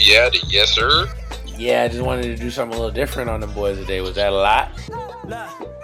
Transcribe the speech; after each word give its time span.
yeah 0.00 0.28
to 0.28 0.46
yes 0.48 0.70
sir. 0.70 1.08
Yeah, 1.46 1.82
I 1.82 1.88
just 1.88 2.02
wanted 2.02 2.22
to 2.22 2.36
do 2.36 2.50
something 2.50 2.76
a 2.76 2.80
little 2.80 2.94
different 2.94 3.28
on 3.28 3.40
the 3.40 3.48
boys 3.48 3.78
today. 3.78 4.00
Was 4.00 4.14
that 4.14 4.32
a 4.32 4.36
lot? 4.36 4.70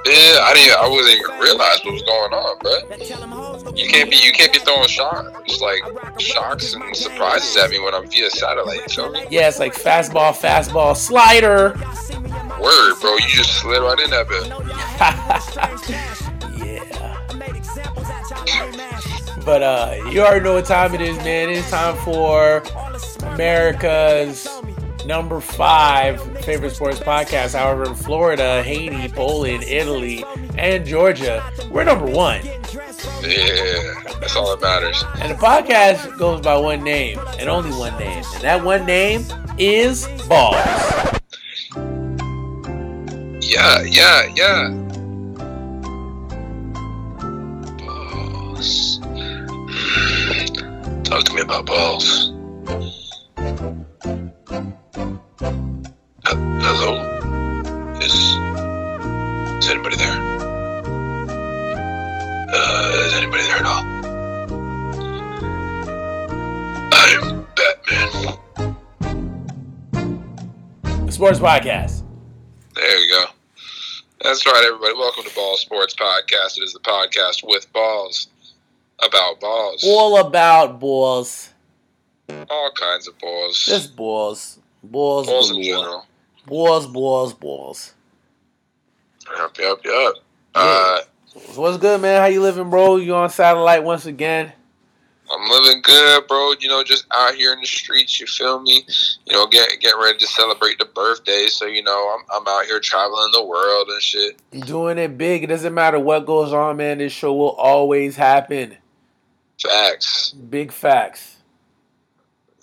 Yeah, 0.07 0.39
I 0.43 0.53
didn't. 0.55 0.79
I 0.79 0.89
wasn't 0.89 1.19
even 1.19 1.41
realize 1.41 1.81
what 1.83 1.95
was 1.95 2.03
going 2.03 2.33
on, 2.33 2.59
bro. 2.59 3.73
You 3.75 3.89
can't 3.89 4.11
be 4.11 4.17
you 4.17 4.33
can't 4.33 4.53
be 4.53 4.59
throwing 4.61 4.87
shocks 4.87 5.61
like 5.61 5.83
shocks 6.21 6.75
and 6.75 6.95
surprises 6.95 7.57
at 7.57 7.71
me 7.71 7.81
when 7.81 7.95
I'm 7.95 8.09
via 8.09 8.31
satellite. 8.31 8.91
Feel? 8.91 9.15
Yeah, 9.31 9.49
it's 9.49 9.59
like 9.59 9.75
fastball, 9.75 10.33
fastball, 10.33 10.97
slider. 10.97 11.75
Word, 12.63 13.01
bro. 13.01 13.15
You 13.15 13.29
just 13.29 13.55
slid 13.61 13.83
right 13.83 13.99
in 13.99 14.11
that 14.11 14.29
bit. 14.29 14.47
yeah. 16.67 17.05
But 19.45 19.63
uh, 19.63 19.95
you 20.11 20.21
already 20.21 20.45
know 20.45 20.55
what 20.55 20.65
time 20.67 20.95
it 20.95 21.01
is, 21.01 21.17
man. 21.19 21.51
It's 21.51 21.71
time 21.71 21.97
for 22.05 22.63
America's 23.33 24.49
number 25.07 25.41
five 25.41 26.21
favorite 26.45 26.75
sports 26.75 26.99
podcast. 26.99 27.59
However, 27.59 27.85
in 27.85 27.95
Florida, 27.95 28.63
Haiti, 28.63 29.09
Poland, 29.09 29.65
Italy, 29.65 30.25
and 30.57 30.85
Georgia, 30.87 31.43
we're 31.71 31.85
number 31.85 32.07
one. 32.07 32.41
Yeah, 33.23 33.95
that's 34.21 34.37
all 34.37 34.57
that 34.57 34.61
matters. 34.61 35.03
And 35.21 35.31
the 35.31 35.37
podcast 35.37 36.19
goes 36.19 36.41
by 36.41 36.57
one 36.57 36.83
name 36.83 37.19
and 37.39 37.49
only 37.49 37.71
one 37.71 37.97
name. 37.99 38.25
And 38.35 38.43
that 38.43 38.65
one 38.65 38.87
name 38.87 39.25
is 39.59 40.07
Balls. 40.29 40.57
Yeah, 43.41 43.83
yeah, 43.83 44.23
yeah. 44.35 44.71
Balls. 47.79 48.99
Talk 51.05 51.25
to 51.25 51.35
me 51.35 51.43
about 51.43 51.67
balls. 51.67 52.33
Uh, 56.27 56.35
hello? 56.63 56.95
Is, 58.01 58.15
is 59.63 59.71
anybody 59.71 59.97
there? 59.97 60.19
Uh, 62.49 63.05
is 63.05 63.13
anybody 63.15 63.43
there 63.43 63.57
at 63.59 63.67
all? 63.67 63.85
I'm 66.95 67.47
Batman. 67.55 68.11
Sports 71.11 71.39
podcast. 71.41 72.03
There 72.75 72.99
you 72.99 73.11
go. 73.11 73.25
That's 74.23 74.47
right, 74.47 74.65
everybody. 74.67 74.95
Welcome 74.95 75.25
to 75.25 75.35
Ball 75.35 75.59
Sports 75.59 75.95
Podcast. 75.95 76.57
It 76.57 76.63
is 76.63 76.73
the 76.73 76.81
podcast 76.81 77.47
with 77.47 77.71
balls 77.75 78.29
about 79.01 79.41
balls. 79.41 79.85
All 79.87 80.27
about 80.27 80.81
balls. 80.81 81.51
All 82.49 82.71
kinds 82.75 83.07
of 83.09 83.19
balls. 83.19 83.63
Just 83.63 83.95
balls. 83.95 84.59
Balls, 84.83 85.27
balls 85.27 85.51
in 85.51 85.63
general. 85.63 86.07
Balls, 86.47 86.87
balls, 86.87 87.33
balls. 87.35 87.95
Yep, 89.37 89.59
yep, 89.59 89.79
yep. 89.85 90.13
Uh, 90.55 91.01
So 91.27 91.61
what's 91.61 91.79
good, 91.79 92.01
man? 92.01 92.21
How 92.21 92.27
you 92.27 92.43
living, 92.43 92.71
bro? 92.71 92.97
You 92.97 93.15
on 93.15 93.31
satellite 93.31 93.83
once 93.83 94.07
again? 94.07 94.53
I'm 95.33 95.51
living 95.51 95.81
good, 95.83 96.27
bro. 96.29 96.53
You 96.61 96.69
know, 96.69 96.83
just 96.85 97.07
out 97.11 97.35
here 97.35 97.53
in 97.55 97.61
the 97.61 97.67
streets. 97.67 98.21
You 98.21 98.27
feel 98.27 98.61
me? 98.61 98.85
You 99.25 99.33
know, 99.33 99.47
get 99.47 99.81
getting 99.81 99.99
ready 100.01 100.19
to 100.19 100.27
celebrate 100.27 100.79
the 100.79 100.85
birthday. 100.85 101.47
So 101.49 101.65
you 101.65 101.83
know, 101.83 102.15
I'm 102.15 102.25
I'm 102.43 102.47
out 102.47 102.67
here 102.67 102.79
traveling 102.79 103.31
the 103.33 103.43
world 103.43 103.89
and 103.89 104.03
shit. 104.03 104.39
Doing 104.67 104.99
it 104.99 105.17
big. 105.17 105.43
It 105.43 105.47
doesn't 105.47 105.73
matter 105.73 105.99
what 105.99 106.27
goes 106.27 106.53
on, 106.53 106.77
man. 106.77 106.99
This 106.99 107.13
show 107.13 107.33
will 107.35 107.53
always 107.53 108.17
happen. 108.17 108.77
Facts. 109.61 110.33
Big 110.33 110.71
facts. 110.71 111.34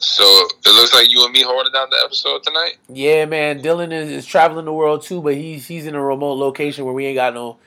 So 0.03 0.23
it 0.65 0.73
looks 0.73 0.93
like 0.95 1.11
you 1.11 1.23
and 1.23 1.31
me 1.31 1.43
holding 1.43 1.71
down 1.71 1.87
the 1.91 1.97
episode 2.03 2.41
tonight. 2.43 2.77
Yeah, 2.89 3.25
man. 3.25 3.61
Dylan 3.61 3.91
is, 3.93 4.09
is 4.09 4.25
traveling 4.25 4.65
the 4.65 4.73
world 4.73 5.03
too, 5.03 5.21
but 5.21 5.35
he's 5.35 5.67
he's 5.67 5.85
in 5.85 5.93
a 5.95 6.03
remote 6.03 6.33
location 6.33 6.85
where 6.85 6.93
we 6.93 7.05
ain't 7.05 7.15
got 7.15 7.33
no 7.35 7.57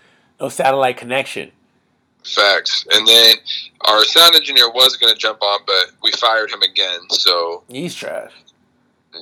no 0.40 0.48
satellite 0.48 0.96
connection. 0.96 1.52
Facts. 2.24 2.86
And 2.92 3.06
then 3.06 3.36
our 3.82 4.02
sound 4.04 4.34
engineer 4.34 4.68
was 4.70 4.96
gonna 4.96 5.14
jump 5.14 5.42
on, 5.42 5.60
but 5.64 5.92
we 6.02 6.10
fired 6.12 6.50
him 6.50 6.62
again. 6.62 7.00
So 7.10 7.62
He's 7.68 7.94
trash. 7.94 8.32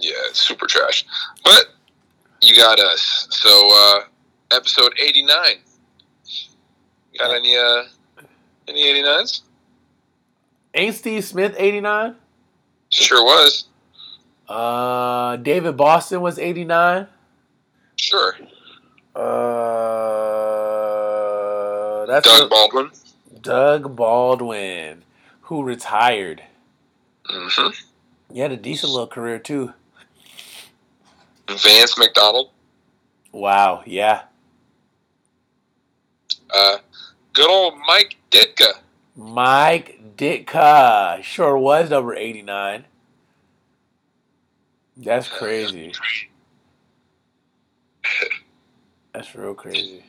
yeah, 0.01 0.13
super 0.33 0.67
trash. 0.67 1.05
But 1.45 1.67
you 2.41 2.57
got 2.57 2.81
us. 2.81 3.27
So 3.31 3.71
uh 3.75 4.57
episode 4.57 4.95
eighty 4.99 5.23
nine. 5.23 5.57
Got 7.19 7.35
any 7.37 7.57
uh 7.59 7.83
any 8.69 8.89
eighty 8.89 9.03
nines? 9.03 9.43
Ain't 10.73 10.95
Steve 10.95 11.25
Smith 11.25 11.55
eighty 11.59 11.83
nine? 11.83 12.15
Sure 12.93 13.25
was. 13.25 13.65
Uh, 14.49 15.37
David 15.37 15.77
Boston 15.77 16.21
was 16.21 16.39
eighty 16.39 16.65
nine. 16.65 17.07
Sure. 17.97 18.37
Uh, 19.15 19.21
that's 22.07 22.27
Doug 22.29 22.47
a- 22.47 22.49
Baldwin. 22.49 22.91
Doug 23.41 23.97
Baldwin, 23.97 25.03
who 25.43 25.63
retired. 25.65 26.43
hmm 27.27 27.69
He 28.33 28.41
had 28.41 28.53
a 28.53 28.57
decent 28.57 28.93
little 28.93 29.07
career 29.09 29.39
too. 29.39 29.73
Vance 31.49 31.99
McDonald. 31.99 32.51
Wow, 33.33 33.83
yeah. 33.87 34.23
Uh 36.55 36.77
good 37.33 37.49
old 37.51 37.75
Mike 37.87 38.17
Ditka. 38.31 38.75
Mike 39.17 40.17
Ditka 40.17 41.23
sure 41.23 41.57
was 41.59 41.91
number 41.91 42.15
89. 42.15 42.85
That's 44.97 45.29
crazy. 45.29 45.93
That's 49.13 49.35
real 49.35 49.55
crazy. 49.55 50.05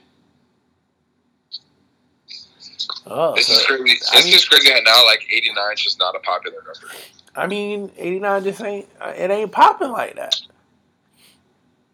Oh, 3.06 3.36
This 3.36 3.50
is 3.50 3.62
so, 3.62 3.66
crazy. 3.78 4.00
I 4.12 4.24
mean- 4.24 4.34
is 4.34 4.46
crazy 4.46 4.72
how 4.72 4.80
now 4.80 5.06
like 5.06 5.26
eighty 5.32 5.52
nine 5.54 5.74
is 5.74 5.82
just 5.82 6.00
not 6.00 6.16
a 6.16 6.20
popular 6.20 6.58
number. 6.58 6.96
I 7.36 7.48
mean, 7.48 7.92
89 7.98 8.44
just 8.44 8.62
ain't, 8.62 8.88
it 9.02 9.32
ain't 9.32 9.52
popping 9.52 9.90
like 9.90 10.16
that. 10.16 10.40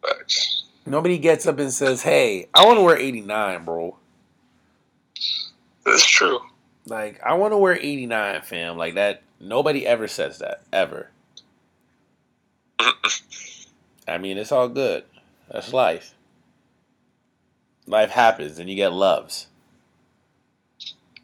Facts. 0.06 0.66
Nobody 0.86 1.18
gets 1.18 1.48
up 1.48 1.60
and 1.60 1.72
says, 1.72 2.02
hey, 2.04 2.50
I 2.54 2.66
want 2.66 2.78
to 2.78 2.82
wear 2.84 2.98
89, 2.98 3.64
bro. 3.64 3.96
That's 5.86 6.06
true. 6.06 6.40
Like, 6.90 7.22
I 7.24 7.34
want 7.36 7.54
to 7.54 7.58
wear 7.58 7.78
89, 7.80 8.42
fam. 8.42 8.78
Like, 8.78 8.96
that, 8.96 9.22
nobody 9.40 9.86
ever 9.86 10.08
says 10.08 10.40
that, 10.40 10.64
ever. 10.74 11.10
I 14.08 14.18
mean, 14.18 14.38
it's 14.38 14.52
all 14.52 14.68
good. 14.68 15.04
That's 15.52 15.72
life. 15.74 16.16
Life 17.86 18.12
happens, 18.12 18.60
and 18.60 18.70
you 18.70 18.76
get 18.76 18.94
loves. 18.94 19.48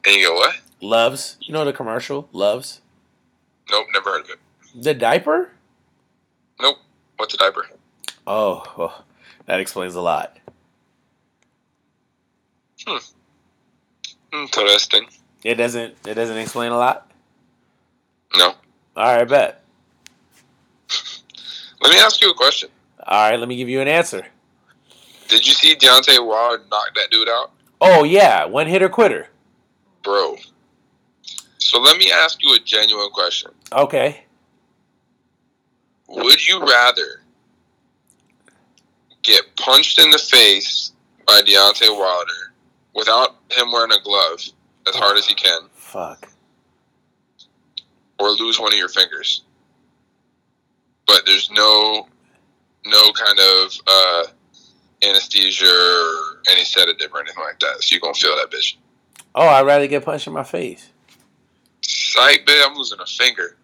And 0.06 0.16
you 0.16 0.28
go, 0.28 0.36
what? 0.36 0.56
Loves? 0.82 1.38
You 1.42 1.54
know 1.54 1.66
the 1.66 1.74
commercial? 1.74 2.30
Loves? 2.32 2.82
Nope, 3.70 3.88
never 3.94 4.12
heard 4.12 4.26
of 4.26 4.30
it. 4.30 4.40
The 4.76 4.94
diaper? 4.94 5.52
Nope. 6.62 6.78
What's 7.18 7.34
a 7.34 7.38
diaper? 7.38 7.68
Oh, 8.28 8.64
well, 8.78 9.06
that 9.46 9.60
explains 9.60 9.96
a 9.96 10.02
lot. 10.02 10.38
Hmm. 12.86 12.98
Interesting. 14.32 15.08
It 15.46 15.56
doesn't. 15.56 15.94
It 16.08 16.16
doesn't 16.16 16.38
explain 16.38 16.72
a 16.72 16.78
lot. 16.78 17.12
No. 18.36 18.56
All 18.98 19.16
right, 19.16 19.30
bet. 19.30 19.64
Let 21.82 21.92
me 21.94 22.00
ask 22.00 22.20
you 22.20 22.32
a 22.32 22.34
question. 22.34 22.70
All 23.06 23.30
right, 23.30 23.40
let 23.40 23.48
me 23.48 23.56
give 23.56 23.70
you 23.70 23.80
an 23.82 23.88
answer. 23.88 24.26
Did 25.28 25.46
you 25.46 25.54
see 25.54 25.76
Deontay 25.76 26.26
Wilder 26.26 26.64
knock 26.72 26.96
that 26.96 27.12
dude 27.12 27.30
out? 27.30 27.52
Oh 27.80 28.04
yeah, 28.04 28.46
one 28.46 28.66
hitter 28.66 28.90
quitter. 28.90 29.28
Bro. 30.02 30.38
So 31.60 31.80
let 31.80 31.98
me 31.98 32.12
ask 32.12 32.42
you 32.42 32.56
a 32.56 32.60
genuine 32.60 33.12
question. 33.12 33.52
Okay. 33.72 34.24
Would 36.08 36.48
you 36.48 36.62
rather 36.62 37.22
get 39.22 39.44
punched 39.56 40.00
in 40.00 40.10
the 40.10 40.18
face 40.18 40.94
by 41.28 41.42
Deontay 41.42 41.96
Wilder 41.96 42.54
without 42.96 43.36
him 43.52 43.72
wearing 43.72 43.92
a 43.92 44.02
glove 44.02 44.42
as 44.88 44.96
hard 44.96 45.18
as 45.18 45.26
he 45.26 45.34
can, 45.36 45.62
Fuck. 45.74 46.30
or 48.20 48.30
lose 48.32 48.60
one 48.60 48.74
of 48.74 48.80
your 48.80 48.90
fingers? 48.90 49.44
But 51.08 51.24
there's 51.26 51.50
no 51.52 52.08
no 52.86 53.12
kind 53.14 53.40
of 53.40 53.72
uh, 53.88 54.24
anesthesia 55.04 55.66
or 55.66 56.42
any 56.52 56.64
sedative 56.64 57.12
or 57.14 57.20
anything 57.22 57.44
like 57.44 57.60
that. 57.60 57.82
So 57.82 57.94
you're 57.94 58.02
gonna 58.02 58.14
feel 58.14 58.36
that 58.36 58.52
bitch. 58.52 58.76
Oh, 59.34 59.48
I'd 59.48 59.66
rather 59.66 59.88
get 59.88 60.06
punched 60.06 60.28
in 60.28 60.34
my 60.34 60.44
face. 60.44 60.90
Psych, 61.82 62.46
bitch, 62.46 62.64
I'm 62.66 62.76
losing 62.76 63.00
a 63.00 63.06
finger. 63.06 63.58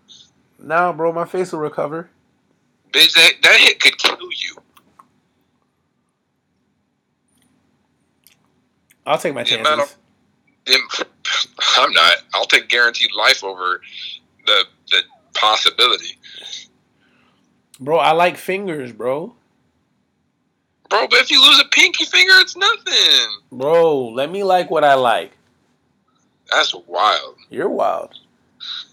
Nah, 0.60 0.92
bro, 0.94 1.12
my 1.12 1.26
face 1.26 1.52
will 1.52 1.60
recover. 1.60 2.10
Bitch, 2.92 3.14
that, 3.14 3.34
that 3.42 3.60
hit 3.60 3.80
could 3.80 3.98
kill 3.98 4.18
you. 4.20 4.58
I'll 9.06 9.18
take 9.18 9.34
my 9.34 9.44
chances. 9.44 9.96
I'm 11.78 11.92
not. 11.92 12.18
I'll 12.34 12.46
take 12.46 12.68
guaranteed 12.70 13.12
life 13.14 13.44
over 13.44 13.82
the 14.46 14.66
the 14.92 15.02
possibility, 15.34 16.18
Bro, 17.80 17.98
I 17.98 18.12
like 18.12 18.38
fingers, 18.38 18.92
bro. 18.92 19.34
bro. 20.90 21.08
But 21.08 21.20
if 21.20 21.32
you 21.32 21.42
lose 21.42 21.60
a 21.60 21.66
pinky 21.70 22.06
finger, 22.06 22.34
it's 22.38 22.56
nothing. 22.56 23.40
Bro, 23.52 24.10
let 24.10 24.30
me 24.32 24.44
like 24.44 24.70
what 24.70 24.84
I 24.84 24.94
like. 24.96 25.36
That's 26.52 26.76
wild. 26.86 27.36
You're 27.50 27.70
wild. 27.70 28.14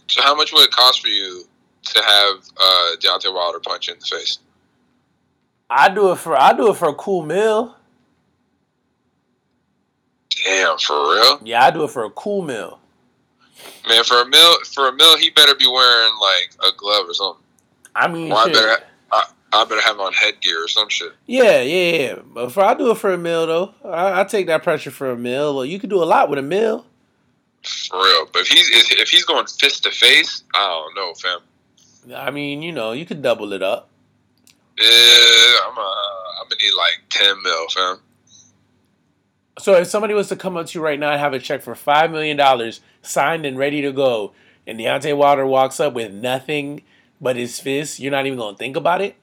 So 0.06 0.22
how 0.22 0.34
much 0.34 0.52
would 0.52 0.62
it 0.64 0.70
cost 0.70 1.02
for 1.02 1.08
you 1.08 1.44
to 1.82 2.02
have 2.02 2.36
uh, 2.56 2.96
Deontay 3.00 3.34
Wilder 3.34 3.60
punch 3.60 3.88
you 3.88 3.94
in 3.94 4.00
the 4.00 4.06
face? 4.06 4.38
I 5.68 5.88
do 5.90 6.12
it 6.12 6.16
for 6.16 6.34
I 6.40 6.52
do 6.54 6.70
it 6.70 6.76
for 6.76 6.88
a 6.88 6.94
cool 6.94 7.24
meal. 7.26 7.76
Damn, 10.48 10.78
for 10.78 10.96
real, 11.12 11.40
Yeah, 11.44 11.62
I 11.64 11.70
do 11.70 11.84
it 11.84 11.90
for 11.90 12.04
a 12.04 12.10
cool 12.10 12.40
meal. 12.42 12.80
man. 13.86 14.02
For 14.04 14.20
a 14.22 14.26
mill, 14.26 14.56
for 14.64 14.88
a 14.88 14.92
mill, 14.94 15.18
he 15.18 15.28
better 15.30 15.54
be 15.54 15.66
wearing 15.66 16.14
like 16.20 16.72
a 16.72 16.74
glove 16.76 17.06
or 17.08 17.12
something. 17.12 17.44
I 17.94 18.08
mean, 18.08 18.32
I 18.32 18.46
better, 18.46 18.82
I, 19.12 19.24
I 19.52 19.64
better 19.64 19.80
have 19.82 20.00
on 20.00 20.12
headgear 20.14 20.64
or 20.64 20.68
some 20.68 20.88
shit. 20.88 21.12
yeah, 21.26 21.60
yeah, 21.60 21.96
yeah. 21.98 22.14
But 22.24 22.50
for 22.52 22.62
I 22.64 22.72
do 22.74 22.90
it 22.92 22.96
for 22.98 23.12
a 23.12 23.18
meal 23.18 23.46
though. 23.46 23.74
I, 23.84 24.20
I 24.20 24.24
take 24.24 24.46
that 24.46 24.62
pressure 24.62 24.90
for 24.90 25.10
a 25.10 25.16
meal. 25.16 25.54
Well, 25.54 25.66
you 25.66 25.78
could 25.78 25.90
do 25.90 26.02
a 26.02 26.06
lot 26.06 26.30
with 26.30 26.38
a 26.38 26.42
meal. 26.42 26.86
For 27.62 27.98
real. 27.98 28.26
But 28.32 28.42
if 28.42 28.48
he's 28.48 28.70
if 28.92 29.10
he's 29.10 29.24
going 29.24 29.46
fist 29.46 29.82
to 29.82 29.90
face, 29.90 30.44
I 30.54 30.58
don't 30.66 30.94
know, 30.96 31.12
fam. 31.14 31.40
I 32.16 32.30
mean, 32.30 32.62
you 32.62 32.72
know, 32.72 32.92
you 32.92 33.04
could 33.04 33.20
double 33.20 33.52
it 33.52 33.62
up. 33.62 33.90
Yeah, 34.78 34.86
I'm 35.66 35.76
uh, 35.76 35.82
I'm 36.40 36.48
gonna 36.48 36.62
need 36.62 36.72
like 36.74 37.00
ten 37.10 37.34
mil, 37.42 37.68
fam. 37.68 37.98
So 39.58 39.74
if 39.74 39.88
somebody 39.88 40.14
was 40.14 40.28
to 40.28 40.36
come 40.36 40.56
up 40.56 40.66
to 40.66 40.78
you 40.78 40.84
right 40.84 40.98
now 40.98 41.10
and 41.10 41.20
have 41.20 41.32
a 41.32 41.38
check 41.38 41.62
for 41.62 41.74
five 41.74 42.10
million 42.10 42.36
dollars 42.36 42.80
signed 43.02 43.44
and 43.44 43.58
ready 43.58 43.82
to 43.82 43.92
go, 43.92 44.32
and 44.66 44.78
Deontay 44.78 45.16
Wilder 45.16 45.46
walks 45.46 45.80
up 45.80 45.94
with 45.94 46.12
nothing 46.12 46.82
but 47.20 47.36
his 47.36 47.58
fist, 47.58 47.98
you're 47.98 48.12
not 48.12 48.26
even 48.26 48.38
gonna 48.38 48.56
think 48.56 48.76
about 48.76 49.00
it. 49.00 49.16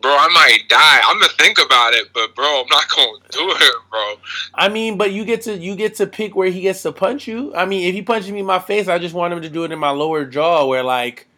Bro, 0.00 0.10
I 0.10 0.28
might 0.34 0.68
die. 0.68 1.00
I'm 1.04 1.20
gonna 1.20 1.32
think 1.38 1.58
about 1.64 1.94
it, 1.94 2.08
but 2.12 2.34
bro, 2.34 2.62
I'm 2.62 2.66
not 2.68 2.88
gonna 2.88 3.18
do 3.30 3.50
it, 3.50 3.74
bro. 3.88 4.14
I 4.54 4.68
mean, 4.68 4.98
but 4.98 5.12
you 5.12 5.24
get 5.24 5.42
to 5.42 5.56
you 5.56 5.76
get 5.76 5.94
to 5.96 6.06
pick 6.06 6.34
where 6.34 6.50
he 6.50 6.60
gets 6.60 6.82
to 6.82 6.92
punch 6.92 7.28
you. 7.28 7.54
I 7.54 7.64
mean, 7.64 7.86
if 7.86 7.94
he 7.94 8.02
punches 8.02 8.32
me 8.32 8.40
in 8.40 8.46
my 8.46 8.58
face, 8.58 8.88
I 8.88 8.98
just 8.98 9.14
want 9.14 9.32
him 9.32 9.42
to 9.42 9.48
do 9.48 9.64
it 9.64 9.70
in 9.72 9.78
my 9.78 9.90
lower 9.90 10.24
jaw, 10.24 10.66
where 10.66 10.82
like 10.82 11.28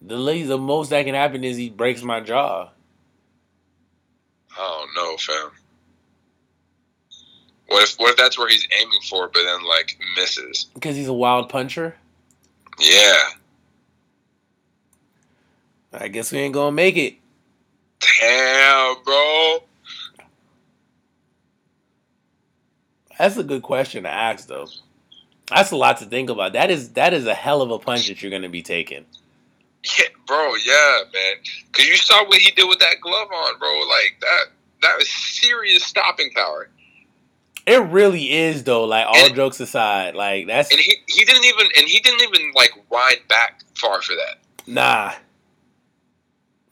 the 0.00 0.16
least, 0.16 0.48
the 0.48 0.58
most 0.58 0.90
that 0.90 1.04
can 1.04 1.16
happen 1.16 1.42
is 1.42 1.56
he 1.56 1.68
breaks 1.68 2.02
my 2.02 2.20
jaw. 2.20 2.70
Oh, 4.56 4.86
I 4.86 4.86
don't 4.94 5.10
know, 5.10 5.16
fam. 5.16 5.57
What 7.68 7.82
if 7.82 7.96
what 7.96 8.10
if 8.10 8.16
that's 8.16 8.38
where 8.38 8.48
he's 8.48 8.66
aiming 8.80 9.00
for, 9.08 9.28
but 9.28 9.42
then 9.44 9.64
like 9.66 9.98
misses? 10.16 10.66
Because 10.74 10.96
he's 10.96 11.08
a 11.08 11.12
wild 11.12 11.48
puncher. 11.48 11.96
Yeah. 12.78 13.18
I 15.92 16.08
guess 16.08 16.32
we 16.32 16.38
ain't 16.38 16.54
gonna 16.54 16.72
make 16.72 16.96
it. 16.96 17.16
Damn, 18.20 19.02
bro. 19.04 19.58
That's 23.18 23.36
a 23.36 23.42
good 23.42 23.62
question 23.62 24.04
to 24.04 24.08
ask, 24.08 24.46
though. 24.46 24.68
That's 25.48 25.70
a 25.70 25.76
lot 25.76 25.98
to 25.98 26.04
think 26.04 26.30
about. 26.30 26.52
That 26.52 26.70
is 26.70 26.90
that 26.90 27.12
is 27.12 27.26
a 27.26 27.34
hell 27.34 27.62
of 27.62 27.70
a 27.70 27.78
punch 27.78 28.08
that 28.08 28.22
you're 28.22 28.30
gonna 28.30 28.48
be 28.48 28.62
taking. 28.62 29.04
Yeah, 29.98 30.06
bro. 30.26 30.54
Yeah, 30.64 31.00
man. 31.12 31.34
Cause 31.72 31.86
you 31.86 31.96
saw 31.96 32.26
what 32.26 32.38
he 32.38 32.50
did 32.52 32.68
with 32.68 32.78
that 32.78 33.00
glove 33.02 33.28
on, 33.32 33.58
bro. 33.58 33.68
Like 33.88 34.16
that. 34.20 34.44
That 34.80 34.96
was 34.96 35.08
serious 35.10 35.84
stopping 35.84 36.30
power. 36.34 36.68
It 37.68 37.82
really 37.90 38.32
is, 38.32 38.64
though. 38.64 38.84
Like 38.84 39.06
all 39.06 39.16
And- 39.16 39.34
jokes 39.34 39.60
aside, 39.60 40.14
like 40.14 40.46
that's 40.46 40.70
And 40.70 40.80
he, 40.80 40.96
he 41.06 41.24
didn't 41.24 41.44
even 41.44 41.66
and 41.76 41.86
he 41.86 42.00
didn't 42.00 42.22
even 42.22 42.52
like 42.54 42.72
ride 42.90 43.20
back 43.28 43.62
far 43.74 44.00
for 44.02 44.14
that. 44.14 44.38
nah, 44.66 45.12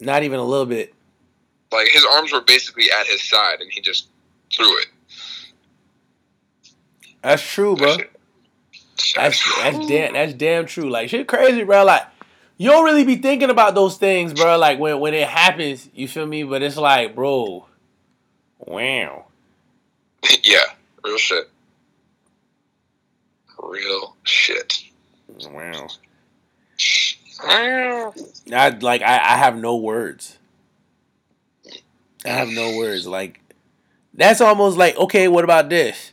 not 0.00 0.22
even 0.22 0.38
a 0.38 0.44
little 0.44 0.66
bit. 0.66 0.93
Like 1.72 1.88
his 1.88 2.04
arms 2.04 2.32
were 2.32 2.40
basically 2.43 2.90
at 2.90 3.06
his 3.06 3.22
side, 3.28 3.60
and 3.60 3.70
he 3.72 3.81
just 3.81 4.08
threw 4.54 4.78
it. 4.81 4.87
That's 7.22 7.43
true, 7.43 7.76
bro. 7.76 7.96
That's 9.14 9.56
that's 9.62 9.87
damn 9.87 10.12
that's 10.14 10.32
damn 10.34 10.66
true. 10.66 10.88
Like 10.88 11.08
shit 11.08 11.26
crazy, 11.26 11.64
bro. 11.64 11.84
Like 11.84 12.02
you 12.56 12.70
don't 12.70 12.84
really 12.84 13.04
be 13.04 13.16
thinking 13.16 13.50
about 13.50 13.75
those 13.75 13.96
things, 13.96 14.32
bro. 14.32 14.56
Like 14.58 14.78
when 14.78 15.00
when 15.00 15.12
it 15.14 15.28
happens, 15.28 15.88
you 15.94 16.08
feel 16.08 16.26
me? 16.26 16.44
But 16.44 16.62
it's 16.62 16.76
like, 16.76 17.14
bro, 17.14 17.66
wow. 18.58 19.26
yeah, 20.44 20.60
real 21.06 21.19
shit. 21.19 21.50
Real 23.62 24.17
shit. 24.25 24.85
Wow. 25.50 25.88
I 28.53 28.69
like 28.81 29.03
I, 29.03 29.17
I 29.17 29.37
have 29.37 29.56
no 29.56 29.76
words. 29.76 30.38
I 32.25 32.29
have 32.29 32.49
no 32.49 32.76
words. 32.76 33.06
Like 33.06 33.41
that's 34.14 34.41
almost 34.41 34.76
like 34.76 34.97
okay, 34.97 35.29
what 35.29 35.44
about 35.44 35.69
this? 35.69 36.12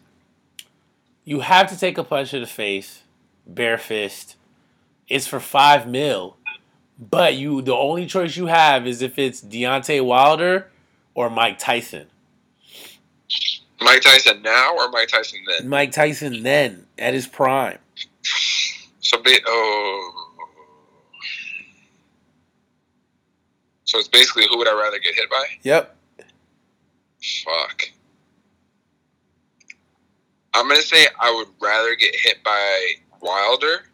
You 1.25 1.41
have 1.41 1.69
to 1.69 1.79
take 1.79 1.97
a 1.97 2.03
punch 2.03 2.31
to 2.31 2.39
the 2.39 2.45
face, 2.45 3.03
bare 3.47 3.77
fist. 3.77 4.35
It's 5.07 5.27
for 5.27 5.39
five 5.39 5.87
mil, 5.87 6.37
but 6.99 7.35
you 7.35 7.61
the 7.61 7.75
only 7.75 8.05
choice 8.05 8.35
you 8.35 8.47
have 8.47 8.85
is 8.85 9.01
if 9.01 9.17
it's 9.17 9.41
Deontay 9.41 10.03
Wilder 10.03 10.67
or 11.13 11.29
Mike 11.29 11.59
Tyson. 11.59 12.07
Mike 13.81 14.01
Tyson 14.01 14.41
now 14.41 14.75
or 14.77 14.89
Mike 14.89 15.07
Tyson 15.09 15.39
then? 15.47 15.67
Mike 15.67 15.91
Tyson 15.91 16.43
then 16.43 16.85
at 16.97 17.13
his 17.13 17.27
prime. 17.27 17.79
So 19.01 19.21
ba- 19.21 19.31
oh, 19.45 20.11
so 23.83 23.99
it's 23.99 24.07
basically 24.07 24.47
who 24.49 24.57
would 24.57 24.67
I 24.67 24.73
rather 24.73 24.99
get 24.99 25.15
hit 25.15 25.29
by? 25.29 25.45
Yep. 25.63 25.95
Fuck. 27.43 27.83
I'm 30.53 30.67
gonna 30.67 30.81
say 30.81 31.07
I 31.19 31.33
would 31.33 31.47
rather 31.61 31.95
get 31.95 32.15
hit 32.15 32.43
by 32.43 32.91
Wilder 33.21 33.85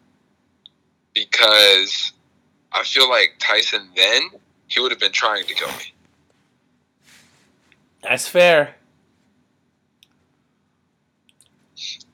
because 1.14 2.12
I 2.72 2.84
feel 2.84 3.08
like 3.08 3.34
Tyson 3.38 3.88
then 3.96 4.22
he 4.68 4.80
would 4.80 4.90
have 4.92 5.00
been 5.00 5.12
trying 5.12 5.44
to 5.46 5.54
kill 5.54 5.68
me. 5.68 5.94
That's 8.02 8.28
fair. 8.28 8.76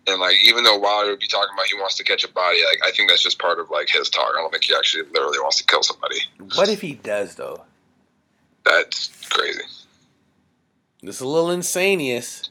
And 0.08 0.20
like 0.20 0.36
even 0.44 0.62
though 0.64 0.78
Wilder 0.78 1.10
would 1.10 1.20
be 1.20 1.26
talking 1.26 1.50
about 1.54 1.66
he 1.66 1.74
wants 1.74 1.96
to 1.96 2.04
catch 2.04 2.24
a 2.24 2.28
body, 2.28 2.58
like 2.64 2.88
I 2.88 2.92
think 2.92 3.08
that's 3.10 3.22
just 3.22 3.38
part 3.38 3.58
of 3.58 3.70
like 3.70 3.88
his 3.88 4.08
talk. 4.08 4.32
I 4.36 4.40
don't 4.40 4.50
think 4.50 4.64
he 4.64 4.74
actually 4.74 5.04
literally 5.12 5.38
wants 5.40 5.58
to 5.58 5.64
kill 5.64 5.82
somebody. 5.82 6.18
What 6.54 6.68
if 6.68 6.80
he 6.80 6.94
does 6.94 7.34
though? 7.34 7.64
That's 8.64 9.08
crazy. 9.28 9.62
It's 11.02 11.20
a 11.20 11.26
little 11.26 11.50
insanious. 11.50 12.50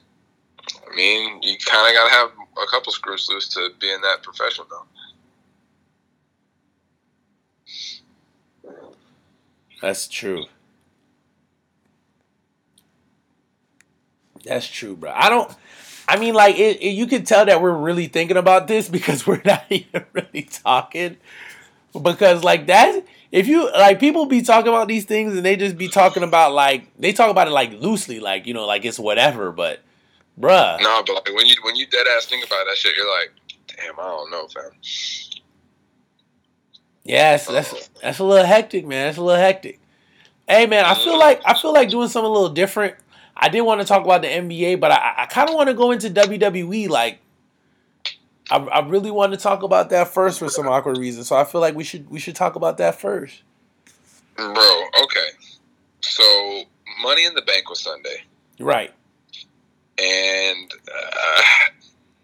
I 0.90 0.96
mean, 0.96 1.42
you 1.42 1.58
kind 1.66 1.88
of 1.88 1.94
gotta 1.94 2.14
have 2.14 2.32
a 2.62 2.68
couple 2.72 2.92
screws 2.92 3.28
loose 3.30 3.50
to 3.50 3.70
be 3.80 3.92
in 3.92 4.02
that 4.02 4.24
profession, 4.24 4.66
though. 4.70 4.86
That's 9.82 10.08
true. 10.08 10.46
That's 14.46 14.68
true, 14.68 14.96
bro. 14.96 15.12
I 15.14 15.30
don't. 15.30 15.54
I 16.08 16.18
mean, 16.20 16.34
like, 16.36 16.58
it, 16.58 16.82
it- 16.82 16.92
you 16.92 17.08
can 17.08 17.26
tell 17.26 17.46
that 17.46 17.62
we're 17.62 17.74
really 17.76 18.08
thinking 18.08 18.38
about 18.38 18.68
this 18.68 18.90
because 18.98 19.26
we're 19.28 19.42
not 19.46 19.64
even 19.70 20.06
really 20.14 20.44
talking. 20.44 21.18
Because, 22.00 22.44
like, 22.44 22.68
that, 22.68 23.04
if 23.32 23.48
you, 23.48 23.72
like, 23.72 24.00
people 24.00 24.26
be 24.26 24.42
talking 24.42 24.70
about 24.70 24.88
these 24.88 25.06
things 25.06 25.36
and 25.36 25.46
they 25.46 25.56
just 25.56 25.78
be 25.78 25.88
talking 25.88 26.24
about, 26.24 26.54
like, 26.54 26.88
they 27.00 27.14
talk 27.14 27.32
about 27.32 27.48
it, 27.48 27.52
like, 27.52 27.72
loosely, 27.82 28.20
like, 28.20 28.46
you 28.48 28.54
know, 28.54 28.66
like 28.66 28.84
it's 28.86 29.00
whatever, 29.00 29.52
but, 29.52 29.80
bruh. 30.40 30.80
No, 30.82 31.04
but 31.06 31.16
like 31.16 31.34
when 31.36 31.46
you 31.48 31.56
when 31.64 31.76
you 31.78 31.88
dead 31.88 32.06
ass 32.18 32.26
think 32.26 32.46
about 32.46 32.66
that 32.68 32.78
shit, 32.78 32.96
you're 32.98 33.10
like, 33.10 33.32
damn, 33.68 34.00
I 34.00 34.04
don't 34.04 34.32
know, 34.32 34.48
fam. 34.48 34.72
Yes, 37.04 37.48
that's 37.48 37.74
uh, 37.74 37.78
that's 38.02 38.20
a 38.20 38.24
little 38.24 38.46
hectic, 38.46 38.86
man. 38.86 39.08
That's 39.08 39.18
a 39.18 39.24
little 39.24 39.40
hectic. 39.42 39.80
Hey, 40.48 40.66
man, 40.66 40.86
I 40.86 40.96
feel 40.96 41.14
uh, 41.14 41.20
like 41.20 41.42
I 41.46 41.54
feel 41.54 41.74
like 41.74 41.90
doing 41.90 42.10
something 42.10 42.30
a 42.30 42.34
little 42.34 42.50
different. 42.50 42.96
I 43.38 43.50
did 43.50 43.62
want 43.62 43.82
to 43.82 43.88
talk 43.88 44.04
about 44.04 44.22
the 44.22 44.28
NBA, 44.30 44.80
but 44.80 44.92
I, 44.92 45.14
I 45.20 45.26
kind 45.26 45.50
of 45.50 45.56
want 45.56 45.68
to 45.68 45.74
go 45.74 45.92
into 45.92 46.10
WWE. 46.10 46.88
Like, 46.90 47.20
I, 48.50 48.58
I 48.58 48.88
really 48.88 49.12
want 49.12 49.34
to 49.34 49.38
talk 49.38 49.64
about 49.64 49.90
that 49.90 50.08
first 50.10 50.40
for 50.40 50.50
some 50.50 50.68
awkward 50.68 50.98
reason. 50.98 51.24
So 51.24 51.36
I 51.36 51.44
feel 51.44 51.62
like 51.62 51.76
we 51.76 51.84
should 51.84 52.10
we 52.10 52.20
should 52.20 52.36
talk 52.36 52.56
about 52.56 52.78
that 52.78 53.00
first. 53.00 53.42
Bro, 54.36 54.82
okay. 55.04 55.28
So 56.02 56.64
Money 57.02 57.26
in 57.26 57.34
the 57.34 57.42
Bank 57.42 57.70
was 57.70 57.82
Sunday, 57.82 58.24
Right. 58.60 58.94
and 59.98 60.72
uh, 60.74 61.42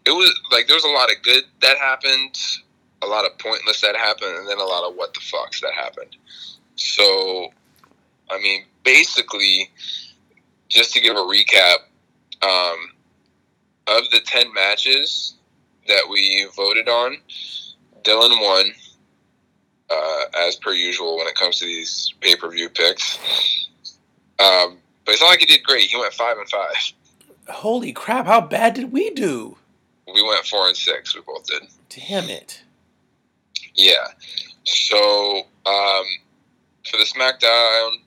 it 0.05 0.11
was 0.11 0.39
like 0.51 0.67
there 0.67 0.75
was 0.75 0.83
a 0.83 0.89
lot 0.89 1.09
of 1.11 1.21
good 1.23 1.43
that 1.61 1.77
happened, 1.77 2.37
a 3.01 3.07
lot 3.07 3.25
of 3.25 3.37
pointless 3.37 3.81
that 3.81 3.95
happened, 3.95 4.35
and 4.37 4.47
then 4.47 4.59
a 4.59 4.63
lot 4.63 4.87
of 4.89 4.95
what 4.95 5.13
the 5.13 5.19
fucks 5.19 5.61
that 5.61 5.73
happened. 5.73 6.15
So, 6.75 7.49
I 8.29 8.39
mean, 8.39 8.63
basically, 8.83 9.69
just 10.71 10.93
to 10.93 11.01
give 11.01 11.15
a 11.15 11.19
recap, 11.19 11.75
um, 12.41 12.77
of 13.87 14.09
the 14.11 14.21
10 14.25 14.53
matches 14.53 15.35
that 15.87 16.03
we 16.09 16.47
voted 16.55 16.87
on, 16.87 17.17
Dylan 18.03 18.41
won, 18.41 18.71
uh, 19.89 20.23
as 20.47 20.55
per 20.55 20.73
usual 20.73 21.17
when 21.17 21.27
it 21.27 21.35
comes 21.35 21.59
to 21.59 21.65
these 21.65 22.13
pay 22.21 22.35
per 22.35 22.49
view 22.49 22.69
picks. 22.69 23.19
Um, 24.39 24.77
but 25.05 25.13
it's 25.13 25.21
not 25.21 25.29
like 25.29 25.39
he 25.39 25.45
did 25.45 25.63
great. 25.63 25.83
He 25.83 25.97
went 25.97 26.13
5 26.13 26.37
and 26.37 26.49
5. 26.49 26.61
Holy 27.49 27.91
crap! 27.91 28.27
How 28.27 28.39
bad 28.39 28.73
did 28.73 28.91
we 28.91 29.09
do? 29.09 29.57
We 30.13 30.21
went 30.23 30.45
4 30.45 30.69
and 30.69 30.77
6. 30.77 31.15
We 31.15 31.21
both 31.21 31.45
did. 31.47 31.63
Damn 31.89 32.29
it. 32.29 32.61
Yeah. 33.75 34.07
So, 34.63 35.39
um, 35.65 36.05
for 36.89 36.97
the 36.97 37.03
SmackDown, 37.03 37.97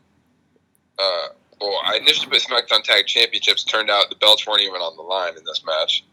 uh, 0.99 1.28
well, 1.68 1.80
I 1.85 1.97
initially 1.97 2.30
put 2.30 2.42
SmackDown 2.42 2.83
Tag 2.83 3.06
Championships. 3.06 3.64
Turned 3.64 3.90
out 3.90 4.11
the 4.11 4.16
belts 4.16 4.47
weren't 4.47 4.62
even 4.62 4.80
on 4.80 4.97
the 4.97 5.02
line 5.02 5.37
in 5.37 5.44
this 5.44 5.62
match, 5.66 6.04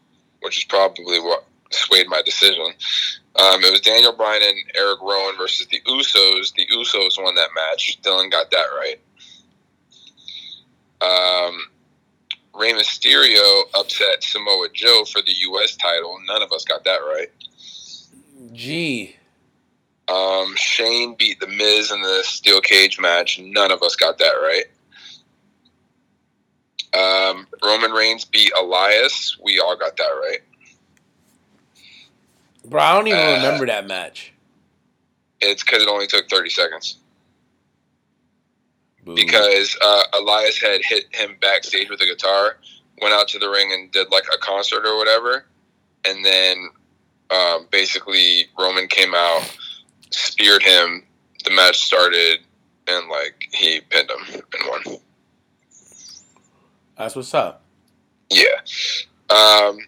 which 0.42 0.58
is 0.58 0.64
probably 0.66 1.20
what 1.20 1.46
swayed 1.72 2.08
my 2.08 2.22
decision. 2.22 2.66
Um, 3.36 3.64
it 3.64 3.72
was 3.72 3.82
Daniel 3.82 4.14
Bryan 4.14 4.44
and 4.44 4.58
Eric 4.76 5.02
Rowan 5.02 5.38
versus 5.38 5.68
the 5.68 5.82
Usos. 5.82 6.54
The 6.54 6.68
Usos 6.68 7.22
won 7.22 7.36
that 7.36 7.50
match. 7.56 8.00
Dylan 8.02 8.30
got 8.30 8.52
that 8.52 8.68
right. 8.78 9.00
Um, 11.02 11.58
Rey 12.54 12.74
Mysterio 12.74 13.64
upset 13.74 14.24
Samoa 14.24 14.68
Joe 14.74 15.06
for 15.06 15.22
the 15.22 15.34
U.S. 15.34 15.76
title. 15.78 16.18
None 16.28 16.42
of 16.42 16.52
us 16.52 16.66
got 16.66 16.84
that 16.84 17.00
right. 17.00 17.30
Gee. 18.54 19.16
Um, 20.08 20.56
Shane 20.58 21.16
beat 21.18 21.40
The 21.40 21.48
Miz 21.48 21.92
in 21.92 22.02
the 22.02 22.22
steel 22.24 22.60
cage 22.60 23.00
match. 23.00 23.40
None 23.40 23.72
of 23.72 23.82
us 23.82 23.96
got 23.96 24.18
that 24.18 24.34
right. 24.34 24.66
Um, 26.94 27.48
Roman 27.64 27.92
Reigns 27.92 28.26
beat 28.26 28.52
Elias. 28.60 29.38
We 29.44 29.60
all 29.60 29.78
got 29.78 29.96
that 29.98 30.04
right. 30.04 30.40
Bro, 32.66 32.82
I 32.82 32.94
don't 32.96 33.08
even 33.08 33.20
Uh, 33.20 33.36
remember 33.38 33.66
that 33.68 33.88
match. 33.88 34.34
It's 35.40 35.64
because 35.64 35.82
it 35.82 35.90
only 35.90 36.08
took 36.08 36.30
30 36.30 36.50
seconds. 36.50 36.98
Boo. 39.04 39.16
Because 39.16 39.76
uh, 39.82 40.04
Elias 40.14 40.62
had 40.62 40.82
hit 40.84 41.06
him 41.12 41.38
backstage 41.42 41.90
with 41.90 42.02
a 42.02 42.06
guitar, 42.06 42.58
went 43.02 43.14
out 43.14 43.28
to 43.30 43.40
the 43.40 43.50
ring 43.50 43.72
and 43.74 43.92
did 43.92 44.12
like 44.12 44.26
a 44.34 44.38
concert 44.38 44.86
or 44.86 44.98
whatever. 44.98 45.46
And 46.06 46.24
then 46.24 46.70
um, 47.32 47.68
basically 47.72 48.46
Roman 48.60 48.88
came 48.88 49.16
out, 49.16 49.44
speared 50.12 50.62
him. 50.62 51.04
The 51.44 51.52
match 51.52 51.78
started, 51.80 52.42
and 52.88 53.10
like 53.10 53.48
he 53.52 53.82
pinned 53.90 54.12
him 54.12 54.42
and 54.54 54.70
won. 54.70 54.98
That's 57.02 57.16
what's 57.16 57.34
up. 57.34 57.64
Yeah. 58.30 58.62
Um, 59.32 59.80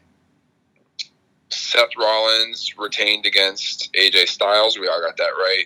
Seth 1.50 1.96
Rollins 1.96 2.74
retained 2.75 3.27
against 3.27 3.93
AJ 3.93 4.29
Styles. 4.29 4.79
We 4.79 4.88
all 4.88 5.00
got 5.00 5.15
that 5.17 5.34
right. 5.38 5.65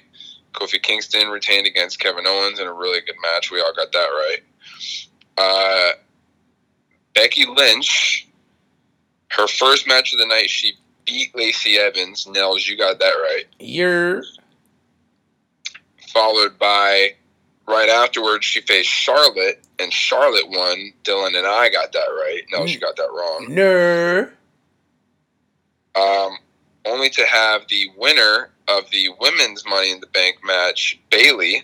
Kofi 0.53 0.81
Kingston 0.81 1.29
retained 1.29 1.65
against 1.65 2.01
Kevin 2.01 2.27
Owens 2.27 2.59
in 2.59 2.67
a 2.67 2.73
really 2.73 2.99
good 2.99 3.15
match. 3.21 3.49
We 3.49 3.61
all 3.61 3.73
got 3.73 3.93
that 3.93 3.97
right. 3.97 4.39
Uh, 5.37 5.91
Becky 7.13 7.45
Lynch, 7.45 8.27
her 9.29 9.47
first 9.47 9.87
match 9.87 10.11
of 10.11 10.19
the 10.19 10.25
night, 10.25 10.49
she 10.49 10.73
beat 11.05 11.33
Lacey 11.33 11.77
Evans. 11.77 12.27
Nels, 12.27 12.67
you 12.67 12.77
got 12.77 12.99
that 12.99 13.05
right. 13.05 13.45
You're 13.57 14.21
Followed 16.09 16.59
by 16.59 17.15
right 17.65 17.87
afterwards, 17.87 18.45
she 18.45 18.59
faced 18.59 18.89
Charlotte, 18.89 19.63
and 19.79 19.91
Charlotte 19.93 20.49
won. 20.49 20.93
Dylan 21.03 21.37
and 21.37 21.45
I 21.47 21.69
got 21.69 21.91
that 21.93 21.99
right. 21.99 22.41
No, 22.51 22.65
you 22.65 22.79
got 22.79 22.95
that 22.95 23.09
wrong. 23.11 23.45
ner. 23.49 24.33
um, 25.95 26.37
only 26.85 27.09
to 27.09 27.25
have 27.25 27.67
the 27.69 27.87
winner 27.97 28.49
of 28.67 28.89
the 28.91 29.09
women's 29.19 29.65
Money 29.65 29.91
in 29.91 29.99
the 29.99 30.07
Bank 30.07 30.37
match, 30.43 30.99
Bayley, 31.09 31.63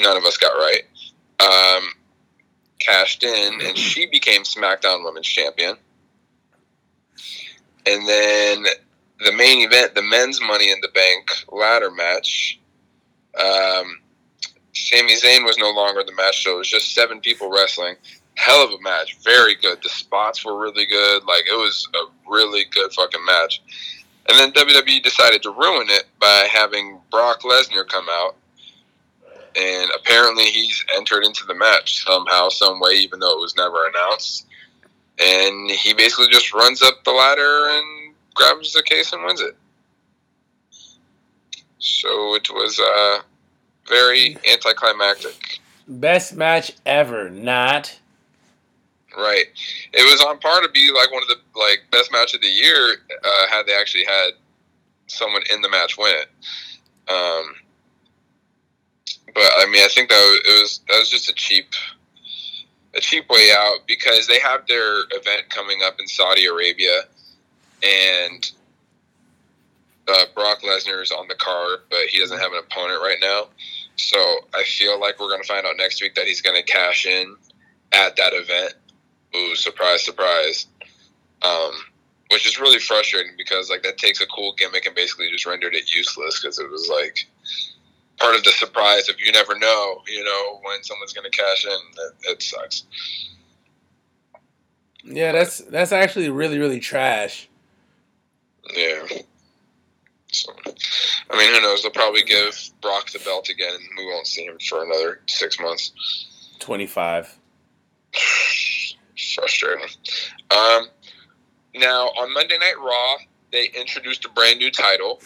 none 0.00 0.16
of 0.16 0.24
us 0.24 0.36
got 0.36 0.52
right, 0.52 0.82
um, 1.40 1.88
cashed 2.78 3.22
in, 3.24 3.60
and 3.60 3.76
she 3.76 4.06
became 4.06 4.42
SmackDown 4.42 5.04
Women's 5.04 5.26
Champion. 5.28 5.76
And 7.86 8.08
then 8.08 8.64
the 9.24 9.32
main 9.32 9.66
event, 9.66 9.94
the 9.94 10.02
men's 10.02 10.40
Money 10.40 10.70
in 10.70 10.80
the 10.80 10.88
Bank 10.88 11.30
ladder 11.50 11.90
match, 11.90 12.60
um, 13.38 13.98
Sami 14.74 15.14
Zayn 15.16 15.44
was 15.44 15.58
no 15.58 15.70
longer 15.70 16.02
the 16.02 16.14
match, 16.14 16.44
so 16.44 16.54
it 16.54 16.58
was 16.58 16.68
just 16.68 16.94
seven 16.94 17.20
people 17.20 17.50
wrestling. 17.50 17.96
Hell 18.34 18.64
of 18.64 18.72
a 18.72 18.80
match, 18.82 19.18
very 19.22 19.54
good. 19.54 19.82
The 19.82 19.90
spots 19.90 20.44
were 20.44 20.58
really 20.58 20.86
good. 20.86 21.24
Like 21.24 21.44
it 21.46 21.56
was 21.56 21.88
a 21.94 22.30
really 22.30 22.64
good 22.70 22.92
fucking 22.92 23.24
match. 23.24 23.62
And 24.28 24.38
then 24.38 24.52
WWE 24.52 25.02
decided 25.02 25.42
to 25.42 25.50
ruin 25.50 25.88
it 25.90 26.04
by 26.20 26.48
having 26.50 27.00
Brock 27.10 27.42
Lesnar 27.42 27.86
come 27.86 28.06
out. 28.08 28.36
And 29.54 29.90
apparently 29.94 30.44
he's 30.44 30.82
entered 30.96 31.24
into 31.24 31.44
the 31.44 31.54
match 31.54 32.04
somehow, 32.04 32.48
some 32.48 32.80
way, 32.80 32.92
even 32.92 33.20
though 33.20 33.36
it 33.36 33.40
was 33.40 33.56
never 33.56 33.86
announced. 33.86 34.46
And 35.18 35.70
he 35.70 35.92
basically 35.92 36.28
just 36.28 36.54
runs 36.54 36.80
up 36.80 37.04
the 37.04 37.10
ladder 37.10 37.68
and 37.68 38.14
grabs 38.34 38.72
the 38.72 38.82
case 38.82 39.12
and 39.12 39.24
wins 39.24 39.42
it. 39.42 39.54
So 41.78 42.36
it 42.36 42.48
was 42.50 42.80
uh, 42.80 43.22
very 43.88 44.36
anticlimactic. 44.50 45.60
Best 45.88 46.34
match 46.34 46.72
ever. 46.86 47.28
Not. 47.30 47.98
Right. 49.16 49.46
It 49.92 50.10
was 50.10 50.22
on 50.22 50.38
par 50.38 50.62
to 50.62 50.68
be 50.70 50.90
like 50.90 51.12
one 51.12 51.22
of 51.22 51.28
the 51.28 51.36
like 51.58 51.80
best 51.90 52.10
match 52.12 52.34
of 52.34 52.40
the 52.40 52.48
year 52.48 52.96
uh, 53.24 53.46
had 53.50 53.66
they 53.66 53.74
actually 53.74 54.04
had 54.04 54.30
someone 55.06 55.42
in 55.52 55.60
the 55.60 55.68
match 55.68 55.98
win 55.98 56.14
it. 56.14 56.28
Um, 57.10 57.54
but 59.34 59.50
I 59.58 59.66
mean, 59.70 59.82
I 59.82 59.88
think 59.88 60.08
that 60.08 60.14
was, 60.14 60.40
it 60.46 60.62
was 60.62 60.80
that 60.88 60.98
was 60.98 61.10
just 61.10 61.28
a 61.28 61.34
cheap 61.34 61.66
a 62.94 63.00
cheap 63.00 63.28
way 63.28 63.50
out 63.54 63.78
because 63.86 64.26
they 64.26 64.38
have 64.40 64.66
their 64.66 65.00
event 65.10 65.48
coming 65.48 65.80
up 65.82 65.98
in 65.98 66.06
Saudi 66.06 66.46
Arabia, 66.46 67.02
and 67.82 68.50
uh, 70.08 70.24
Brock 70.34 70.62
Lesnar 70.62 71.02
is 71.02 71.10
on 71.10 71.28
the 71.28 71.34
card, 71.34 71.80
but 71.90 72.00
he 72.08 72.18
doesn't 72.18 72.38
have 72.38 72.52
an 72.52 72.58
opponent 72.58 73.00
right 73.00 73.18
now. 73.20 73.48
So 73.96 74.18
I 74.54 74.64
feel 74.64 74.98
like 75.00 75.20
we're 75.20 75.28
going 75.28 75.42
to 75.42 75.48
find 75.48 75.66
out 75.66 75.76
next 75.76 76.02
week 76.02 76.14
that 76.14 76.26
he's 76.26 76.40
going 76.40 76.56
to 76.56 76.62
cash 76.62 77.06
in 77.06 77.36
at 77.92 78.16
that 78.16 78.32
event. 78.32 78.74
Ooh, 79.36 79.54
surprise, 79.54 80.04
surprise. 80.04 80.66
Um, 81.42 81.72
which 82.30 82.46
is 82.46 82.58
really 82.58 82.78
frustrating 82.78 83.32
because 83.36 83.68
like 83.68 83.82
that 83.82 83.98
takes 83.98 84.20
a 84.20 84.26
cool 84.26 84.54
gimmick 84.56 84.86
and 84.86 84.94
basically 84.94 85.28
just 85.30 85.44
rendered 85.44 85.74
it 85.74 85.94
useless 85.94 86.40
because 86.40 86.58
it 86.58 86.70
was 86.70 86.88
like 86.88 87.28
part 88.18 88.34
of 88.34 88.42
the 88.44 88.50
surprise 88.52 89.08
of 89.08 89.16
you 89.20 89.30
never 89.32 89.58
know, 89.58 90.02
you 90.08 90.24
know, 90.24 90.60
when 90.62 90.82
someone's 90.82 91.12
going 91.12 91.30
to 91.30 91.36
cash 91.36 91.66
in. 91.66 91.70
It, 91.72 92.32
it 92.32 92.42
sucks. 92.42 92.84
Yeah, 95.04 95.32
that's 95.32 95.58
that's 95.58 95.92
actually 95.92 96.30
really 96.30 96.58
really 96.58 96.80
trash. 96.80 97.48
Yeah. 98.74 99.04
So, 100.32 100.50
I 101.30 101.36
mean, 101.36 101.54
who 101.54 101.60
knows? 101.60 101.82
They'll 101.82 101.92
probably 101.92 102.22
give 102.22 102.58
Brock 102.80 103.10
the 103.10 103.18
belt 103.18 103.50
again, 103.50 103.74
and 103.74 103.88
we 103.98 104.06
won't 104.06 104.26
see 104.26 104.44
him 104.46 104.58
for 104.68 104.82
another 104.82 105.20
six 105.28 105.60
months. 105.60 105.92
Twenty 106.58 106.86
five. 106.86 107.38
Frustrating. 109.34 109.86
Um, 110.50 110.88
now 111.74 112.06
on 112.06 112.32
Monday 112.32 112.56
Night 112.58 112.78
Raw, 112.78 113.16
they 113.52 113.70
introduced 113.78 114.24
a 114.24 114.30
brand 114.30 114.58
new 114.58 114.70
title, 114.70 115.20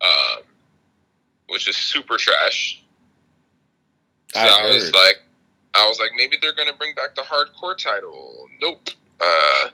um, 0.00 0.42
which 1.48 1.68
is 1.68 1.76
super 1.76 2.16
trash. 2.16 2.82
So 4.32 4.40
I 4.40 4.46
I, 4.46 4.74
was 4.74 4.92
like, 4.92 5.22
I 5.74 5.86
was 5.88 5.98
like, 5.98 6.10
maybe 6.16 6.38
they're 6.40 6.54
gonna 6.54 6.72
bring 6.72 6.94
back 6.94 7.14
the 7.14 7.22
hardcore 7.22 7.76
title. 7.76 8.48
Nope. 8.60 8.88
Uh, 9.20 9.68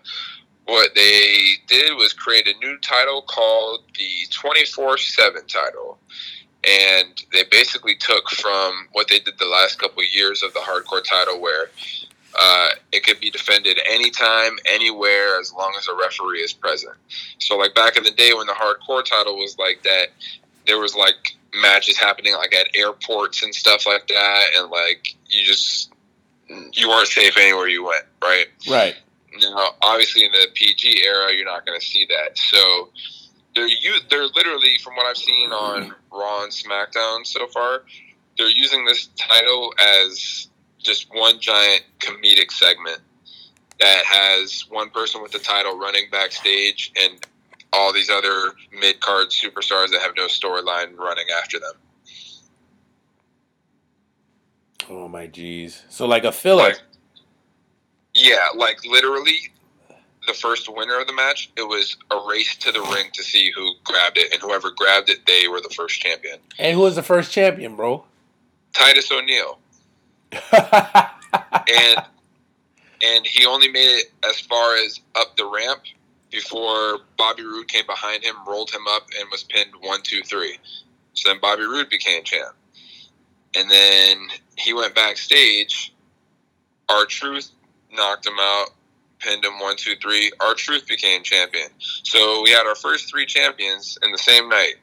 what 0.67 0.95
they 0.95 1.37
did 1.67 1.95
was 1.97 2.13
create 2.13 2.47
a 2.47 2.59
new 2.65 2.79
title 2.79 3.23
called 3.23 3.83
the 3.97 4.27
twenty 4.31 4.65
four 4.65 4.99
seven 4.99 5.47
title, 5.47 5.99
and 6.65 7.23
they 7.33 7.45
basically 7.51 7.97
took 7.97 8.31
from 8.31 8.89
what 8.93 9.09
they 9.09 9.19
did 9.19 9.39
the 9.39 9.47
last 9.47 9.79
couple 9.79 10.03
of 10.03 10.15
years 10.15 10.43
of 10.43 10.53
the 10.53 10.61
hardcore 10.61 11.03
title, 11.03 11.41
where 11.41 11.71
uh, 12.39 12.71
it 12.93 13.03
could 13.05 13.21
be 13.21 13.31
defended 13.31 13.81
anytime, 13.89 14.57
anywhere, 14.67 15.41
as 15.41 15.53
long 15.53 15.75
as 15.79 15.89
a 15.89 15.95
referee 15.95 16.41
is 16.41 16.53
present. 16.53 16.95
So, 17.39 17.57
like 17.57 17.75
back 17.75 17.97
in 17.97 18.05
the 18.05 18.13
day 18.13 18.33
when 18.35 18.47
the 18.47 18.53
hardcore 18.53 19.05
title 19.05 19.37
was 19.37 19.57
like 19.59 19.83
that, 19.83 20.09
there 20.67 20.79
was 20.79 20.95
like 20.95 21.37
matches 21.55 21.99
happening 21.99 22.35
like 22.35 22.55
at 22.55 22.69
airports 22.77 23.43
and 23.43 23.55
stuff 23.55 23.87
like 23.87 24.07
that, 24.09 24.45
and 24.57 24.71
like 24.71 25.15
you 25.29 25.45
just 25.45 25.93
you 26.73 26.89
weren't 26.89 27.09
safe 27.09 27.37
anywhere 27.37 27.69
you 27.69 27.85
went, 27.85 28.05
right? 28.23 28.47
Right. 28.69 28.97
Now, 29.39 29.75
obviously, 29.83 30.25
in 30.25 30.33
the 30.33 30.49
PG 30.55 31.05
era, 31.05 31.33
you're 31.35 31.45
not 31.45 31.67
going 31.67 31.79
to 31.79 31.85
see 31.87 32.07
that. 32.07 32.37
So 32.39 32.91
they're 33.55 33.69
you 33.69 33.99
they're 34.11 34.27
literally, 34.27 34.79
from 34.83 34.97
what 34.97 35.07
I've 35.07 35.17
seen 35.17 35.51
on 35.53 35.95
Raw 36.13 36.43
and 36.45 36.53
SmackDown 36.53 37.27
so 37.27 37.47
far, 37.49 37.85
they're 38.39 38.49
using 38.49 38.85
this 38.85 39.09
title 39.17 39.73
as 39.81 40.49
just 40.79 41.09
one 41.13 41.41
giant 41.41 41.83
comedic 42.01 42.51
segment. 42.51 43.01
that 43.81 44.05
has 44.05 44.67
one 44.69 44.91
person 44.91 45.23
with 45.23 45.33
the 45.33 45.39
title 45.39 45.79
running 45.79 46.05
backstage 46.13 46.93
and 47.01 47.27
all 47.73 47.93
these 47.93 48.11
other 48.11 48.53
mid 48.79 49.01
card 49.01 49.29
superstars 49.31 49.91
that 49.91 50.01
have 50.03 50.13
no 50.17 50.27
storyline 50.27 50.97
running 50.97 51.27
after 51.43 51.59
them. 51.59 51.73
Oh 54.89 55.09
my 55.09 55.27
jeez. 55.29 55.83
So 55.89 56.07
like 56.07 56.25
a 56.25 56.33
filler. 56.33 56.65
Like, 56.65 56.81
yeah, 58.21 58.49
like 58.55 58.85
literally 58.85 59.39
the 60.27 60.35
first 60.35 60.69
winner 60.73 61.01
of 61.01 61.07
the 61.07 61.13
match, 61.13 61.51
it 61.57 61.63
was 61.63 61.97
a 62.11 62.29
race 62.29 62.55
to 62.57 62.71
the 62.71 62.81
ring 62.81 63.07
to 63.15 63.23
see 63.23 63.51
who 63.51 63.73
grabbed 63.85 64.19
it, 64.19 64.33
and 64.33 64.41
whoever 64.41 64.71
grabbed 64.71 65.09
it, 65.09 65.25
they 65.27 65.49
were 65.49 65.61
the 65.61 65.73
first 65.75 66.01
champion. 66.01 66.39
and 66.59 66.75
who 66.75 66.83
was 66.83 66.97
the 66.97 67.03
first 67.03 67.33
champion, 67.33 67.77
bro? 67.77 68.05
Titus 68.73 69.11
O'Neil. 69.11 69.59
and 70.53 71.97
and 73.03 73.27
he 73.27 73.47
only 73.47 73.69
made 73.69 73.89
it 73.89 74.13
as 74.29 74.39
far 74.41 74.77
as 74.77 75.01
up 75.17 75.37
the 75.37 75.45
ramp 75.47 75.83
before 76.31 76.99
Bobby 77.17 77.43
Roode 77.43 77.67
came 77.67 77.87
behind 77.87 78.23
him, 78.23 78.37
rolled 78.47 78.71
him 78.71 78.87
up, 78.89 79.07
and 79.19 79.29
was 79.33 79.43
pinned 79.43 79.73
one, 79.81 80.03
two, 80.03 80.23
three. 80.23 80.59
So 81.15 81.31
then 81.31 81.41
Bobby 81.41 81.63
Roode 81.63 81.89
became 81.89 82.23
champ, 82.23 82.55
and 83.57 83.69
then 83.71 84.29
he 84.57 84.73
went 84.73 84.95
backstage. 84.95 85.93
R-Truth 86.89 87.51
knocked 87.93 88.27
him 88.27 88.39
out, 88.41 88.71
pinned 89.19 89.45
him 89.45 89.59
one, 89.61 89.77
two, 89.77 89.95
three. 89.97 90.33
R-Truth 90.41 90.87
became 90.87 91.23
champion. 91.23 91.69
So 91.79 92.43
we 92.43 92.51
had 92.51 92.67
our 92.67 92.75
first 92.75 93.11
three 93.11 93.27
champions 93.27 93.99
in 94.03 94.13
the 94.13 94.19
same 94.19 94.49
night, 94.49 94.75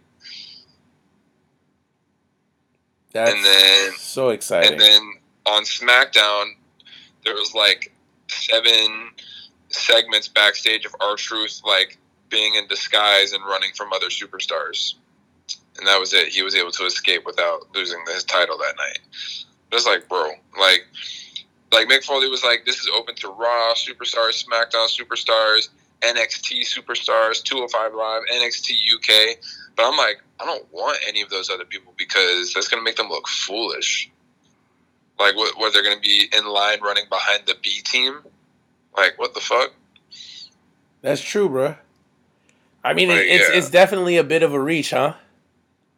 That's 3.13 3.31
and 3.31 3.43
then 3.43 3.93
so 3.97 4.29
exciting. 4.29 4.73
And 4.73 4.81
then 4.81 5.01
on 5.45 5.63
SmackDown, 5.63 6.51
there 7.23 7.33
was 7.33 7.53
like 7.53 7.93
seven 8.27 9.09
segments 9.69 10.27
backstage 10.27 10.85
of 10.85 10.95
R-Truth, 11.01 11.61
like 11.65 11.97
being 12.29 12.55
in 12.55 12.67
disguise 12.67 13.33
and 13.33 13.43
running 13.45 13.71
from 13.75 13.93
other 13.93 14.07
superstars. 14.07 14.95
And 15.77 15.87
that 15.87 15.99
was 15.99 16.13
it. 16.13 16.29
He 16.29 16.43
was 16.43 16.55
able 16.55 16.71
to 16.71 16.85
escape 16.85 17.25
without 17.25 17.67
losing 17.73 17.99
his 18.07 18.23
title 18.23 18.57
that 18.57 18.75
night. 18.77 18.99
It 19.71 19.75
was 19.75 19.85
like, 19.85 20.07
bro, 20.09 20.31
like, 20.59 20.85
like 21.71 21.87
Mick 21.87 22.03
Foley 22.03 22.29
was 22.29 22.43
like, 22.43 22.65
this 22.65 22.77
is 22.77 22.89
open 22.95 23.15
to 23.15 23.27
Raw 23.27 23.73
superstars, 23.73 24.45
SmackDown 24.45 24.87
superstars, 24.87 25.69
NXT 26.01 26.61
superstars, 26.65 27.43
205 27.43 27.93
Live, 27.93 28.23
NXT 28.33 28.73
UK. 28.95 29.37
But 29.75 29.87
I'm 29.87 29.97
like, 29.97 30.21
I 30.39 30.45
don't 30.45 30.65
want 30.71 30.97
any 31.07 31.21
of 31.21 31.29
those 31.29 31.49
other 31.49 31.65
people 31.65 31.93
because 31.97 32.53
that's 32.53 32.67
going 32.67 32.79
to 32.79 32.85
make 32.85 32.95
them 32.95 33.09
look 33.09 33.27
foolish. 33.27 34.09
Like, 35.19 35.35
what, 35.35 35.57
what 35.57 35.73
they're 35.73 35.83
going 35.83 35.95
to 35.95 36.01
be 36.01 36.29
in 36.35 36.45
line 36.45 36.81
running 36.81 37.05
behind 37.09 37.43
the 37.47 37.55
B 37.61 37.81
team? 37.83 38.19
Like, 38.95 39.17
what 39.17 39.33
the 39.33 39.39
fuck? 39.39 39.73
That's 41.01 41.21
true, 41.21 41.49
bro. 41.49 41.75
I 42.83 42.93
mean, 42.93 43.09
Like, 43.09 43.21
it's 43.21 43.49
yeah. 43.49 43.57
it's 43.57 43.69
definitely 43.69 44.17
a 44.17 44.23
bit 44.23 44.43
of 44.43 44.53
a 44.53 44.59
reach, 44.59 44.91
huh? 44.91 45.13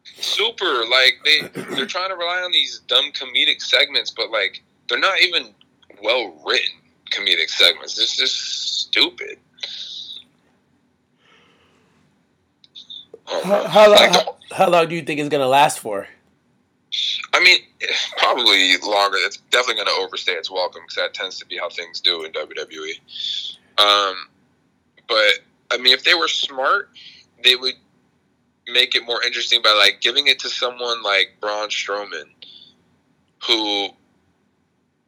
Super. 0.04 0.84
Like, 0.90 1.20
they, 1.24 1.48
they're 1.74 1.86
trying 1.86 2.08
to 2.10 2.16
rely 2.16 2.42
on 2.42 2.50
these 2.52 2.80
dumb 2.88 3.12
comedic 3.12 3.60
segments, 3.60 4.10
but, 4.10 4.30
like, 4.30 4.62
they're 4.88 4.98
not 4.98 5.20
even 5.20 5.54
well 6.02 6.34
written 6.46 6.78
comedic 7.10 7.48
segments. 7.48 7.98
It's 7.98 8.16
just 8.16 8.80
stupid. 8.80 9.38
How, 13.26 13.68
how, 13.68 13.86
long, 13.88 13.96
like, 13.96 14.26
how, 14.52 14.68
long 14.68 14.88
do 14.88 14.94
you 14.94 15.02
think 15.02 15.20
it's 15.20 15.28
gonna 15.28 15.46
last 15.46 15.78
for? 15.78 16.08
I 17.32 17.40
mean, 17.42 17.58
probably 18.16 18.76
longer. 18.78 19.16
It's 19.20 19.36
definitely 19.50 19.84
going 19.84 19.96
to 19.96 20.02
overstay 20.02 20.32
its 20.32 20.50
welcome 20.50 20.82
because 20.82 20.96
that 20.96 21.14
tends 21.14 21.38
to 21.38 21.46
be 21.46 21.56
how 21.56 21.68
things 21.68 22.00
do 22.00 22.24
in 22.24 22.32
WWE. 22.32 22.98
Um, 23.78 24.16
but 25.08 25.38
I 25.70 25.78
mean, 25.78 25.92
if 25.92 26.04
they 26.04 26.14
were 26.14 26.28
smart, 26.28 26.90
they 27.44 27.54
would 27.54 27.74
make 28.66 28.94
it 28.94 29.04
more 29.04 29.22
interesting 29.22 29.62
by 29.62 29.72
like 29.72 30.00
giving 30.00 30.26
it 30.26 30.38
to 30.40 30.48
someone 30.48 31.02
like 31.02 31.36
Braun 31.40 31.68
Strowman, 31.68 32.28
who, 33.46 33.88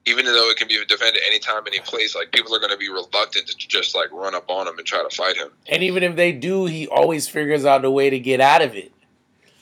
even 0.07 0.25
though 0.25 0.51
it 0.51 0.57
can 0.57 0.69
be 0.69 0.83
defended 0.87 1.23
anytime, 1.27 1.63
any 1.67 1.79
place, 1.81 2.15
like 2.17 2.33
people 2.33 2.55
are 2.55 2.59
going 2.59 2.73
to 2.73 2.77
be 2.77 2.89
reluctant 2.89 3.47
to 3.47 3.55
just 3.57 3.95
like 3.95 4.11
run 4.13 4.35
up 4.35 4.51
on 4.51 4.67
him 4.67 4.77
and 4.79 4.87
try 4.87 5.03
to 5.03 5.15
fight 5.15 5.37
him. 5.37 5.49
And 5.69 5.83
even 5.83 6.03
if 6.03 6.17
they 6.17 6.33
do, 6.33 6.67
he 6.67 6.89
always 6.89 7.29
figures 7.29 7.65
out 7.65 7.85
a 7.85 7.91
way 7.91 8.11
to 8.11 8.19
get 8.19 8.41
out 8.41 8.63
of 8.63 8.75
it. 8.75 8.91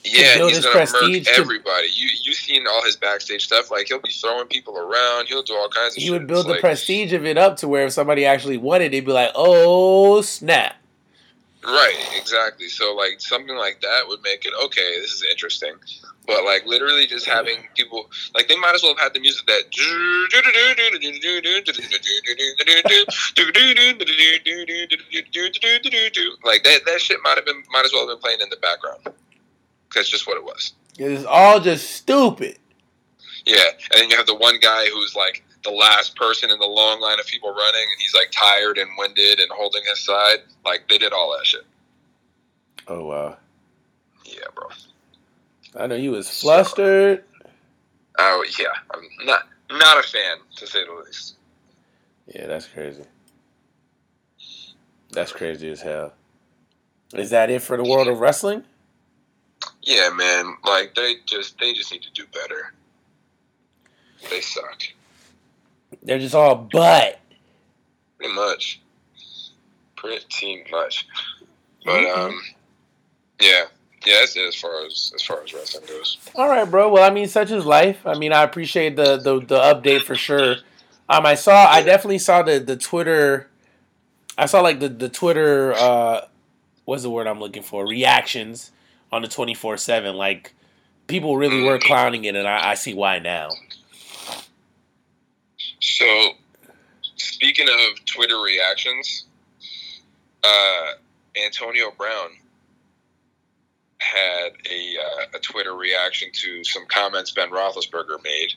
Yeah, 0.03 0.37
build 0.37 0.49
he's 0.49 0.57
his 0.57 0.65
gonna 0.65 0.79
murk 0.79 0.89
prestige 0.89 1.25
to- 1.27 1.33
everybody. 1.39 1.87
You 1.93 2.09
you 2.23 2.33
seen 2.33 2.65
all 2.65 2.83
his 2.83 2.95
backstage 2.95 3.45
stuff? 3.45 3.69
Like 3.69 3.87
he'll 3.87 3.99
be 4.01 4.09
throwing 4.09 4.47
people 4.47 4.75
around. 4.75 5.27
He'll 5.27 5.43
do 5.43 5.53
all 5.53 5.69
kinds 5.69 5.95
of. 5.95 6.01
He 6.01 6.07
shit. 6.07 6.13
would 6.13 6.25
build 6.25 6.39
It's 6.39 6.47
the 6.47 6.51
like- 6.53 6.61
prestige 6.61 7.13
of 7.13 7.23
it 7.23 7.37
up 7.37 7.57
to 7.57 7.67
where 7.67 7.85
if 7.85 7.93
somebody 7.93 8.25
actually 8.25 8.57
wanted, 8.57 8.93
they'd 8.93 9.05
be 9.05 9.11
like, 9.11 9.29
"Oh 9.35 10.21
snap!" 10.21 10.75
Right, 11.63 11.95
exactly. 12.15 12.69
So 12.69 12.95
like 12.95 13.21
something 13.21 13.55
like 13.55 13.81
that 13.81 14.07
would 14.07 14.21
make 14.23 14.45
it 14.45 14.53
okay. 14.65 14.99
This 14.99 15.11
is 15.11 15.23
interesting, 15.29 15.75
but 16.25 16.43
like 16.43 16.65
literally 16.65 17.05
just 17.05 17.27
having 17.27 17.67
people 17.75 18.09
like 18.33 18.47
they 18.47 18.55
might 18.55 18.73
as 18.73 18.81
well 18.81 18.95
have 18.95 19.03
had 19.03 19.13
the 19.13 19.19
music 19.19 19.45
that 19.45 19.69
like 26.43 26.63
that. 26.63 26.81
That 26.85 26.99
shit 26.99 27.19
might 27.23 27.35
have 27.35 27.45
been 27.45 27.63
might 27.71 27.85
as 27.85 27.93
well 27.93 28.07
have 28.07 28.17
been 28.17 28.21
playing 28.21 28.41
in 28.41 28.49
the 28.49 28.57
background. 28.57 29.15
That's 29.93 30.09
just 30.09 30.25
what 30.25 30.37
it 30.37 30.43
was. 30.43 30.73
It's 30.97 31.25
all 31.25 31.59
just 31.59 31.91
stupid. 31.91 32.57
Yeah, 33.45 33.57
and 33.91 34.01
then 34.01 34.09
you 34.09 34.17
have 34.17 34.25
the 34.25 34.35
one 34.35 34.59
guy 34.59 34.85
who's 34.87 35.15
like 35.15 35.43
the 35.63 35.71
last 35.71 36.15
person 36.15 36.49
in 36.49 36.59
the 36.59 36.65
long 36.65 36.99
line 37.01 37.19
of 37.19 37.25
people 37.27 37.49
running, 37.49 37.81
and 37.81 37.99
he's 37.99 38.13
like 38.13 38.31
tired 38.31 38.77
and 38.77 38.89
winded 38.97 39.39
and 39.39 39.49
holding 39.51 39.83
his 39.87 39.99
side. 39.99 40.39
Like 40.65 40.87
they 40.89 40.97
did 40.97 41.13
all 41.13 41.35
that 41.37 41.45
shit. 41.45 41.65
Oh 42.87 43.05
wow! 43.05 43.37
Yeah, 44.25 44.45
bro. 44.55 44.67
I 45.79 45.87
know 45.87 45.97
he 45.97 46.09
was 46.09 46.29
flustered. 46.29 47.23
Oh 48.17 48.45
yeah, 48.59 48.67
I'm 48.93 49.25
not 49.25 49.47
not 49.71 50.03
a 50.03 50.07
fan 50.07 50.37
to 50.57 50.67
say 50.67 50.85
the 50.85 51.03
least. 51.05 51.35
Yeah, 52.27 52.47
that's 52.47 52.67
crazy. 52.67 53.03
That's 55.11 55.31
crazy 55.31 55.69
as 55.69 55.81
hell. 55.81 56.13
Is 57.13 57.31
that 57.31 57.49
it 57.49 57.61
for 57.61 57.75
the 57.75 57.83
world 57.83 58.07
of 58.07 58.19
wrestling? 58.19 58.63
Yeah, 59.81 60.09
man. 60.13 60.55
Like 60.65 60.95
they 60.95 61.15
just 61.25 61.59
they 61.59 61.73
just 61.73 61.91
need 61.91 62.03
to 62.03 62.11
do 62.13 62.25
better. 62.33 62.73
They 64.29 64.41
suck. 64.41 64.81
They're 66.03 66.19
just 66.19 66.35
all 66.35 66.55
butt. 66.55 67.19
Pretty 68.17 68.33
much. 68.33 68.81
Pretty 69.95 70.65
much. 70.71 71.07
But 71.85 71.91
Mhm. 71.99 72.17
um 72.17 72.41
yeah. 73.39 73.65
Yeah, 74.05 74.15
that's 74.21 74.35
it 74.35 74.47
as 74.47 74.55
far 74.55 74.83
as 74.85 75.11
as 75.15 75.21
far 75.21 75.43
as 75.43 75.53
wrestling 75.53 75.85
goes. 75.87 76.17
All 76.35 76.47
right, 76.49 76.69
bro. 76.69 76.89
Well, 76.89 77.03
I 77.03 77.13
mean, 77.13 77.27
such 77.27 77.51
is 77.51 77.65
life. 77.67 77.99
I 78.05 78.17
mean, 78.17 78.33
I 78.33 78.41
appreciate 78.43 78.95
the 78.95 79.17
the, 79.17 79.39
the 79.39 79.59
update 79.59 80.01
for 80.01 80.15
sure. 80.15 80.55
Um, 81.07 81.25
I 81.25 81.35
saw, 81.35 81.65
I 81.65 81.83
definitely 81.83 82.17
saw 82.19 82.41
the 82.41 82.59
the 82.59 82.77
Twitter. 82.77 83.47
I 84.39 84.47
saw 84.47 84.61
like 84.61 84.79
the 84.79 84.89
the 84.89 85.09
Twitter. 85.09 85.73
Uh, 85.73 86.21
what's 86.85 87.03
the 87.03 87.11
word 87.11 87.27
I'm 87.27 87.39
looking 87.39 87.61
for? 87.61 87.85
Reactions 87.87 88.71
on 89.11 89.21
the 89.21 89.27
twenty 89.27 89.53
four 89.53 89.77
seven. 89.77 90.15
Like 90.15 90.53
people 91.05 91.37
really 91.37 91.61
were 91.61 91.77
clowning 91.77 92.23
it, 92.25 92.35
and 92.35 92.47
I, 92.47 92.71
I 92.71 92.73
see 92.73 92.95
why 92.95 93.19
now. 93.19 93.49
So 95.81 96.31
speaking 97.17 97.67
of 97.67 98.05
Twitter 98.05 98.39
reactions, 98.39 99.25
uh 100.43 100.91
Antonio 101.45 101.91
Brown 101.97 102.29
had 103.99 104.51
a 104.69 104.95
uh, 104.97 105.25
a 105.37 105.39
Twitter 105.39 105.75
reaction 105.75 106.29
to 106.33 106.63
some 106.63 106.85
comments 106.87 107.31
Ben 107.31 107.49
Roethlisberger 107.49 108.23
made. 108.23 108.53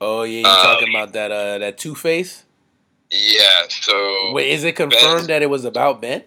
Oh 0.00 0.22
yeah, 0.22 0.40
you 0.40 0.46
Um, 0.46 0.62
talking 0.62 0.90
about 0.90 1.12
that 1.14 1.30
uh 1.32 1.58
that 1.58 1.78
Two 1.78 1.94
Face? 1.94 2.44
Yeah, 3.10 3.62
so 3.68 4.32
Wait, 4.32 4.50
is 4.50 4.64
it 4.64 4.72
confirmed 4.74 5.20
Ben- 5.22 5.26
that 5.28 5.42
it 5.42 5.50
was 5.50 5.64
about 5.64 6.00
Ben? 6.00 6.24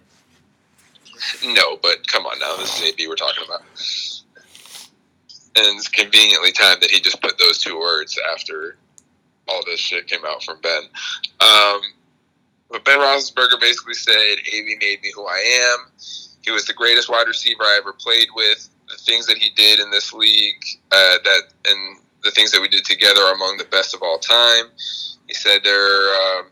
No, 1.44 1.76
but 1.82 2.06
come 2.08 2.24
on 2.24 2.38
now. 2.38 2.56
This 2.56 2.78
is 2.80 2.88
AB 2.88 3.06
we're 3.06 3.14
talking 3.14 3.44
about. 3.44 3.60
And 5.56 5.76
it's 5.78 5.88
conveniently 5.88 6.52
timed 6.52 6.80
that 6.80 6.90
he 6.90 7.00
just 7.00 7.20
put 7.20 7.36
those 7.38 7.58
two 7.58 7.78
words 7.78 8.18
after 8.32 8.76
all 9.50 9.62
this 9.66 9.80
shit 9.80 10.06
came 10.06 10.24
out 10.24 10.42
from 10.42 10.60
Ben. 10.60 10.82
Um, 11.40 11.80
but 12.70 12.84
Ben 12.84 12.98
Roethlisberger 12.98 13.60
basically 13.60 13.94
said, 13.94 14.14
"AB 14.52 14.76
made 14.80 15.02
me 15.02 15.12
who 15.14 15.26
I 15.26 15.38
am. 15.72 15.90
He 16.42 16.50
was 16.50 16.64
the 16.66 16.72
greatest 16.72 17.10
wide 17.10 17.26
receiver 17.26 17.62
I 17.62 17.76
ever 17.78 17.92
played 17.92 18.28
with. 18.34 18.68
The 18.88 18.96
things 18.96 19.26
that 19.26 19.38
he 19.38 19.50
did 19.50 19.80
in 19.80 19.90
this 19.90 20.12
league, 20.12 20.64
uh, 20.92 21.18
that 21.24 21.42
and 21.66 21.98
the 22.22 22.30
things 22.30 22.50
that 22.52 22.60
we 22.60 22.68
did 22.68 22.84
together 22.84 23.20
are 23.22 23.34
among 23.34 23.56
the 23.58 23.64
best 23.64 23.94
of 23.94 24.02
all 24.02 24.18
time." 24.18 24.66
He 25.26 25.34
said 25.34 25.62
there. 25.64 26.14
Um, 26.14 26.50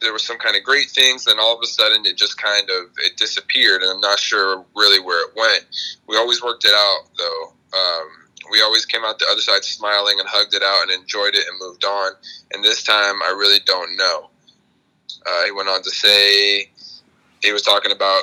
there 0.00 0.12
was 0.12 0.24
some 0.24 0.38
kind 0.38 0.56
of 0.56 0.62
great 0.62 0.88
things, 0.90 1.24
then 1.24 1.40
all 1.40 1.56
of 1.56 1.62
a 1.62 1.66
sudden 1.66 2.06
it 2.06 2.16
just 2.16 2.40
kind 2.40 2.70
of 2.70 2.90
it 2.98 3.16
disappeared, 3.16 3.82
and 3.82 3.90
I'm 3.90 4.00
not 4.00 4.20
sure 4.20 4.64
really 4.76 5.00
where 5.00 5.28
it 5.28 5.34
went. 5.34 5.66
We 6.06 6.16
always 6.16 6.42
worked 6.42 6.64
it 6.64 6.72
out, 6.72 7.08
though. 7.16 7.52
Um, 7.72 8.27
we 8.50 8.62
always 8.62 8.86
came 8.86 9.04
out 9.04 9.18
the 9.18 9.26
other 9.30 9.40
side 9.40 9.64
smiling 9.64 10.16
and 10.18 10.28
hugged 10.28 10.54
it 10.54 10.62
out 10.62 10.82
and 10.82 10.92
enjoyed 10.92 11.34
it 11.34 11.46
and 11.48 11.58
moved 11.60 11.84
on. 11.84 12.12
And 12.52 12.64
this 12.64 12.82
time, 12.82 13.22
I 13.24 13.34
really 13.36 13.60
don't 13.64 13.96
know. 13.96 14.30
Uh, 15.26 15.44
he 15.44 15.52
went 15.52 15.68
on 15.68 15.82
to 15.82 15.90
say 15.90 16.70
he 17.42 17.52
was 17.52 17.62
talking 17.62 17.92
about 17.92 18.22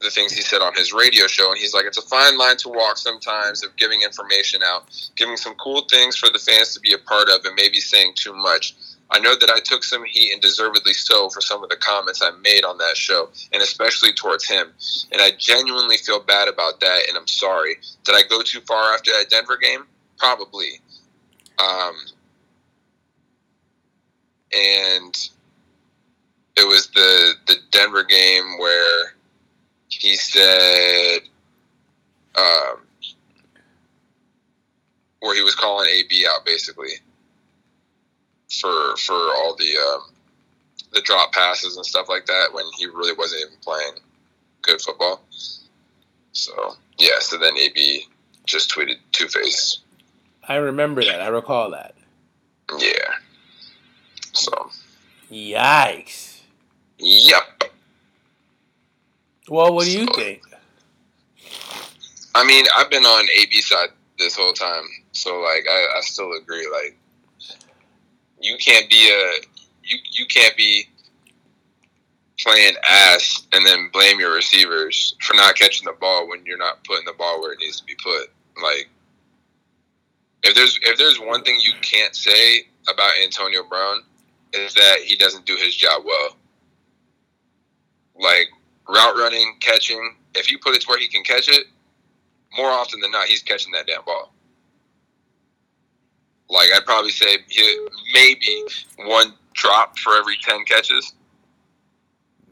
the 0.00 0.10
things 0.10 0.32
he 0.32 0.40
said 0.40 0.62
on 0.62 0.74
his 0.74 0.92
radio 0.92 1.26
show, 1.26 1.50
and 1.50 1.58
he's 1.58 1.74
like, 1.74 1.84
it's 1.84 1.98
a 1.98 2.02
fine 2.02 2.38
line 2.38 2.56
to 2.56 2.68
walk 2.70 2.96
sometimes 2.96 3.62
of 3.62 3.76
giving 3.76 4.00
information 4.02 4.62
out, 4.64 4.84
giving 5.14 5.36
some 5.36 5.54
cool 5.56 5.82
things 5.90 6.16
for 6.16 6.30
the 6.30 6.38
fans 6.38 6.72
to 6.74 6.80
be 6.80 6.94
a 6.94 6.98
part 6.98 7.28
of, 7.28 7.44
and 7.44 7.54
maybe 7.54 7.80
saying 7.80 8.12
too 8.14 8.32
much. 8.32 8.74
I 9.12 9.18
know 9.18 9.34
that 9.34 9.50
I 9.50 9.58
took 9.60 9.82
some 9.82 10.04
heat 10.04 10.32
and 10.32 10.40
deservedly 10.40 10.92
so 10.92 11.28
for 11.30 11.40
some 11.40 11.64
of 11.64 11.68
the 11.68 11.76
comments 11.76 12.22
I 12.22 12.30
made 12.42 12.64
on 12.64 12.78
that 12.78 12.96
show, 12.96 13.28
and 13.52 13.62
especially 13.62 14.12
towards 14.12 14.48
him. 14.48 14.68
And 15.10 15.20
I 15.20 15.32
genuinely 15.36 15.96
feel 15.96 16.20
bad 16.20 16.48
about 16.48 16.78
that, 16.80 17.00
and 17.08 17.18
I'm 17.18 17.26
sorry. 17.26 17.76
Did 18.04 18.14
I 18.14 18.22
go 18.28 18.42
too 18.42 18.60
far 18.60 18.94
after 18.94 19.10
that 19.12 19.28
Denver 19.28 19.56
game? 19.56 19.84
Probably. 20.16 20.80
Um, 21.58 21.94
and 24.52 25.28
it 26.56 26.66
was 26.66 26.88
the 26.88 27.34
the 27.46 27.56
Denver 27.70 28.04
game 28.04 28.58
where 28.58 29.14
he 29.88 30.14
said 30.14 31.20
um, 32.36 32.80
where 35.18 35.34
he 35.34 35.42
was 35.42 35.54
calling 35.54 35.88
AB 35.88 36.26
out 36.28 36.44
basically 36.46 36.92
for 38.50 38.96
for 38.96 39.14
all 39.14 39.56
the 39.56 39.76
um, 39.76 40.14
the 40.92 41.00
drop 41.02 41.32
passes 41.32 41.76
and 41.76 41.86
stuff 41.86 42.08
like 42.08 42.26
that 42.26 42.48
when 42.52 42.64
he 42.76 42.86
really 42.86 43.14
wasn't 43.16 43.42
even 43.42 43.58
playing 43.62 43.94
good 44.62 44.80
football. 44.80 45.22
So 46.32 46.76
yeah, 46.98 47.18
so 47.20 47.38
then 47.38 47.56
AB 47.56 48.06
just 48.46 48.70
tweeted 48.70 48.96
Two 49.12 49.28
Face. 49.28 49.78
I 50.48 50.56
remember 50.56 51.04
that. 51.04 51.20
I 51.20 51.28
recall 51.28 51.70
that. 51.70 51.94
Yeah. 52.78 53.14
So. 54.32 54.70
Yikes. 55.30 56.40
Yep. 56.98 57.64
Well, 59.48 59.74
what 59.74 59.84
do 59.84 59.92
you 59.92 60.06
so, 60.06 60.14
think? 60.14 60.42
I 62.34 62.44
mean, 62.44 62.64
I've 62.76 62.90
been 62.90 63.04
on 63.04 63.26
AB 63.40 63.60
side 63.60 63.88
this 64.18 64.36
whole 64.36 64.52
time, 64.52 64.84
so 65.12 65.40
like 65.40 65.66
I, 65.68 65.86
I 65.98 66.00
still 66.02 66.32
agree. 66.32 66.68
Like 66.72 66.96
you 68.40 68.56
can't 68.58 68.88
be 68.90 69.10
a 69.10 69.46
you 69.84 69.98
you 70.12 70.26
can't 70.26 70.56
be 70.56 70.86
playing 72.38 72.74
ass 72.88 73.46
and 73.52 73.66
then 73.66 73.90
blame 73.92 74.18
your 74.18 74.34
receivers 74.34 75.14
for 75.20 75.34
not 75.34 75.54
catching 75.56 75.84
the 75.84 75.96
ball 76.00 76.28
when 76.28 76.44
you're 76.46 76.58
not 76.58 76.82
putting 76.84 77.04
the 77.04 77.12
ball 77.12 77.40
where 77.40 77.52
it 77.52 77.58
needs 77.60 77.78
to 77.80 77.86
be 77.86 77.94
put. 78.02 78.28
Like 78.62 78.88
if 80.42 80.54
there's 80.54 80.78
if 80.82 80.98
there's 80.98 81.18
one 81.20 81.42
thing 81.44 81.58
you 81.60 81.74
can't 81.82 82.14
say 82.16 82.66
about 82.88 83.12
Antonio 83.22 83.62
Brown 83.68 84.02
is 84.52 84.74
that 84.74 84.98
he 85.04 85.16
doesn't 85.16 85.46
do 85.46 85.56
his 85.56 85.76
job 85.76 86.02
well. 86.04 86.36
Like 88.18 88.48
route 88.88 89.16
running, 89.16 89.56
catching, 89.60 90.16
if 90.34 90.50
you 90.50 90.58
put 90.58 90.74
it 90.74 90.82
to 90.82 90.86
where 90.88 90.98
he 90.98 91.08
can 91.08 91.22
catch 91.22 91.48
it, 91.48 91.66
more 92.56 92.68
often 92.68 93.00
than 93.00 93.12
not, 93.12 93.26
he's 93.26 93.42
catching 93.42 93.72
that 93.72 93.86
damn 93.86 94.04
ball. 94.04 94.32
Like 96.50 96.68
I'd 96.74 96.84
probably 96.84 97.12
say 97.12 97.38
maybe 98.12 98.64
one 98.98 99.34
drop 99.54 99.96
for 99.98 100.16
every 100.16 100.36
ten 100.42 100.64
catches. 100.64 101.14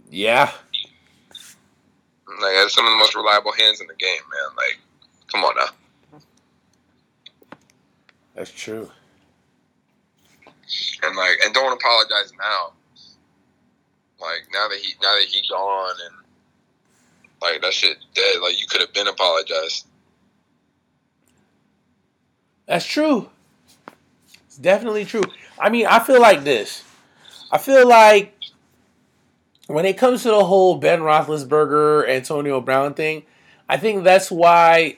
Yeah. 0.08 0.52
Like 2.40 2.54
that's 2.54 2.74
some 2.74 2.86
of 2.86 2.92
the 2.92 2.96
most 2.96 3.16
reliable 3.16 3.52
hands 3.52 3.80
in 3.80 3.88
the 3.88 3.94
game, 3.94 4.20
man. 4.30 4.56
Like, 4.56 4.78
come 5.32 5.44
on 5.44 5.54
now. 5.56 6.20
That's 8.36 8.52
true. 8.52 8.88
And 11.02 11.16
like, 11.16 11.38
and 11.44 11.52
don't 11.52 11.72
apologize 11.72 12.32
now. 12.38 12.72
Like 14.20 14.46
now 14.52 14.68
that 14.68 14.78
he 14.78 14.94
now 15.02 15.14
that 15.14 15.26
he 15.28 15.42
gone 15.48 15.94
and 16.06 16.14
like 17.42 17.60
that 17.62 17.72
shit 17.72 17.98
dead. 18.14 18.40
Like 18.40 18.60
you 18.60 18.66
could 18.68 18.80
have 18.80 18.92
been 18.92 19.08
apologized. 19.08 19.86
That's 22.66 22.84
true. 22.84 23.30
Definitely 24.60 25.04
true. 25.04 25.22
I 25.58 25.70
mean, 25.70 25.86
I 25.86 25.98
feel 25.98 26.20
like 26.20 26.44
this. 26.44 26.84
I 27.50 27.58
feel 27.58 27.88
like 27.88 28.34
when 29.66 29.84
it 29.84 29.96
comes 29.96 30.22
to 30.22 30.28
the 30.30 30.44
whole 30.44 30.76
Ben 30.76 31.00
Roethlisberger, 31.00 32.08
Antonio 32.08 32.60
Brown 32.60 32.94
thing, 32.94 33.24
I 33.68 33.76
think 33.76 34.04
that's 34.04 34.30
why, 34.30 34.96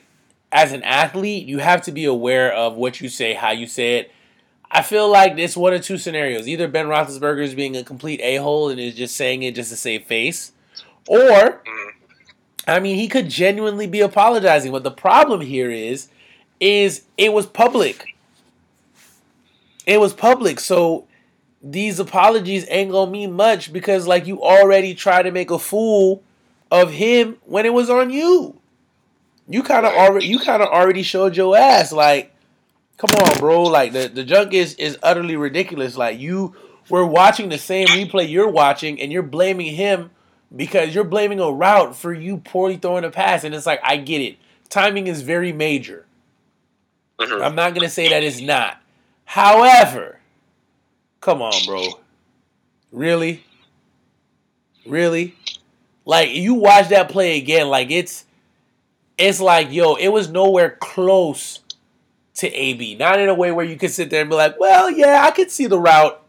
as 0.51 0.71
an 0.71 0.83
athlete, 0.83 1.45
you 1.45 1.59
have 1.59 1.81
to 1.83 1.91
be 1.91 2.05
aware 2.05 2.51
of 2.53 2.75
what 2.75 3.01
you 3.01 3.09
say, 3.09 3.33
how 3.33 3.51
you 3.51 3.67
say 3.67 3.97
it. 3.99 4.11
I 4.69 4.81
feel 4.81 5.09
like 5.09 5.37
it's 5.37 5.57
one 5.57 5.73
of 5.73 5.81
two 5.81 5.97
scenarios. 5.97 6.47
Either 6.47 6.67
Ben 6.67 6.87
Roethlisberger 6.87 7.43
is 7.43 7.53
being 7.53 7.75
a 7.75 7.83
complete 7.83 8.21
a 8.21 8.37
hole 8.37 8.69
and 8.69 8.79
is 8.79 8.95
just 8.95 9.15
saying 9.15 9.43
it 9.43 9.55
just 9.55 9.69
to 9.69 9.75
save 9.75 10.05
face, 10.05 10.53
or. 11.07 11.61
I 12.67 12.79
mean, 12.79 12.95
he 12.95 13.07
could 13.07 13.27
genuinely 13.27 13.87
be 13.87 14.01
apologizing, 14.01 14.71
but 14.71 14.83
the 14.83 14.91
problem 14.91 15.41
here 15.41 15.71
is, 15.71 16.09
is 16.59 17.05
it 17.17 17.33
was 17.33 17.47
public. 17.47 18.15
It 19.85 19.99
was 19.99 20.13
public, 20.13 20.59
so 20.59 21.07
these 21.61 21.99
apologies 21.99 22.65
ain't 22.69 22.91
gonna 22.91 23.11
mean 23.11 23.33
much 23.33 23.73
because, 23.73 24.07
like, 24.07 24.27
you 24.27 24.41
already 24.41 24.93
tried 24.93 25.23
to 25.23 25.31
make 25.31 25.51
a 25.51 25.59
fool 25.59 26.23
of 26.69 26.91
him 26.91 27.37
when 27.45 27.65
it 27.65 27.73
was 27.73 27.89
on 27.89 28.09
you. 28.09 28.59
You 29.47 29.63
kind 29.63 29.85
of 29.85 29.93
already, 29.93 30.27
you 30.27 30.39
kind 30.39 30.61
of 30.61 30.69
already 30.69 31.03
showed 31.03 31.35
your 31.35 31.57
ass. 31.57 31.91
Like, 31.91 32.33
come 33.01 33.09
on, 33.19 33.37
bro. 33.39 33.63
Like 33.63 33.93
the 33.93 34.07
the 34.07 34.23
junk 34.23 34.53
is 34.53 34.75
is 34.75 34.97
utterly 35.03 35.35
ridiculous. 35.35 35.97
Like 35.97 36.19
you 36.19 36.55
were 36.89 37.05
watching 37.05 37.49
the 37.49 37.57
same 37.57 37.87
replay 37.87 38.29
you're 38.29 38.49
watching, 38.49 39.01
and 39.01 39.11
you're 39.11 39.23
blaming 39.23 39.75
him 39.75 40.11
because 40.55 40.93
you're 40.93 41.03
blaming 41.03 41.39
a 41.39 41.51
route 41.51 41.95
for 41.95 42.13
you 42.13 42.37
poorly 42.37 42.77
throwing 42.77 43.03
a 43.03 43.11
pass, 43.11 43.43
and 43.43 43.53
it's 43.55 43.65
like 43.65 43.81
I 43.83 43.97
get 43.97 44.21
it. 44.21 44.37
Timing 44.69 45.07
is 45.07 45.21
very 45.21 45.51
major. 45.51 46.05
Mm-hmm. 47.19 47.43
I'm 47.43 47.55
not 47.55 47.73
gonna 47.73 47.89
say 47.89 48.09
that 48.09 48.23
it's 48.23 48.39
not. 48.39 48.77
However, 49.31 50.19
come 51.21 51.41
on, 51.41 51.53
bro. 51.65 52.01
Really? 52.91 53.45
Really? 54.85 55.37
Like 56.03 56.31
you 56.31 56.55
watch 56.55 56.89
that 56.89 57.07
play 57.07 57.37
again, 57.37 57.69
like 57.69 57.91
it's 57.91 58.25
it's 59.17 59.39
like, 59.39 59.71
yo, 59.71 59.95
it 59.95 60.09
was 60.09 60.29
nowhere 60.29 60.71
close 60.81 61.61
to 62.35 62.53
AB. 62.53 62.95
Not 62.95 63.21
in 63.21 63.29
a 63.29 63.33
way 63.33 63.53
where 63.53 63.65
you 63.65 63.77
could 63.77 63.91
sit 63.91 64.09
there 64.09 64.19
and 64.19 64.29
be 64.29 64.35
like, 64.35 64.59
well, 64.59 64.91
yeah, 64.91 65.23
I 65.25 65.31
could 65.31 65.49
see 65.49 65.67
the 65.67 65.79
route. 65.79 66.21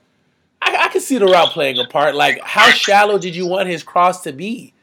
I, 0.60 0.84
I 0.84 0.88
can 0.88 1.00
see 1.00 1.18
the 1.18 1.26
route 1.26 1.48
playing 1.48 1.78
a 1.80 1.88
part. 1.88 2.14
Like, 2.14 2.40
how 2.44 2.70
shallow 2.70 3.18
did 3.18 3.34
you 3.34 3.48
want 3.48 3.68
his 3.68 3.82
cross 3.82 4.22
to 4.22 4.32
be? 4.32 4.74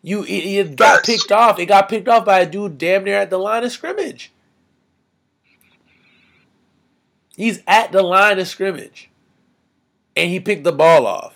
You 0.00 0.22
it, 0.22 0.28
it 0.28 0.76
got 0.76 1.02
picked 1.02 1.32
off. 1.32 1.58
It 1.58 1.66
got 1.66 1.88
picked 1.88 2.06
off 2.06 2.24
by 2.24 2.38
a 2.38 2.46
dude 2.46 2.78
damn 2.78 3.02
near 3.02 3.16
at 3.16 3.30
the 3.30 3.38
line 3.38 3.64
of 3.64 3.72
scrimmage. 3.72 4.30
He's 7.36 7.62
at 7.66 7.92
the 7.92 8.02
line 8.02 8.38
of 8.38 8.46
scrimmage, 8.46 9.10
and 10.16 10.30
he 10.30 10.40
picked 10.40 10.64
the 10.64 10.72
ball 10.72 11.06
off. 11.06 11.34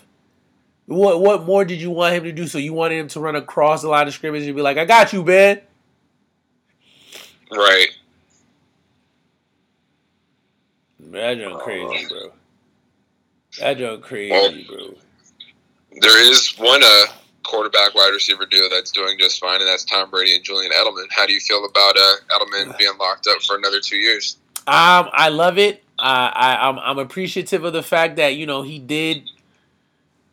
What 0.86 1.20
what 1.20 1.44
more 1.44 1.64
did 1.64 1.80
you 1.80 1.90
want 1.90 2.14
him 2.14 2.24
to 2.24 2.32
do? 2.32 2.46
So 2.46 2.58
you 2.58 2.72
wanted 2.72 2.98
him 2.98 3.08
to 3.08 3.20
run 3.20 3.36
across 3.36 3.82
the 3.82 3.88
line 3.88 4.06
of 4.06 4.14
scrimmage 4.14 4.46
and 4.46 4.56
be 4.56 4.62
like, 4.62 4.78
"I 4.78 4.84
got 4.84 5.12
you, 5.12 5.22
Ben." 5.22 5.60
Right. 7.50 7.88
Imagine 11.00 11.58
crazy, 11.58 12.06
bro. 12.08 12.32
That 13.60 13.78
joke 13.78 14.02
crazy, 14.02 14.30
well, 14.30 14.52
bro. 14.66 14.94
There 16.00 16.30
is 16.30 16.50
one 16.58 16.82
uh, 16.84 17.06
quarterback 17.42 17.94
wide 17.94 18.10
receiver 18.12 18.46
duo 18.46 18.68
that's 18.70 18.90
doing 18.90 19.16
just 19.18 19.40
fine, 19.40 19.60
and 19.60 19.68
that's 19.68 19.84
Tom 19.84 20.10
Brady 20.10 20.36
and 20.36 20.44
Julian 20.44 20.70
Edelman. 20.72 21.06
How 21.10 21.26
do 21.26 21.32
you 21.32 21.40
feel 21.40 21.64
about 21.64 21.96
uh, 21.96 22.14
Edelman 22.30 22.76
being 22.78 22.92
locked 23.00 23.26
up 23.26 23.42
for 23.42 23.56
another 23.56 23.80
two 23.80 23.96
years? 23.96 24.36
Um, 24.66 25.08
I 25.12 25.28
love 25.30 25.58
it. 25.58 25.82
Uh, 25.98 26.30
I 26.32 26.68
I'm, 26.68 26.78
I'm 26.78 26.98
appreciative 26.98 27.64
of 27.64 27.72
the 27.72 27.82
fact 27.82 28.16
that 28.16 28.36
you 28.36 28.46
know 28.46 28.62
he 28.62 28.78
did. 28.78 29.28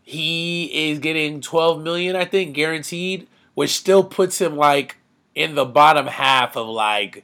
He 0.03 0.91
is 0.91 0.99
getting 0.99 1.41
12 1.41 1.81
million, 1.81 2.15
I 2.15 2.25
think, 2.25 2.53
guaranteed, 2.53 3.27
which 3.55 3.71
still 3.71 4.03
puts 4.03 4.39
him 4.39 4.55
like 4.55 4.97
in 5.33 5.55
the 5.55 5.65
bottom 5.65 6.05
half 6.05 6.55
of 6.55 6.67
like 6.67 7.23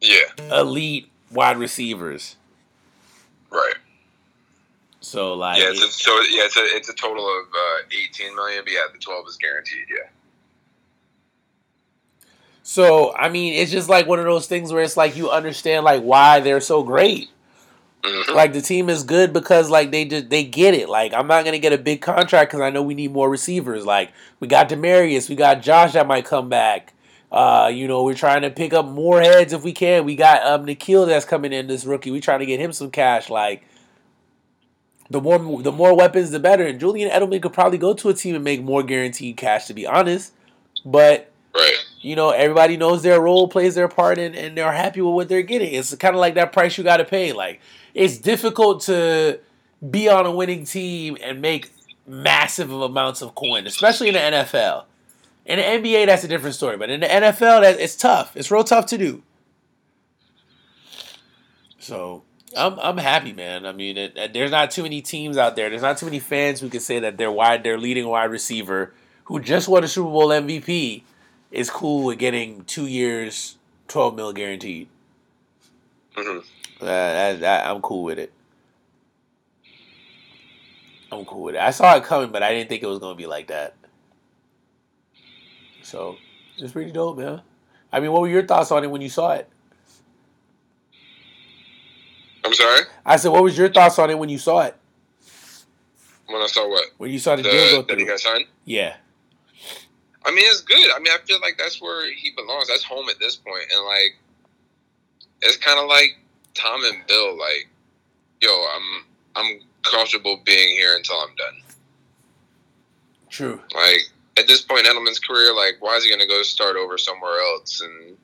yeah 0.00 0.20
elite 0.52 1.08
wide 1.32 1.58
receivers. 1.58 2.36
Right. 3.50 3.74
So 5.00 5.34
like 5.34 5.58
yeah, 5.58 5.70
it's 5.70 5.82
a, 5.82 5.88
so 5.88 6.12
yeah, 6.30 6.44
it's 6.44 6.56
a 6.56 6.64
it's 6.76 6.88
a 6.88 6.94
total 6.94 7.24
of 7.24 7.46
uh, 7.46 7.82
eighteen 7.90 8.34
million, 8.36 8.62
but 8.64 8.72
yeah, 8.72 8.86
the 8.92 8.98
twelve 8.98 9.26
is 9.28 9.36
guaranteed. 9.36 9.86
Yeah. 9.90 10.08
So 12.62 13.14
I 13.14 13.28
mean, 13.28 13.54
it's 13.54 13.72
just 13.72 13.88
like 13.88 14.06
one 14.06 14.18
of 14.18 14.24
those 14.24 14.46
things 14.46 14.72
where 14.72 14.82
it's 14.82 14.96
like 14.96 15.16
you 15.16 15.30
understand 15.30 15.84
like 15.84 16.02
why 16.02 16.40
they're 16.40 16.60
so 16.60 16.82
great. 16.82 17.28
Mm-hmm. 18.02 18.34
Like 18.34 18.52
the 18.52 18.60
team 18.60 18.88
is 18.88 19.04
good 19.04 19.32
because 19.32 19.70
like 19.70 19.90
they 19.90 20.04
just 20.04 20.30
they 20.30 20.44
get 20.44 20.74
it. 20.74 20.88
Like 20.88 21.12
I'm 21.12 21.26
not 21.26 21.44
gonna 21.44 21.58
get 21.58 21.72
a 21.72 21.78
big 21.78 22.00
contract 22.00 22.50
because 22.50 22.60
I 22.62 22.70
know 22.70 22.82
we 22.82 22.94
need 22.94 23.12
more 23.12 23.30
receivers. 23.30 23.84
Like 23.84 24.12
we 24.40 24.48
got 24.48 24.68
Demaryius, 24.68 25.28
we 25.28 25.36
got 25.36 25.62
Josh 25.62 25.92
that 25.92 26.06
might 26.06 26.24
come 26.24 26.48
back. 26.48 26.94
Uh, 27.30 27.70
you 27.72 27.88
know, 27.88 28.04
we're 28.04 28.14
trying 28.14 28.42
to 28.42 28.50
pick 28.50 28.74
up 28.74 28.86
more 28.86 29.20
heads 29.20 29.52
if 29.52 29.64
we 29.64 29.72
can. 29.72 30.04
We 30.04 30.16
got 30.16 30.44
um 30.44 30.66
N'Keal 30.66 31.06
that's 31.06 31.24
coming 31.24 31.52
in 31.52 31.66
this 31.66 31.84
rookie. 31.84 32.10
We 32.10 32.20
trying 32.20 32.40
to 32.40 32.46
get 32.46 32.60
him 32.60 32.72
some 32.72 32.90
cash. 32.90 33.30
Like 33.30 33.64
the 35.10 35.20
more 35.20 35.62
the 35.62 35.72
more 35.72 35.96
weapons, 35.96 36.30
the 36.30 36.40
better. 36.40 36.66
And 36.66 36.78
Julian 36.78 37.10
Edelman 37.10 37.42
could 37.42 37.52
probably 37.52 37.78
go 37.78 37.94
to 37.94 38.08
a 38.08 38.14
team 38.14 38.34
and 38.34 38.44
make 38.44 38.62
more 38.62 38.82
guaranteed 38.82 39.36
cash, 39.36 39.66
to 39.66 39.74
be 39.74 39.86
honest. 39.86 40.32
But 40.84 41.32
Right. 41.54 41.84
You 42.02 42.16
know, 42.16 42.30
everybody 42.30 42.76
knows 42.76 43.02
their 43.02 43.20
role, 43.20 43.48
plays 43.48 43.74
their 43.74 43.88
part, 43.88 44.18
and, 44.18 44.34
and 44.34 44.56
they're 44.56 44.72
happy 44.72 45.00
with 45.00 45.14
what 45.14 45.28
they're 45.28 45.42
getting. 45.42 45.72
It's 45.72 45.94
kind 45.94 46.14
of 46.14 46.20
like 46.20 46.34
that 46.34 46.52
price 46.52 46.76
you 46.76 46.84
got 46.84 46.98
to 46.98 47.04
pay. 47.04 47.32
Like, 47.32 47.60
it's 47.94 48.18
difficult 48.18 48.82
to 48.82 49.38
be 49.90 50.08
on 50.08 50.26
a 50.26 50.30
winning 50.30 50.64
team 50.64 51.16
and 51.22 51.40
make 51.40 51.70
massive 52.06 52.70
amounts 52.72 53.22
of 53.22 53.34
coin, 53.34 53.66
especially 53.66 54.08
in 54.08 54.14
the 54.14 54.20
NFL. 54.20 54.84
In 55.46 55.58
the 55.58 55.64
NBA, 55.64 56.06
that's 56.06 56.24
a 56.24 56.28
different 56.28 56.54
story, 56.54 56.76
but 56.76 56.90
in 56.90 57.00
the 57.00 57.06
NFL, 57.06 57.62
that 57.62 57.80
it's 57.80 57.96
tough. 57.96 58.36
It's 58.36 58.50
real 58.50 58.64
tough 58.64 58.86
to 58.86 58.98
do. 58.98 59.22
So 61.78 62.22
I'm 62.56 62.78
I'm 62.78 62.96
happy, 62.98 63.32
man. 63.32 63.66
I 63.66 63.72
mean, 63.72 63.96
it, 63.96 64.16
it- 64.16 64.32
there's 64.32 64.50
not 64.50 64.70
too 64.70 64.82
many 64.82 65.00
teams 65.02 65.36
out 65.36 65.56
there. 65.56 65.68
There's 65.70 65.82
not 65.82 65.98
too 65.98 66.06
many 66.06 66.20
fans 66.20 66.60
who 66.60 66.68
can 66.68 66.80
say 66.80 67.00
that 67.00 67.16
their 67.16 67.30
wide, 67.30 67.64
their 67.64 67.78
leading 67.78 68.06
wide 68.06 68.30
receiver, 68.30 68.92
who 69.24 69.40
just 69.40 69.68
won 69.68 69.82
a 69.84 69.88
Super 69.88 70.10
Bowl 70.10 70.28
MVP, 70.28 71.02
is 71.52 71.70
cool 71.70 72.04
with 72.06 72.18
getting 72.18 72.64
two 72.64 72.86
years, 72.86 73.56
twelve 73.86 74.16
mil 74.16 74.32
guaranteed. 74.32 74.88
hmm 76.16 76.38
Uh, 76.80 76.84
that, 76.86 77.40
that, 77.40 77.66
I'm 77.70 77.80
cool 77.82 78.02
with 78.02 78.18
it. 78.18 78.32
I'm 81.12 81.24
cool 81.26 81.42
with 81.42 81.54
it. 81.54 81.60
I 81.60 81.70
saw 81.70 81.94
it 81.96 82.04
coming, 82.04 82.30
but 82.32 82.42
I 82.42 82.52
didn't 82.52 82.68
think 82.70 82.82
it 82.82 82.86
was 82.86 82.98
gonna 82.98 83.14
be 83.14 83.26
like 83.26 83.48
that. 83.48 83.74
So 85.82 86.16
it's 86.56 86.72
pretty 86.72 86.90
dope, 86.90 87.18
man. 87.18 87.42
I 87.92 88.00
mean, 88.00 88.12
what 88.12 88.22
were 88.22 88.28
your 88.28 88.46
thoughts 88.46 88.70
on 88.72 88.82
it 88.82 88.90
when 88.90 89.02
you 89.02 89.10
saw 89.10 89.32
it? 89.32 89.48
I'm 92.44 92.54
sorry. 92.54 92.82
I 93.04 93.16
said, 93.16 93.30
what 93.30 93.42
was 93.44 93.56
your 93.56 93.68
thoughts 93.68 93.98
on 93.98 94.10
it 94.10 94.18
when 94.18 94.28
you 94.28 94.38
saw 94.38 94.60
it? 94.62 94.76
When 96.26 96.40
I 96.40 96.46
saw 96.46 96.68
what 96.68 96.84
When 96.96 97.10
you 97.10 97.18
saw 97.18 97.36
the, 97.36 97.42
the, 97.42 97.50
deal 97.50 97.70
go 97.70 97.82
that 97.82 97.98
he 97.98 98.04
through? 98.04 98.06
got 98.12 98.20
signed. 98.20 98.46
Yeah, 98.64 98.96
I 100.24 100.30
mean, 100.30 100.44
it's 100.46 100.60
good. 100.60 100.90
I 100.94 100.98
mean, 100.98 101.12
I 101.12 101.18
feel 101.26 101.40
like 101.40 101.56
that's 101.58 101.80
where 101.80 102.10
he 102.12 102.30
belongs. 102.36 102.68
That's 102.68 102.84
home 102.84 103.08
at 103.08 103.18
this 103.18 103.36
point, 103.36 103.64
and 103.74 103.84
like, 103.84 104.16
it's 105.42 105.56
kind 105.56 105.78
of 105.80 105.88
like 105.88 106.18
Tom 106.54 106.84
and 106.84 107.06
Bill. 107.06 107.38
Like, 107.38 107.68
yo, 108.40 108.50
I'm 108.50 109.04
I'm 109.36 109.60
comfortable 109.82 110.40
being 110.44 110.76
here 110.76 110.96
until 110.96 111.16
I'm 111.16 111.34
done. 111.36 111.54
true. 113.30 113.60
Like 113.74 114.02
at 114.38 114.46
this 114.46 114.62
point 114.62 114.86
in 114.86 114.92
Edelman's 114.92 115.18
career, 115.18 115.54
like, 115.54 115.76
why 115.80 115.96
is 115.96 116.04
he 116.04 116.10
gonna 116.10 116.26
go 116.26 116.42
start 116.42 116.76
over 116.76 116.98
somewhere 116.98 117.40
else 117.40 117.80
and 117.80 118.16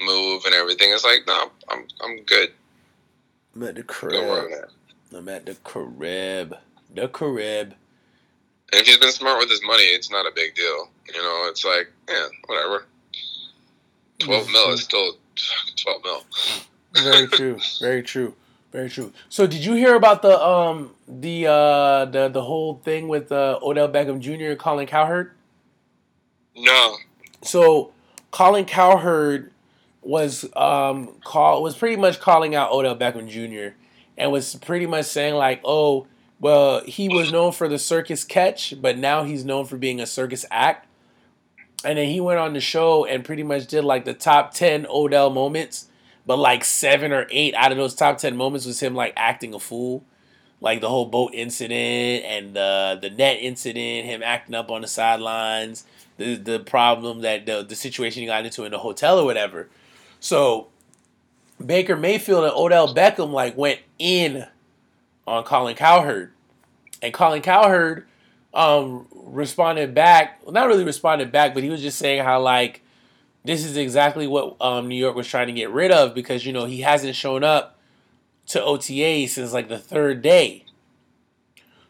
move 0.00 0.44
and 0.46 0.54
everything? 0.54 0.90
It's 0.92 1.04
like, 1.04 1.22
no, 1.26 1.50
I'm 1.68 1.86
I'm 2.02 2.22
good. 2.24 2.52
I'm 3.54 3.62
at 3.64 3.74
the 3.76 3.82
crib. 3.82 4.14
I'm 5.14 5.28
at 5.28 5.46
the 5.46 5.54
crib. 5.54 6.56
The 6.94 7.08
crib. 7.08 7.74
And 8.72 8.80
if 8.80 8.86
he's 8.86 8.98
been 8.98 9.12
smart 9.12 9.38
with 9.38 9.48
his 9.48 9.62
money, 9.64 9.84
it's 9.84 10.10
not 10.10 10.26
a 10.26 10.32
big 10.34 10.54
deal. 10.54 10.88
You 11.14 11.22
know, 11.22 11.46
it's 11.48 11.64
like, 11.64 11.90
yeah, 12.08 12.26
whatever. 12.46 12.84
Twelve 14.18 14.50
mil 14.50 14.70
is 14.70 14.82
still 14.82 15.16
twelve 15.76 16.02
mil. 16.02 16.24
Very 17.02 17.26
true. 17.28 17.58
Very 17.80 18.02
true. 18.02 18.34
Very 18.72 18.90
true. 18.90 19.12
So, 19.28 19.46
did 19.46 19.64
you 19.64 19.74
hear 19.74 19.94
about 19.94 20.22
the 20.22 20.38
um 20.42 20.90
the 21.06 21.46
uh 21.46 22.04
the 22.06 22.28
the 22.28 22.42
whole 22.42 22.80
thing 22.84 23.08
with 23.08 23.30
uh, 23.30 23.58
Odell 23.62 23.88
Beckham 23.88 24.20
Jr. 24.20 24.50
and 24.50 24.58
Colin 24.58 24.86
Cowherd? 24.86 25.32
No. 26.56 26.96
So, 27.42 27.92
Colin 28.30 28.64
Cowherd 28.64 29.52
was 30.02 30.44
um 30.56 31.14
call 31.24 31.62
was 31.62 31.76
pretty 31.76 31.96
much 31.96 32.20
calling 32.20 32.54
out 32.54 32.72
Odell 32.72 32.96
Beckham 32.96 33.28
Jr. 33.28 33.76
and 34.18 34.32
was 34.32 34.56
pretty 34.56 34.86
much 34.86 35.06
saying 35.06 35.34
like, 35.34 35.60
oh, 35.64 36.06
well, 36.38 36.82
he 36.84 37.08
was 37.08 37.32
known 37.32 37.52
for 37.52 37.68
the 37.68 37.78
circus 37.78 38.24
catch, 38.24 38.74
but 38.80 38.98
now 38.98 39.24
he's 39.24 39.44
known 39.44 39.64
for 39.64 39.76
being 39.76 40.00
a 40.00 40.06
circus 40.06 40.44
act. 40.50 40.86
And 41.84 41.98
then 41.98 42.08
he 42.08 42.20
went 42.20 42.40
on 42.40 42.52
the 42.52 42.60
show 42.60 43.04
and 43.04 43.24
pretty 43.24 43.42
much 43.42 43.66
did 43.66 43.84
like 43.84 44.04
the 44.04 44.14
top 44.14 44.52
10 44.52 44.86
Odell 44.88 45.30
moments, 45.30 45.88
but 46.26 46.38
like 46.38 46.64
seven 46.64 47.12
or 47.12 47.26
eight 47.30 47.54
out 47.54 47.72
of 47.72 47.78
those 47.78 47.94
top 47.94 48.18
10 48.18 48.36
moments 48.36 48.66
was 48.66 48.80
him 48.80 48.94
like 48.94 49.12
acting 49.16 49.54
a 49.54 49.58
fool. 49.58 50.04
Like 50.60 50.80
the 50.80 50.88
whole 50.88 51.06
boat 51.06 51.32
incident 51.34 52.24
and 52.24 52.54
the 52.54 52.98
the 53.00 53.10
net 53.10 53.36
incident, 53.40 54.06
him 54.06 54.22
acting 54.22 54.54
up 54.54 54.70
on 54.70 54.80
the 54.80 54.88
sidelines, 54.88 55.84
the 56.16 56.36
the 56.36 56.60
problem 56.60 57.20
that 57.20 57.44
the, 57.44 57.62
the 57.62 57.76
situation 57.76 58.22
he 58.22 58.26
got 58.26 58.44
into 58.44 58.64
in 58.64 58.72
the 58.72 58.78
hotel 58.78 59.18
or 59.18 59.26
whatever. 59.26 59.68
So 60.18 60.68
Baker 61.64 61.94
Mayfield 61.94 62.44
and 62.44 62.54
Odell 62.54 62.94
Beckham 62.94 63.32
like 63.32 63.54
went 63.54 63.80
in 63.98 64.46
on 65.26 65.44
Colin 65.44 65.76
Cowherd. 65.76 66.32
And 67.02 67.12
Colin 67.12 67.42
Cowherd 67.42 68.06
um, 68.54 69.06
responded 69.12 69.94
back. 69.94 70.40
Well, 70.42 70.52
not 70.52 70.66
really 70.66 70.84
responded 70.84 71.30
back, 71.30 71.54
but 71.54 71.62
he 71.62 71.70
was 71.70 71.82
just 71.82 71.98
saying 71.98 72.24
how 72.24 72.40
like 72.40 72.82
this 73.44 73.64
is 73.64 73.76
exactly 73.76 74.26
what 74.26 74.56
um, 74.60 74.88
New 74.88 74.96
York 74.96 75.14
was 75.14 75.28
trying 75.28 75.46
to 75.46 75.52
get 75.52 75.70
rid 75.70 75.92
of 75.92 76.14
because 76.14 76.44
you 76.46 76.52
know 76.52 76.64
he 76.64 76.80
hasn't 76.80 77.14
shown 77.14 77.44
up 77.44 77.78
to 78.46 78.62
OTA 78.62 79.28
since 79.28 79.52
like 79.52 79.68
the 79.68 79.78
third 79.78 80.22
day. 80.22 80.64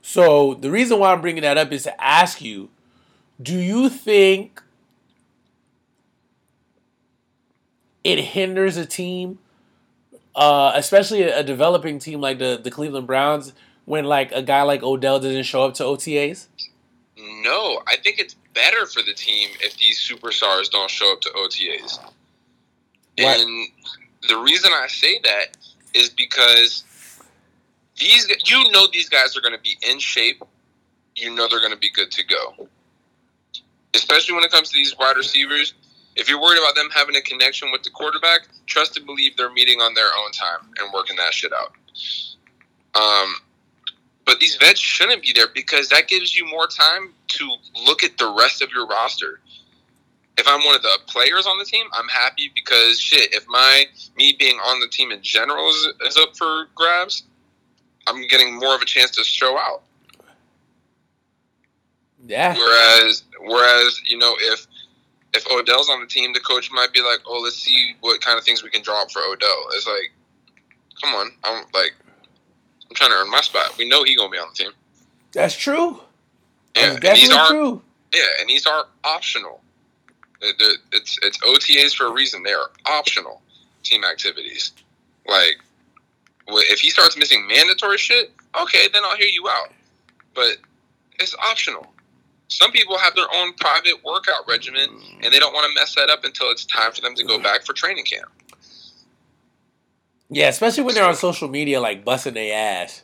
So 0.03 0.55
the 0.55 0.70
reason 0.70 0.99
why 0.99 1.12
I'm 1.12 1.20
bringing 1.20 1.42
that 1.42 1.59
up 1.59 1.72
is 1.72 1.85
to 1.85 2.03
ask 2.03 2.42
you: 2.42 2.68
Do 3.40 3.59
you 3.59 3.88
think 3.88 4.62
it 8.05 8.18
hinders 8.20 8.77
a 8.77 8.87
team, 8.87 9.38
uh, 10.37 10.72
especially 10.77 11.22
a, 11.22 11.40
a 11.40 11.42
developing 11.42 11.99
team 11.99 12.20
like 12.20 12.38
the 12.38 12.61
the 12.62 12.70
Cleveland 12.70 13.07
Browns, 13.09 13.53
when 13.87 14.05
like 14.05 14.31
a 14.33 14.42
guy 14.42 14.62
like 14.62 14.83
Odell 14.83 15.18
doesn't 15.18 15.42
show 15.44 15.64
up 15.64 15.75
to 15.75 15.83
OTAs? 15.85 16.46
No, 17.18 17.83
I 17.87 17.96
think 17.96 18.18
it's 18.18 18.35
better 18.55 18.87
for 18.87 19.03
the 19.03 19.14
team 19.14 19.49
if 19.61 19.77
these 19.79 19.99
superstars 19.99 20.70
don't 20.70 20.90
show 20.90 21.12
up 21.12 21.20
to 21.22 21.31
OTAs. 21.31 21.99
Why- 23.18 23.37
And 23.38 23.68
the 24.29 24.37
reason 24.37 24.70
I 24.72 24.87
say 24.88 25.18
that 25.25 25.57
is 25.94 26.11
because 26.11 26.85
these 27.99 28.29
you 28.51 28.70
know 28.70 28.87
these 28.92 29.09
guys 29.09 29.37
are 29.37 29.40
going 29.40 29.55
to 29.55 29.61
be 29.62 29.79
in 29.88 29.99
shape. 29.99 30.42
You 31.14 31.35
know 31.35 31.49
they're 31.49 31.61
going 31.61 31.72
to 31.72 31.79
be 31.79 31.90
good 31.90 32.11
to 32.12 32.25
go. 32.25 32.68
Especially 33.94 34.35
when 34.35 34.44
it 34.44 34.51
comes 34.51 34.68
to 34.68 34.75
these 34.75 34.94
wide 34.99 35.16
receivers. 35.16 35.72
If 36.16 36.29
you're 36.29 36.40
worried 36.40 36.59
about 36.59 36.74
them 36.74 36.88
having 36.94 37.14
a 37.14 37.20
connection 37.20 37.70
with 37.70 37.83
the 37.83 37.90
quarterback, 37.90 38.48
trust 38.66 38.96
and 38.96 39.07
believe 39.07 39.37
they're 39.37 39.52
meeting 39.52 39.81
on 39.81 39.94
their 39.94 40.07
own 40.07 40.33
time 40.33 40.70
and 40.79 40.92
working 40.92 41.16
that 41.16 41.35
shit 41.35 41.52
out. 41.52 41.72
Um, 42.94 43.35
but 44.24 44.40
these 44.40 44.57
vets 44.57 44.81
shouldn't 44.81 45.22
be 45.22 45.33
there 45.35 45.48
because 45.55 45.88
that 45.90 46.09
gives 46.09 46.35
you 46.37 46.46
more 46.46 46.66
time 46.66 47.12
to 47.29 47.57
look 47.85 48.02
at 48.02 48.16
the 48.18 48.35
rest 48.37 48.62
of 48.62 48.70
your 48.72 48.87
roster. 48.87 49.40
If 50.38 50.46
I'm 50.48 50.64
one 50.64 50.74
of 50.74 50.83
the 50.83 50.98
players 51.07 51.46
on 51.46 51.59
the 51.59 51.64
team, 51.64 51.87
I'm 51.92 52.09
happy 52.09 52.50
because 52.55 52.98
shit. 53.00 53.35
If 53.35 53.46
my 53.48 53.85
me 54.16 54.37
being 54.38 54.57
on 54.57 54.81
the 54.81 54.88
team 54.88 55.11
in 55.11 55.22
general 55.22 55.68
is, 55.68 55.88
is 56.07 56.16
up 56.16 56.37
for 56.37 56.66
grabs, 56.74 57.22
I'm 58.07 58.26
getting 58.26 58.59
more 58.59 58.74
of 58.74 58.83
a 58.83 58.85
chance 58.85 59.12
to 59.12 59.24
show 59.24 59.59
out. 59.59 59.83
Yeah, 62.26 62.55
Whereas, 62.55 63.22
whereas 63.40 64.00
you 64.07 64.18
know, 64.18 64.35
if 64.40 64.66
if 65.35 65.47
Odell's 65.51 65.89
on 65.91 66.01
the 66.01 66.07
team, 66.07 66.33
the 66.33 66.41
coach 66.41 66.71
might 66.73 66.93
be 66.93 67.01
like, 67.03 67.21
"Oh, 67.27 67.41
let's 67.41 67.57
see 67.57 67.95
what 68.01 68.21
kind 68.21 68.39
of 68.39 68.45
things 68.45 68.62
we 68.62 68.71
can 68.71 68.83
draw 68.83 69.03
up 69.03 69.11
for 69.11 69.21
Odell." 69.23 69.67
It's 69.75 69.87
like, 69.87 70.12
come 71.03 71.15
on, 71.15 71.31
I'm 71.45 71.65
like, 71.75 71.95
I'm 72.89 72.95
trying 72.95 73.11
to 73.11 73.17
earn 73.17 73.31
my 73.31 73.41
spot. 73.41 73.77
We 73.79 73.89
know 73.89 74.03
he 74.05 74.17
gonna 74.17 74.31
be 74.31 74.39
on 74.39 74.49
the 74.57 74.65
team. 74.65 74.73
that's 75.33 75.55
true. 75.55 76.01
Yeah, 76.75 76.95
That's 76.95 77.07
and 77.07 77.17
these 77.17 77.31
are 77.33 77.49
true. 77.49 77.83
yeah, 78.15 78.23
and 78.41 78.49
these 78.49 78.67
are 78.67 78.87
optional. 79.05 79.61
It- 80.41 80.57
it- 80.61 80.81
It's 80.93 81.19
it's 81.23 81.39
OTAs 81.39 81.95
for 81.95 82.07
a 82.07 82.11
reason. 82.12 82.43
They 82.43 82.53
are 82.53 82.71
optional 82.87 83.43
team 83.83 84.05
activities. 84.05 84.73
Like, 85.27 85.59
if 86.49 86.81
he 86.81 86.91
starts 86.91 87.17
missing 87.17 87.47
mandatory 87.47 87.99
shit, 87.99 88.33
okay, 88.61 88.89
then 88.89 89.03
I'll 89.05 89.17
hear 89.17 89.27
you 89.29 89.49
out. 89.49 89.73
But 90.35 90.59
it's 91.19 91.35
optional. 91.37 91.93
Some 92.48 92.70
people 92.70 92.96
have 92.98 93.14
their 93.14 93.26
own 93.35 93.54
private 93.54 94.04
workout 94.04 94.46
regimen, 94.48 94.88
mm. 94.88 95.24
and 95.24 95.32
they 95.32 95.38
don't 95.38 95.52
want 95.52 95.66
to 95.66 95.80
mess 95.80 95.94
that 95.96 96.11
up 96.11 96.24
until 96.24 96.50
it's 96.50 96.64
time 96.64 96.92
for 96.92 97.00
them 97.00 97.14
to 97.16 97.24
go 97.24 97.38
mm. 97.38 97.42
back 97.42 97.64
for 97.64 97.72
training 97.72 98.04
camp. 98.04 98.30
Yeah, 100.28 100.48
especially 100.48 100.85
when 100.85 100.94
they're 100.94 101.04
on 101.04 101.14
social 101.14 101.48
media, 101.48 101.80
like 101.80 102.04
busting 102.04 102.35
their 102.35 102.56
ass. 102.56 103.02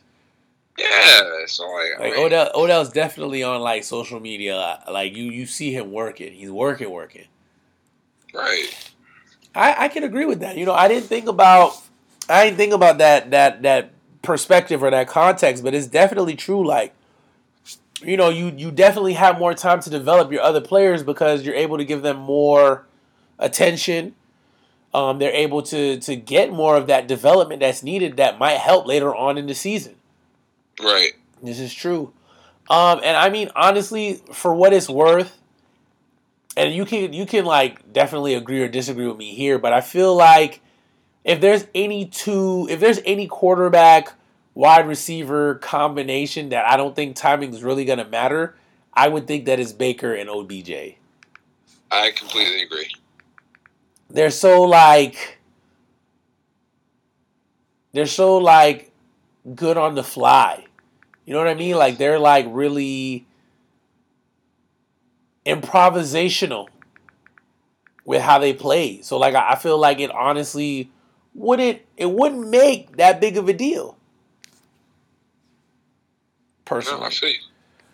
Yeah, 0.77 1.21
so 1.45 1.63
like, 1.69 1.87
I 1.97 2.03
Like 2.03 2.13
mean, 2.13 2.25
Odell, 2.25 2.51
Odell's 2.55 2.91
definitely 2.91 3.43
on 3.43 3.61
like 3.61 3.83
social 3.83 4.19
media. 4.19 4.55
Uh, 4.57 4.91
like 4.91 5.15
you, 5.15 5.25
you 5.25 5.45
see 5.45 5.71
him 5.71 5.91
working. 5.91 6.33
He's 6.33 6.49
working, 6.49 6.89
working. 6.89 7.27
right? 8.33 8.67
I, 9.55 9.85
I 9.85 9.87
can 9.87 10.03
agree 10.03 10.25
with 10.25 10.39
that. 10.39 10.57
You 10.57 10.65
know, 10.65 10.73
I 10.73 10.87
didn't 10.87 11.05
think 11.05 11.27
about, 11.27 11.75
I 12.27 12.45
didn't 12.45 12.57
think 12.57 12.73
about 12.73 12.97
that 12.97 13.31
that 13.31 13.61
that 13.61 13.91
perspective 14.21 14.81
or 14.81 14.89
that 14.89 15.07
context, 15.07 15.63
but 15.63 15.73
it's 15.73 15.87
definitely 15.87 16.35
true. 16.35 16.65
Like, 16.65 16.93
you 18.05 18.17
know, 18.17 18.29
you 18.29 18.53
you 18.55 18.71
definitely 18.71 19.13
have 19.13 19.39
more 19.39 19.53
time 19.53 19.79
to 19.81 19.89
develop 19.89 20.31
your 20.31 20.41
other 20.41 20.61
players 20.61 21.03
because 21.03 21.45
you're 21.45 21.55
able 21.55 21.77
to 21.77 21.85
give 21.85 22.01
them 22.01 22.17
more 22.17 22.85
attention. 23.39 24.15
Um, 24.93 25.19
they're 25.19 25.33
able 25.33 25.61
to 25.63 25.99
to 25.99 26.15
get 26.15 26.51
more 26.51 26.77
of 26.77 26.87
that 26.87 27.07
development 27.07 27.61
that's 27.61 27.83
needed 27.83 28.17
that 28.17 28.37
might 28.37 28.57
help 28.57 28.85
later 28.85 29.13
on 29.13 29.37
in 29.37 29.47
the 29.47 29.55
season. 29.55 29.95
Right. 30.81 31.13
This 31.41 31.59
is 31.59 31.73
true. 31.73 32.13
Um, 32.69 33.01
and 33.03 33.17
I 33.17 33.29
mean, 33.29 33.49
honestly, 33.55 34.21
for 34.31 34.53
what 34.53 34.71
it's 34.71 34.89
worth, 34.89 35.37
and 36.55 36.73
you 36.73 36.85
can 36.85 37.13
you 37.13 37.25
can 37.25 37.45
like 37.45 37.91
definitely 37.91 38.35
agree 38.35 38.61
or 38.61 38.67
disagree 38.67 39.07
with 39.07 39.17
me 39.17 39.33
here, 39.33 39.59
but 39.59 39.73
I 39.73 39.81
feel 39.81 40.15
like 40.15 40.61
if 41.23 41.41
there's 41.41 41.65
any 41.73 42.05
two, 42.05 42.67
if 42.69 42.79
there's 42.79 42.99
any 43.05 43.27
quarterback 43.27 44.13
wide 44.53 44.87
receiver 44.87 45.55
combination 45.55 46.49
that 46.49 46.65
I 46.67 46.77
don't 46.77 46.95
think 46.95 47.15
timing 47.15 47.53
is 47.53 47.63
really 47.63 47.85
gonna 47.85 48.07
matter, 48.07 48.55
I 48.93 49.07
would 49.07 49.27
think 49.27 49.45
that 49.45 49.59
is 49.59 49.73
Baker 49.73 50.13
and 50.13 50.29
OBJ. 50.29 50.95
I 51.91 52.11
completely 52.11 52.63
agree. 52.63 52.89
They're 54.09 54.31
so 54.31 54.63
like 54.63 55.39
they're 57.93 58.05
so 58.05 58.37
like 58.37 58.91
good 59.55 59.77
on 59.77 59.95
the 59.95 60.03
fly. 60.03 60.65
You 61.25 61.33
know 61.33 61.39
what 61.39 61.47
I 61.47 61.55
mean? 61.55 61.75
Like 61.75 61.97
they're 61.97 62.19
like 62.19 62.45
really 62.49 63.25
improvisational 65.45 66.67
with 68.05 68.21
how 68.21 68.39
they 68.39 68.53
play. 68.53 69.01
So 69.01 69.17
like 69.17 69.35
I 69.35 69.55
feel 69.55 69.77
like 69.77 69.99
it 69.99 70.11
honestly 70.11 70.91
wouldn't 71.33 71.81
it 71.97 72.11
wouldn't 72.11 72.49
make 72.49 72.97
that 72.97 73.19
big 73.21 73.37
of 73.37 73.47
a 73.47 73.53
deal. 73.53 73.97
Personally. 76.65 77.01
No, 77.01 77.07
I 77.07 77.09
see. 77.09 77.35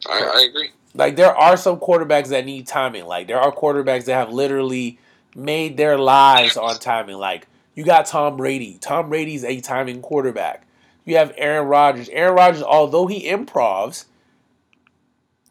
I, 0.08 0.19
I 0.19 0.47
agree. 0.49 0.69
Like 0.93 1.15
there 1.15 1.36
are 1.36 1.58
some 1.58 1.79
quarterbacks 1.79 2.29
that 2.29 2.45
need 2.45 2.67
timing. 2.67 3.05
Like 3.05 3.27
there 3.27 3.39
are 3.39 3.51
quarterbacks 3.51 4.05
that 4.05 4.13
have 4.13 4.32
literally 4.32 4.99
made 5.36 5.77
their 5.77 5.97
lives 5.97 6.58
on 6.58 6.79
timing. 6.79 7.17
Like 7.17 7.47
you 7.75 7.84
got 7.84 8.05
Tom 8.05 8.38
Brady. 8.38 8.77
Tom 8.82 9.10
Brady's 9.10 9.43
a 9.43 9.60
timing 9.62 10.01
quarterback. 10.01 10.65
You 11.05 11.17
have 11.17 11.34
Aaron 11.38 11.67
Rodgers. 11.67 12.10
Aaron 12.10 12.36
Rodgers, 12.36 12.63
although 12.63 13.08
he 13.08 13.29
improvs, 13.29 14.05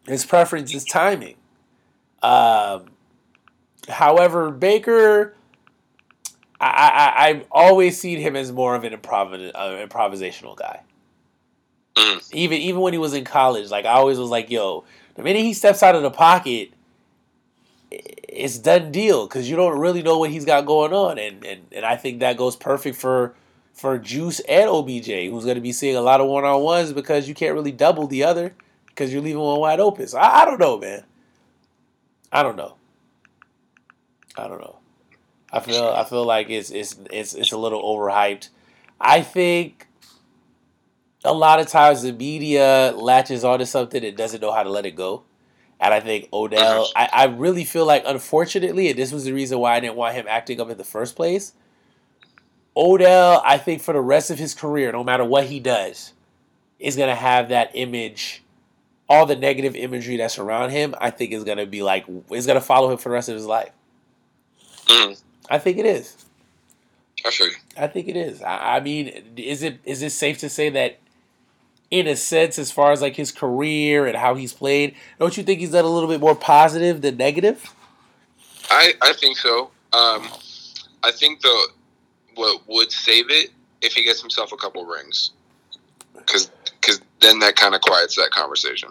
his 0.07 0.25
preference 0.25 0.75
is 0.75 0.85
timing. 0.85 1.37
Um, 2.23 2.87
however, 3.89 4.51
Baker, 4.51 5.35
I, 6.61 6.67
I 7.17 7.29
I've 7.29 7.47
always 7.51 7.99
seen 8.01 8.19
him 8.19 8.37
as 8.37 8.53
more 8.53 8.75
of 8.75 8.85
an 8.85 8.93
improv- 8.93 9.53
uh, 9.55 9.87
improvisational 9.87 10.57
guy. 10.57 10.83
Mm. 11.99 12.35
Even 12.35 12.59
even 12.59 12.81
when 12.81 12.93
he 12.93 12.99
was 12.99 13.15
in 13.15 13.25
college, 13.25 13.71
like 13.71 13.85
I 13.85 13.93
always 13.93 14.19
was 14.19 14.31
like, 14.31 14.51
yo, 14.51 14.85
the 15.15 15.23
minute 15.23 15.43
he 15.43 15.53
steps 15.53 15.83
out 15.83 15.97
of 15.97 16.03
the 16.03 16.11
pocket, 16.11 16.71
it's 17.91 18.59
done 18.59 18.93
deal 18.93 19.27
because 19.27 19.51
you 19.51 19.57
don't 19.57 19.79
really 19.79 20.03
know 20.03 20.19
what 20.19 20.31
he's 20.31 20.45
got 20.45 20.65
going 20.65 20.93
on, 20.93 21.19
and, 21.19 21.45
and 21.45 21.67
and 21.73 21.85
I 21.85 21.97
think 21.97 22.21
that 22.21 22.37
goes 22.37 22.55
perfect 22.55 22.97
for 22.97 23.35
for 23.73 23.99
Juice 23.99 24.41
and 24.41 24.69
OBJ, 24.69 25.07
who's 25.31 25.45
going 25.45 25.57
to 25.57 25.61
be 25.61 25.73
seeing 25.73 25.97
a 25.97 26.01
lot 26.01 26.21
of 26.21 26.29
one 26.29 26.45
on 26.45 26.63
ones 26.63 26.93
because 26.93 27.29
you 27.29 27.35
can't 27.35 27.55
really 27.55 27.73
double 27.73 28.07
the 28.07 28.23
other 28.23 28.55
because 28.87 29.13
you're 29.13 29.23
leaving 29.23 29.41
one 29.41 29.59
wide 29.59 29.81
open. 29.81 30.07
So 30.07 30.19
I, 30.19 30.43
I 30.43 30.45
don't 30.45 30.61
know, 30.61 30.79
man. 30.79 31.05
I 32.31 32.43
don't 32.43 32.57
know. 32.57 32.75
I 34.37 34.47
don't 34.47 34.61
know. 34.61 34.79
I 35.53 35.61
feel 35.61 35.85
I 35.85 36.05
feel 36.05 36.25
like 36.25 36.49
it's 36.49 36.71
it's 36.71 36.97
it's 37.11 37.35
it's 37.35 37.51
a 37.51 37.59
little 37.59 37.83
overhyped. 37.83 38.51
I 39.01 39.23
think 39.23 39.88
a 41.29 41.33
lot 41.33 41.61
of 41.61 41.69
times 41.69 42.03
the 42.03 42.13
media 42.13 42.93
latches 42.97 43.45
onto 43.45 43.65
something 43.65 44.05
and 44.05 44.17
doesn't 44.17 44.41
know 44.41 44.53
how 44.53 44.63
to 44.63 44.71
let 44.71 44.87
it 44.87 44.97
go. 44.97 45.25
And 45.81 45.95
I 45.95 46.01
think 46.01 46.29
Odell, 46.33 46.89
I, 46.97 47.09
I 47.13 47.25
really 47.27 47.65
feel 47.65 47.87
like, 47.87 48.03
unfortunately, 48.05 48.91
and 48.91 48.99
this 48.99 49.13
was 49.13 49.25
the 49.25 49.33
reason 49.33 49.59
why 49.59 49.77
I 49.77 49.81
didn't 49.81 49.97
want 49.97 50.15
him 50.15 50.27
acting 50.29 50.61
up 50.61 50.71
in 50.71 50.79
the 50.79 50.85
first 50.85 51.15
place. 51.15 51.53
Odell, 52.77 53.43
I 53.45 53.59
think 53.59 53.83
for 53.83 53.93
the 53.93 54.01
rest 54.01 54.31
of 54.31 54.39
his 54.39 54.55
career, 54.55 54.91
no 54.91 55.05
matter 55.05 55.25
what 55.25 55.45
he 55.47 55.61
does, 55.61 56.15
is 56.79 56.97
going 56.97 57.09
to 57.09 57.15
have 57.15 57.51
that 57.51 57.71
image, 57.75 58.43
all 59.09 59.27
the 59.27 59.37
negative 59.37 59.77
imagery 59.77 60.17
that's 60.17 60.39
around 60.39 60.71
him, 60.71 60.95
I 61.01 61.11
think 61.11 61.33
is 61.33 61.45
going 61.45 61.59
to 61.59 61.67
be 61.67 61.83
like, 61.83 62.07
is 62.31 62.47
going 62.47 62.59
to 62.59 62.65
follow 62.65 62.91
him 62.91 62.99
for 62.99 63.11
the 63.11 63.15
rest 63.15 63.29
of 63.29 63.35
his 63.35 63.47
life. 63.47 63.71
Mm. 64.87 65.21
I 65.51 65.59
think 65.59 65.79
it 65.79 65.87
is. 65.87 66.25
I 67.25 67.31
I 67.77 67.87
think 67.89 68.09
it 68.09 68.17
is. 68.17 68.43
I, 68.43 68.77
I 68.77 68.81
mean, 68.81 69.35
is 69.37 69.63
it 69.63 69.81
is 69.85 70.03
it 70.03 70.11
safe 70.11 70.39
to 70.39 70.49
say 70.49 70.71
that 70.71 70.99
in 71.91 72.07
a 72.07 72.17
sense 72.17 72.59
as 72.59 72.71
far 72.71 72.93
as 72.93 73.01
like 73.01 73.17
his 73.17 73.33
career 73.33 74.07
and 74.07 74.17
how 74.17 74.35
he's 74.35 74.53
played. 74.53 74.95
Don't 75.19 75.37
you 75.37 75.43
think 75.43 75.61
he's 75.61 75.71
done 75.71 75.85
a 75.85 75.89
little 75.89 76.09
bit 76.09 76.21
more 76.21 76.35
positive 76.35 77.01
than 77.01 77.17
negative? 77.17 77.75
I 78.71 78.95
I 79.01 79.13
think 79.15 79.39
so. 79.39 79.71
Um, 79.93 80.29
I 81.03 81.11
think 81.13 81.41
the 81.41 81.69
what 82.35 82.63
would 82.69 82.93
save 82.93 83.31
it 83.31 83.51
if 83.81 83.95
he 83.95 84.05
gets 84.05 84.21
himself 84.21 84.53
a 84.53 84.57
couple 84.57 84.85
rings, 84.85 85.31
because 86.17 86.51
because 86.81 87.01
then 87.21 87.39
that 87.41 87.57
kind 87.57 87.75
of 87.75 87.81
quiets 87.81 88.17
that 88.17 88.31
conversation. 88.31 88.91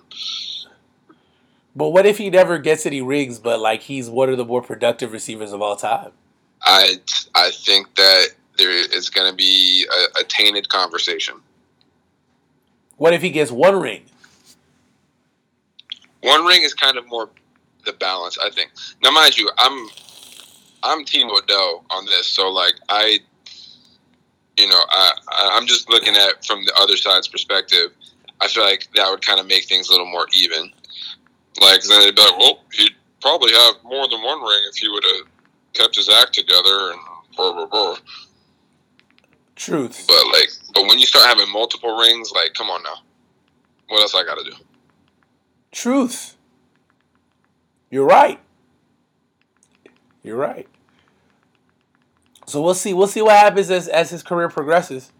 But 1.75 1.89
what 1.89 2.07
if 2.07 2.17
he 2.17 2.31
never 2.31 2.57
gets 2.57 2.87
any 2.87 3.01
rings, 3.01 3.37
but 3.37 3.59
like 3.59 3.83
he's 3.83 4.09
one 4.09 4.29
of 4.29 4.37
the 4.37 4.45
more 4.45 4.63
productive 4.63 5.11
receivers 5.11 5.51
of 5.51 5.61
all 5.61 5.75
time? 5.75 6.11
I 6.63 6.95
I 7.35 7.51
think 7.51 7.95
that 7.95 8.29
there 8.57 8.71
is 8.71 9.11
going 9.11 9.29
to 9.29 9.35
be 9.35 9.85
a, 9.85 10.21
a 10.21 10.23
tainted 10.23 10.69
conversation. 10.69 11.35
What 12.97 13.13
if 13.13 13.21
he 13.21 13.29
gets 13.29 13.51
one 13.51 13.79
ring? 13.79 14.03
One 16.21 16.45
ring 16.45 16.63
is 16.63 16.73
kind 16.73 16.97
of 16.97 17.07
more 17.07 17.29
the 17.85 17.93
balance, 17.93 18.37
I 18.43 18.49
think. 18.49 18.71
Now, 19.01 19.11
mind 19.11 19.37
you, 19.37 19.49
I'm 19.57 19.87
I'm 20.83 21.05
Team 21.05 21.29
Odell 21.29 21.85
on 21.89 22.05
this, 22.05 22.27
so 22.27 22.49
like 22.49 22.73
I, 22.89 23.19
you 24.57 24.67
know, 24.67 24.81
I 24.89 25.11
I'm 25.53 25.65
just 25.67 25.89
looking 25.89 26.15
at 26.15 26.45
from 26.45 26.65
the 26.65 26.73
other 26.79 26.97
side's 26.97 27.27
perspective. 27.27 27.91
I 28.41 28.47
feel 28.47 28.63
like 28.63 28.87
that 28.95 29.09
would 29.09 29.25
kind 29.25 29.39
of 29.39 29.47
make 29.47 29.65
things 29.65 29.89
a 29.89 29.91
little 29.91 30.05
more 30.05 30.27
even. 30.33 30.71
Like 31.61 31.81
then 31.83 32.01
they'd 32.01 32.15
be 32.15 32.21
like, 32.21 32.37
well, 32.37 32.59
he'd 32.73 32.95
probably 33.21 33.51
have 33.53 33.75
more 33.83 34.07
than 34.07 34.21
one 34.21 34.41
ring 34.41 34.61
if 34.69 34.77
he 34.77 34.89
would 34.89 35.03
have 35.03 35.27
kept 35.73 35.95
his 35.95 36.09
act 36.09 36.33
together 36.33 36.91
and 36.91 36.99
blah 37.35 37.53
blah 37.53 37.65
blah. 37.65 37.97
Truth. 39.57 40.05
But 40.07 40.23
like, 40.27 40.49
but 40.73 40.87
when 40.87 40.99
you 40.99 41.05
start 41.05 41.25
having 41.25 41.51
multiple 41.51 41.97
rings, 41.97 42.31
like, 42.31 42.53
come 42.53 42.69
on 42.69 42.83
now, 42.83 42.97
what 43.89 44.01
else 44.01 44.13
I 44.13 44.23
got 44.23 44.35
to 44.35 44.43
do? 44.43 44.55
Truth. 45.71 46.37
You're 47.89 48.05
right. 48.05 48.39
You're 50.23 50.37
right. 50.37 50.67
So 52.45 52.61
we'll 52.61 52.75
see. 52.75 52.93
We'll 52.93 53.07
see 53.07 53.21
what 53.21 53.35
happens 53.35 53.71
as, 53.71 53.87
as 53.87 54.11
his 54.11 54.23
career 54.23 54.47
progresses. 54.47 55.11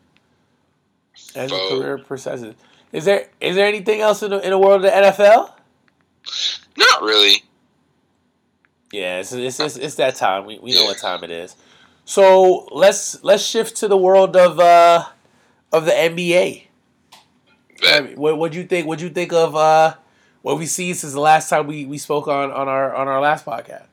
As 1.36 1.52
his 1.52 1.70
career 1.70 1.98
progresses. 1.98 2.56
Is 2.92 3.06
there 3.06 3.30
is 3.42 3.56
there 3.56 3.68
anything 3.68 4.02
else 4.02 4.22
in 4.22 4.30
the, 4.30 4.40
in 4.40 4.52
the 4.52 4.58
world 4.58 4.84
of 4.86 4.92
the 4.92 4.92
NFL? 4.92 5.52
Not 6.78 7.02
really. 7.02 7.44
Yeah, 8.92 9.20
it's 9.20 9.34
it's, 9.34 9.60
it's, 9.60 9.78
it's 9.78 9.96
that 9.96 10.16
time. 10.16 10.46
We, 10.46 10.60
we 10.60 10.74
know 10.74 10.86
what 10.86 10.98
time 11.00 11.24
it 11.24 11.32
is. 11.32 11.56
So 12.08 12.70
let's 12.72 13.22
let's 13.22 13.44
shift 13.46 13.76
to 13.78 13.90
the 13.90 13.98
world 13.98 14.38
of 14.38 14.62
uh, 14.62 15.04
of 15.74 15.84
the 15.84 15.92
NBA. 15.92 16.64
I 17.86 18.00
mean, 18.00 18.16
what 18.16 18.38
would 18.38 18.56
you 18.56 18.64
think? 18.64 18.88
What 18.88 19.00
do 19.00 19.06
you 19.06 19.12
think 19.12 19.34
of 19.34 19.58
uh, 19.58 19.96
what 20.42 20.58
we 20.58 20.68
see 20.68 20.94
since 20.94 21.12
the 21.12 21.20
last 21.20 21.50
time 21.50 21.68
we, 21.68 21.86
we 21.86 21.98
spoke 21.98 22.30
on, 22.30 22.50
on 22.50 22.70
our 22.70 22.96
on 22.96 23.10
our 23.10 23.20
last 23.20 23.46
podcast? 23.46 23.88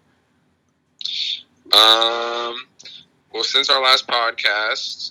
Um. 1.74 2.54
Well, 3.32 3.42
since 3.42 3.68
our 3.68 3.82
last 3.82 4.06
podcast, 4.06 5.10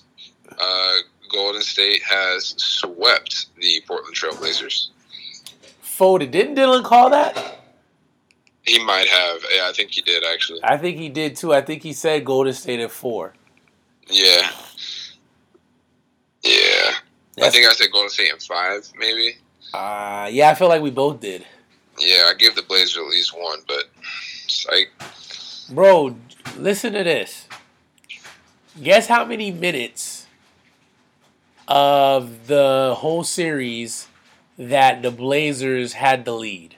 uh, 0.58 0.96
Golden 1.30 1.60
State 1.60 2.02
has 2.04 2.54
swept 2.56 3.54
the 3.60 3.82
Portland 3.86 4.16
Trailblazers. 4.16 4.88
Folded. 5.82 6.30
Didn't 6.30 6.54
Dylan 6.54 6.82
call 6.82 7.10
that? 7.10 7.36
He 8.64 8.82
might 8.84 9.08
have. 9.08 9.44
Yeah, 9.54 9.68
I 9.68 9.72
think 9.72 9.90
he 9.90 10.00
did 10.02 10.24
actually. 10.24 10.60
I 10.62 10.76
think 10.76 10.98
he 10.98 11.08
did 11.08 11.36
too. 11.36 11.52
I 11.52 11.60
think 11.60 11.82
he 11.82 11.92
said 11.92 12.24
Golden 12.24 12.54
State 12.54 12.80
at 12.80 12.90
four. 12.90 13.34
Yeah. 14.08 14.50
Yeah. 16.42 16.90
That's, 17.36 17.48
I 17.48 17.50
think 17.50 17.66
I 17.66 17.72
said 17.72 17.88
Golden 17.92 18.10
State 18.10 18.32
in 18.32 18.38
five, 18.38 18.90
maybe. 18.98 19.36
Uh 19.72 20.28
yeah, 20.32 20.50
I 20.50 20.54
feel 20.54 20.68
like 20.68 20.82
we 20.82 20.90
both 20.90 21.20
did. 21.20 21.44
Yeah, 21.98 22.30
I 22.30 22.34
gave 22.38 22.54
the 22.54 22.62
Blazers 22.62 22.96
at 22.96 23.10
least 23.10 23.36
one, 23.36 23.60
but 23.68 23.84
like 24.70 24.90
Bro, 25.70 26.16
listen 26.56 26.92
to 26.94 27.04
this. 27.04 27.46
Guess 28.82 29.06
how 29.06 29.24
many 29.24 29.50
minutes 29.50 30.26
of 31.68 32.46
the 32.46 32.94
whole 32.98 33.24
series 33.24 34.08
that 34.58 35.02
the 35.02 35.10
Blazers 35.10 35.94
had 35.94 36.24
the 36.24 36.32
lead? 36.32 36.76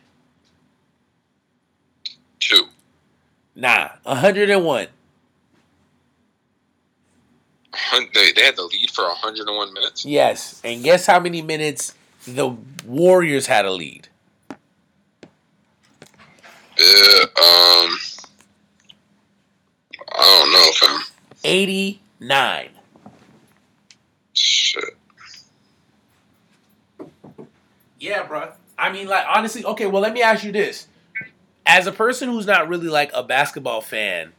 Two. 2.48 2.66
Nah, 3.56 3.88
101. 4.04 4.86
They, 8.14 8.32
they 8.32 8.42
had 8.42 8.56
the 8.56 8.62
lead 8.62 8.90
for 8.90 9.04
101 9.04 9.72
minutes? 9.74 10.04
Yes. 10.04 10.60
And 10.64 10.82
guess 10.82 11.06
how 11.06 11.20
many 11.20 11.42
minutes 11.42 11.94
the 12.26 12.56
Warriors 12.86 13.46
had 13.46 13.64
a 13.64 13.70
lead? 13.70 14.08
Yeah, 16.78 17.22
um, 17.22 17.98
I 20.12 20.40
don't 20.40 20.52
know, 20.52 20.70
fam. 20.72 21.00
89. 21.44 22.68
Shit. 24.32 24.84
Yeah, 27.98 28.22
bro. 28.26 28.52
I 28.78 28.92
mean, 28.92 29.06
like 29.06 29.24
honestly, 29.28 29.64
okay. 29.64 29.86
Well, 29.86 30.02
let 30.02 30.12
me 30.12 30.22
ask 30.22 30.44
you 30.44 30.52
this: 30.52 30.86
as 31.66 31.86
a 31.86 31.92
person 31.92 32.28
who's 32.30 32.46
not 32.46 32.68
really 32.68 32.88
like 32.88 33.10
a 33.12 33.22
basketball 33.22 33.80
fan, 33.80 34.32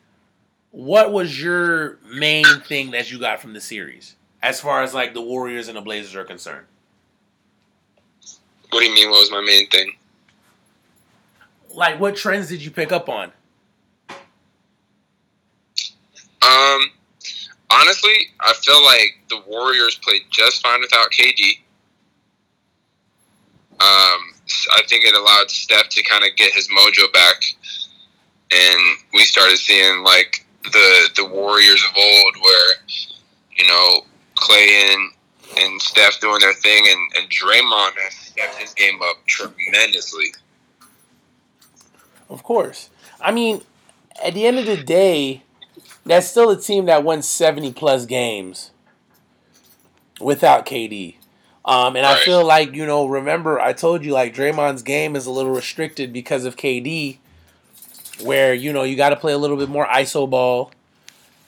what 0.71 1.11
was 1.11 1.41
your 1.41 1.99
main 2.13 2.45
thing 2.61 2.91
that 2.91 3.11
you 3.11 3.19
got 3.19 3.41
from 3.41 3.53
the 3.53 3.61
series, 3.61 4.15
as 4.41 4.61
far 4.61 4.81
as 4.81 4.93
like 4.93 5.13
the 5.13 5.21
Warriors 5.21 5.67
and 5.67 5.77
the 5.77 5.81
Blazers 5.81 6.15
are 6.15 6.23
concerned? 6.23 6.65
What 8.69 8.79
do 8.79 8.85
you 8.85 8.93
mean? 8.93 9.09
What 9.09 9.21
was 9.21 9.31
my 9.31 9.41
main 9.41 9.67
thing? 9.69 9.93
Like, 11.69 11.99
what 11.99 12.15
trends 12.15 12.49
did 12.49 12.61
you 12.61 12.71
pick 12.71 12.91
up 12.91 13.07
on? 13.09 13.31
Um, 16.41 16.81
honestly, 17.69 18.29
I 18.39 18.53
feel 18.53 18.83
like 18.83 19.19
the 19.29 19.41
Warriors 19.47 19.99
played 20.01 20.23
just 20.31 20.63
fine 20.63 20.81
without 20.81 21.11
KD. 21.11 21.59
Um, 23.79 24.33
I 24.73 24.81
think 24.87 25.05
it 25.05 25.15
allowed 25.15 25.51
Steph 25.51 25.89
to 25.89 26.03
kind 26.03 26.23
of 26.23 26.35
get 26.35 26.53
his 26.53 26.67
mojo 26.69 27.11
back, 27.13 27.43
and 28.51 28.97
we 29.13 29.23
started 29.23 29.57
seeing 29.57 30.03
like 30.03 30.45
the 30.63 31.09
the 31.15 31.25
Warriors 31.25 31.83
of 31.89 31.97
old, 31.97 32.35
where 32.41 32.73
you 33.57 33.67
know 33.67 34.01
Klay 34.35 34.93
and 34.93 35.11
and 35.59 35.81
Steph 35.81 36.19
doing 36.19 36.39
their 36.39 36.53
thing, 36.53 36.85
and 36.89 37.17
and 37.17 37.29
Draymond 37.29 37.93
has 38.03 38.13
stepped 38.13 38.55
his 38.55 38.73
game 38.73 38.99
up 39.01 39.25
tremendously. 39.25 40.33
Of 42.29 42.43
course, 42.43 42.89
I 43.21 43.31
mean, 43.31 43.63
at 44.23 44.33
the 44.33 44.45
end 44.45 44.59
of 44.59 44.65
the 44.65 44.77
day, 44.77 45.43
that's 46.05 46.27
still 46.27 46.49
a 46.49 46.59
team 46.59 46.85
that 46.85 47.03
won 47.03 47.21
seventy 47.21 47.71
plus 47.71 48.05
games 48.05 48.71
without 50.19 50.65
KD. 50.65 51.15
Um, 51.67 51.97
and 51.97 52.05
right. 52.05 52.15
I 52.15 52.23
feel 52.23 52.45
like 52.45 52.73
you 52.73 52.85
know, 52.85 53.05
remember 53.05 53.59
I 53.59 53.73
told 53.73 54.05
you 54.05 54.13
like 54.13 54.33
Draymond's 54.33 54.83
game 54.83 55.17
is 55.17 55.25
a 55.25 55.31
little 55.31 55.51
restricted 55.51 56.13
because 56.13 56.45
of 56.45 56.55
KD, 56.55 57.17
where 58.21 58.53
you 58.53 58.71
know 58.71 58.83
you 58.83 58.95
got 58.95 59.09
to 59.09 59.17
play 59.17 59.33
a 59.33 59.37
little 59.37 59.57
bit 59.57 59.67
more 59.67 59.85
iso 59.85 60.29
ball. 60.29 60.71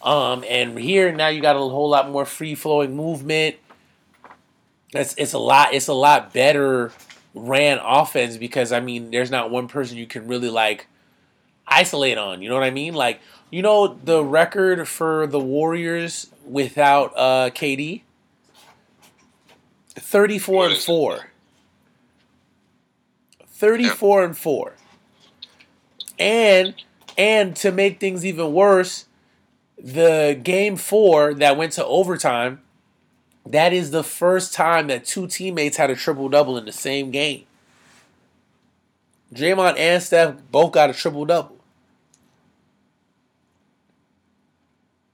Um, 0.01 0.43
and 0.47 0.78
here 0.78 1.13
now 1.13 1.30
you 1.30 1.41
got 1.41 1.55
a 1.55 1.59
whole 1.59 1.89
lot 1.89 2.09
more 2.09 2.26
free 2.26 2.53
flowing 2.53 2.97
movement. 2.97 3.55
It's 4.91 5.15
it's 5.17 5.32
a 5.32 5.39
lot 5.39 5.74
it's 5.74 5.88
a 5.88 5.93
lot 5.93 6.34
better 6.34 6.91
ran 7.34 7.80
offense 7.82 8.36
because 8.36 8.74
I 8.74 8.82
mean 8.82 9.11
there's 9.11 9.32
not 9.32 9.51
one 9.51 9.70
person 9.70 9.97
you 9.97 10.07
can 10.07 10.28
really 10.28 10.49
like 10.49 10.88
isolate 11.65 12.17
on. 12.17 12.41
You 12.41 12.49
know 12.49 12.55
what 12.55 12.63
I 12.63 12.72
mean? 12.72 12.93
Like 12.93 13.22
you 13.51 13.61
know 13.61 13.88
the 13.88 14.22
record 14.26 14.86
for 14.86 15.28
the 15.28 15.39
Warriors 15.39 16.28
without 16.45 17.13
uh, 17.15 17.51
KD 17.51 18.01
34 20.00 20.68
and 20.70 20.78
4. 20.78 21.30
34 23.45 24.24
and 24.24 24.38
4. 24.38 24.74
And 26.18 26.76
and 27.18 27.56
to 27.58 27.72
make 27.72 28.00
things 28.00 28.26
even 28.26 28.54
worse, 28.54 29.06
the 29.78 30.39
game 30.41 30.78
4 30.78 31.34
that 31.36 31.58
went 31.58 31.74
to 31.74 31.86
overtime, 31.86 32.62
that 33.45 33.74
is 33.74 33.91
the 33.91 34.04
first 34.04 34.54
time 34.54 34.88
that 34.88 35.06
two 35.06 35.28
teammates 35.28 35.78
had 35.78 35.89
a 35.89 35.95
triple 35.95 36.30
double 36.30 36.58
in 36.58 36.66
the 36.66 36.72
same 36.72 37.12
game. 37.12 37.45
Draymond 39.34 39.78
and 39.78 40.02
Steph 40.02 40.36
both 40.52 40.72
got 40.72 40.89
a 40.89 40.93
triple 40.93 41.26
double. 41.26 41.58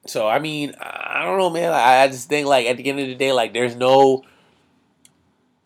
So 0.06 0.28
I 0.28 0.40
mean, 0.40 0.76
I 0.80 1.24
don't 1.24 1.40
know, 1.40 1.50
man. 1.50 1.74
I 1.74 2.08
just 2.08 2.30
think 2.30 2.48
like 2.48 2.68
at 2.68 2.78
the 2.78 2.88
end 2.88 3.00
of 3.00 3.08
the 3.08 3.16
day, 3.16 3.32
like 3.32 3.54
there's 3.54 3.76
no 3.76 4.24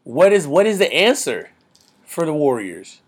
what 0.04 0.34
is 0.34 0.48
what 0.48 0.66
is 0.66 0.80
the 0.80 0.92
answer 0.94 1.50
for 2.06 2.26
the 2.26 2.34
Warriors? 2.34 3.02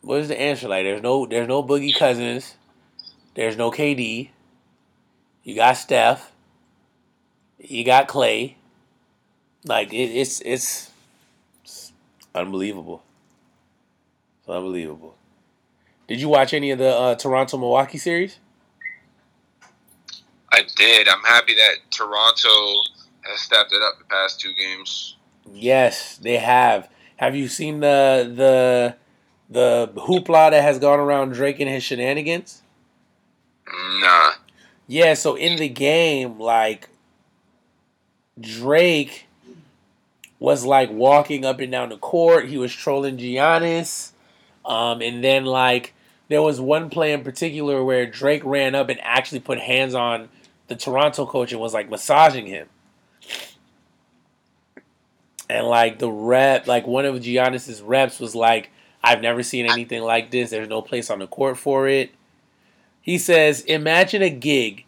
What 0.00 0.20
is 0.20 0.28
the 0.28 0.40
answer? 0.40 0.68
Like 0.68 0.84
there's 0.84 1.02
no 1.02 1.26
there's 1.26 1.48
no 1.48 1.62
Boogie 1.62 1.96
Cousins. 1.96 2.56
There's 3.34 3.56
no 3.56 3.70
KD. 3.70 4.30
You 5.42 5.54
got 5.54 5.76
Steph. 5.76 6.32
You 7.58 7.84
got 7.84 8.08
Klay. 8.08 8.54
Like 9.64 9.92
it, 9.92 10.10
it's, 10.10 10.40
it's 10.42 10.90
it's 11.62 11.92
unbelievable. 12.34 13.02
It's 14.40 14.48
unbelievable. 14.48 15.16
Did 16.06 16.20
you 16.20 16.28
watch 16.28 16.52
any 16.52 16.70
of 16.70 16.78
the 16.78 16.90
uh, 16.90 17.14
Toronto 17.14 17.56
Milwaukee 17.56 17.98
series? 17.98 18.38
I 20.52 20.62
did. 20.76 21.08
I'm 21.08 21.22
happy 21.22 21.54
that 21.54 21.90
Toronto 21.90 22.50
has 23.30 23.40
stepped 23.40 23.72
it 23.72 23.82
up 23.82 23.98
the 23.98 24.04
past 24.04 24.40
two 24.40 24.52
games. 24.54 25.16
Yes, 25.52 26.16
they 26.16 26.38
have. 26.38 26.88
Have 27.16 27.36
you 27.36 27.48
seen 27.48 27.80
the 27.80 28.32
the 28.34 28.96
the 29.48 29.92
hoopla 30.00 30.50
that 30.50 30.62
has 30.62 30.78
gone 30.78 30.98
around 30.98 31.32
Drake 31.32 31.60
and 31.60 31.68
his 31.68 31.82
shenanigans? 31.82 32.62
Nah. 34.00 34.32
Yeah, 34.86 35.14
so 35.14 35.34
in 35.34 35.56
the 35.56 35.68
game, 35.68 36.38
like 36.38 36.88
Drake 38.38 39.26
was 40.38 40.64
like 40.64 40.90
walking 40.90 41.44
up 41.44 41.60
and 41.60 41.72
down 41.72 41.88
the 41.88 41.96
court. 41.96 42.48
He 42.48 42.58
was 42.58 42.72
trolling 42.72 43.16
Giannis. 43.16 44.10
Um, 44.64 45.00
and 45.00 45.22
then 45.22 45.44
like 45.44 45.94
there 46.28 46.42
was 46.42 46.60
one 46.60 46.90
play 46.90 47.12
in 47.12 47.22
particular 47.22 47.84
where 47.84 48.06
Drake 48.06 48.42
ran 48.44 48.74
up 48.74 48.88
and 48.88 48.98
actually 49.02 49.40
put 49.40 49.58
hands 49.58 49.94
on 49.94 50.28
the 50.68 50.76
Toronto 50.76 51.26
coach 51.26 51.52
and 51.52 51.60
was 51.60 51.74
like 51.74 51.90
massaging 51.90 52.46
him. 52.46 52.68
And 55.48 55.66
like 55.66 55.98
the 55.98 56.10
rep, 56.10 56.66
like 56.66 56.86
one 56.86 57.04
of 57.04 57.16
Giannis's 57.16 57.82
reps 57.82 58.18
was 58.18 58.34
like, 58.34 58.70
I've 59.02 59.20
never 59.20 59.42
seen 59.42 59.66
anything 59.66 60.02
like 60.02 60.30
this. 60.30 60.50
There's 60.50 60.68
no 60.68 60.80
place 60.80 61.10
on 61.10 61.18
the 61.18 61.26
court 61.26 61.58
for 61.58 61.86
it. 61.86 62.10
He 63.02 63.18
says, 63.18 63.60
Imagine 63.62 64.22
a 64.22 64.30
gig 64.30 64.86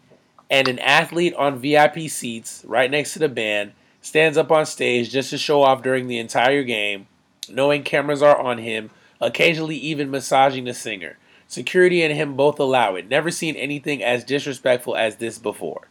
and 0.49 0.67
an 0.67 0.79
athlete 0.79 1.35
on 1.35 1.59
VIP 1.59 2.09
seats 2.09 2.63
right 2.65 2.89
next 2.89 3.13
to 3.13 3.19
the 3.19 3.29
band 3.29 3.73
stands 4.01 4.37
up 4.37 4.51
on 4.51 4.65
stage 4.65 5.11
just 5.11 5.29
to 5.29 5.37
show 5.37 5.61
off 5.61 5.83
during 5.83 6.07
the 6.07 6.17
entire 6.17 6.63
game, 6.63 7.07
knowing 7.49 7.83
cameras 7.83 8.23
are 8.23 8.39
on 8.39 8.57
him, 8.57 8.89
occasionally 9.21 9.77
even 9.77 10.09
massaging 10.09 10.63
the 10.63 10.73
singer. 10.73 11.17
Security 11.47 12.01
and 12.03 12.13
him 12.15 12.35
both 12.35 12.59
allow 12.59 12.95
it. 12.95 13.07
Never 13.07 13.31
seen 13.31 13.55
anything 13.55 14.03
as 14.03 14.23
disrespectful 14.23 14.95
as 14.95 15.17
this 15.17 15.37
before. 15.37 15.87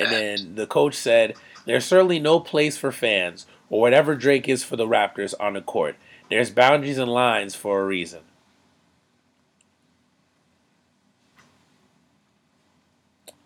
And 0.00 0.10
then 0.10 0.54
the 0.54 0.66
coach 0.66 0.94
said, 0.94 1.34
There's 1.66 1.84
certainly 1.84 2.18
no 2.18 2.40
place 2.40 2.78
for 2.78 2.90
fans, 2.90 3.46
or 3.68 3.82
whatever 3.82 4.14
Drake 4.14 4.48
is 4.48 4.64
for 4.64 4.76
the 4.76 4.86
Raptors 4.86 5.34
on 5.38 5.52
the 5.52 5.60
court. 5.60 5.96
There's 6.30 6.50
boundaries 6.50 6.96
and 6.96 7.12
lines 7.12 7.54
for 7.54 7.82
a 7.82 7.84
reason. 7.84 8.20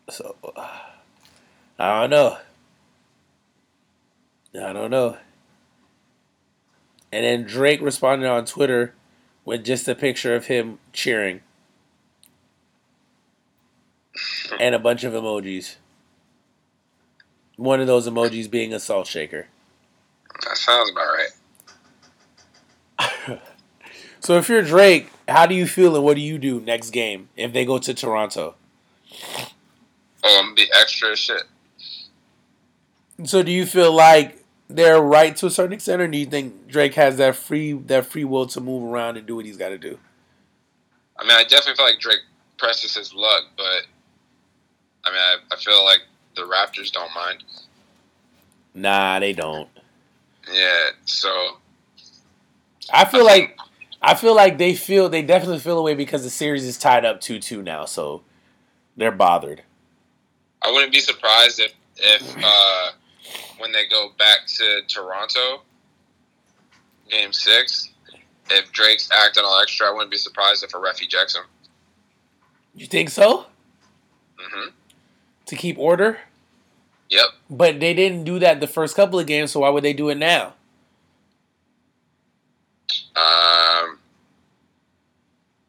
So, 0.09 0.37
I 1.79 2.01
don't 2.01 2.11
know. 2.11 2.39
I 4.55 4.73
don't 4.73 4.91
know. 4.91 5.17
And 7.11 7.25
then 7.25 7.45
Drake 7.45 7.81
responded 7.81 8.29
on 8.29 8.45
Twitter 8.45 8.95
with 9.45 9.65
just 9.65 9.89
a 9.89 9.95
picture 9.97 10.37
of 10.37 10.47
him 10.47 10.79
cheering 10.93 11.41
and 14.61 14.75
a 14.75 14.79
bunch 14.79 15.03
of 15.03 15.13
emojis. 15.13 15.77
One 17.57 17.81
of 17.81 17.87
those 17.87 18.09
emojis 18.09 18.51
being 18.51 18.73
a 18.73 18.81
salt 18.81 19.07
shaker. 19.07 19.47
That 20.43 20.57
sounds 20.57 20.91
about 20.91 21.07
right. 22.99 23.41
so 24.21 24.37
if 24.39 24.49
you're 24.49 24.63
Drake, 24.63 25.11
how 25.29 25.47
do 25.47 25.55
you 25.55 25.67
feel 25.67 25.95
and 25.95 26.05
what 26.05 26.17
do 26.17 26.21
you 26.21 26.39
do 26.39 26.61
next 26.61 26.91
game 26.91 27.29
if 27.37 27.53
they 27.53 27.65
go 27.65 27.79
to 27.79 27.95
Toronto? 27.95 28.57
Um, 30.25 30.55
be 30.55 30.67
extra 30.81 31.17
shit. 31.17 31.45
So 33.25 33.43
do 33.43 33.53
you 33.53 33.67
feel 33.67 33.93
like 33.93 34.43
they're 34.69 35.01
right 35.01 35.37
to 35.37 35.47
a 35.47 35.51
certain 35.51 35.75
extent, 35.75 36.03
or 36.03 36.09
do 36.09 36.19
you 36.19 36.27
think 36.27 36.67
Drake 36.67 36.95
has 36.95 37.17
that 37.19 37.37
free 37.37 37.73
that 37.73 38.07
free 38.07 38.25
will 38.25 38.47
to 38.47 38.61
move 38.61 38.83
around 38.83 39.17
and 39.17 39.27
do 39.27 39.37
what 39.37 39.45
he's 39.45 39.57
got 39.57 39.69
to 39.69 39.79
do? 39.79 39.99
I 41.19 41.23
mean, 41.23 41.33
I 41.33 41.45
definitely 41.45 41.77
feel 41.77 41.87
like 41.87 42.01
Drake 42.01 42.23
presses 42.59 42.97
his 42.97 43.15
luck, 43.15 43.45
but 43.57 43.87
I 45.05 45.11
mean, 45.11 45.21
I, 45.21 45.37
I 45.53 45.57
feel 45.57 45.85
like 45.85 46.01
the 46.35 46.43
Raptors 46.43 46.91
don't 46.93 47.13
mind. 47.15 47.45
Nah, 48.75 49.21
they 49.21 49.33
don't. 49.33 49.69
Yeah, 50.53 50.91
so 51.05 51.59
I 52.93 53.05
feel 53.05 53.21
I 53.21 53.25
like 53.25 53.49
think, 53.49 53.61
I 54.03 54.15
feel 54.15 54.35
like 54.35 54.59
they 54.59 54.75
feel 54.75 55.09
they 55.09 55.23
definitely 55.23 55.61
feel 55.61 55.79
away 55.79 55.95
because 55.95 56.23
the 56.23 56.31
series 56.31 56.65
is 56.65 56.77
tied 56.77 57.05
up 57.05 57.21
two 57.21 57.39
two 57.39 57.63
now, 57.63 57.85
so 57.85 58.23
they're 58.97 59.13
bothered. 59.13 59.63
I 60.61 60.71
wouldn't 60.71 60.93
be 60.93 61.01
surprised 61.01 61.61
if 61.61 61.73
if 61.97 62.37
uh, 62.45 62.91
when 63.59 63.73
they 63.73 63.87
go 63.87 64.11
back 64.19 64.47
to 64.59 64.83
Toronto, 64.89 65.63
Game 67.09 67.33
Six, 67.33 67.91
if 68.51 68.71
Drake's 68.73 69.09
acting 69.13 69.45
all 69.47 69.61
extra, 69.63 69.87
I 69.87 69.93
wouldn't 69.93 70.11
be 70.11 70.19
surprised 70.19 70.65
if 70.65 70.75
a 70.75 70.79
ref 70.79 71.01
ejects 71.01 71.37
him. 71.37 71.45
You 72.75 72.87
think 72.87 73.11
so? 73.11 73.47
Mm-hmm 74.39 74.71
to 75.47 75.57
keep 75.57 75.79
order? 75.79 76.19
Yep. 77.11 77.27
But 77.51 77.81
they 77.81 77.95
didn't 77.95 78.25
do 78.25 78.39
that 78.39 78.61
the 78.61 78.67
first 78.67 78.97
couple 78.97 79.19
of 79.19 79.27
games, 79.27 79.53
so 79.53 79.61
why 79.61 79.69
would 79.69 79.85
they 79.85 79.93
do 79.93 80.09
it 80.09 80.17
now? 80.17 80.55
Um, 83.17 83.99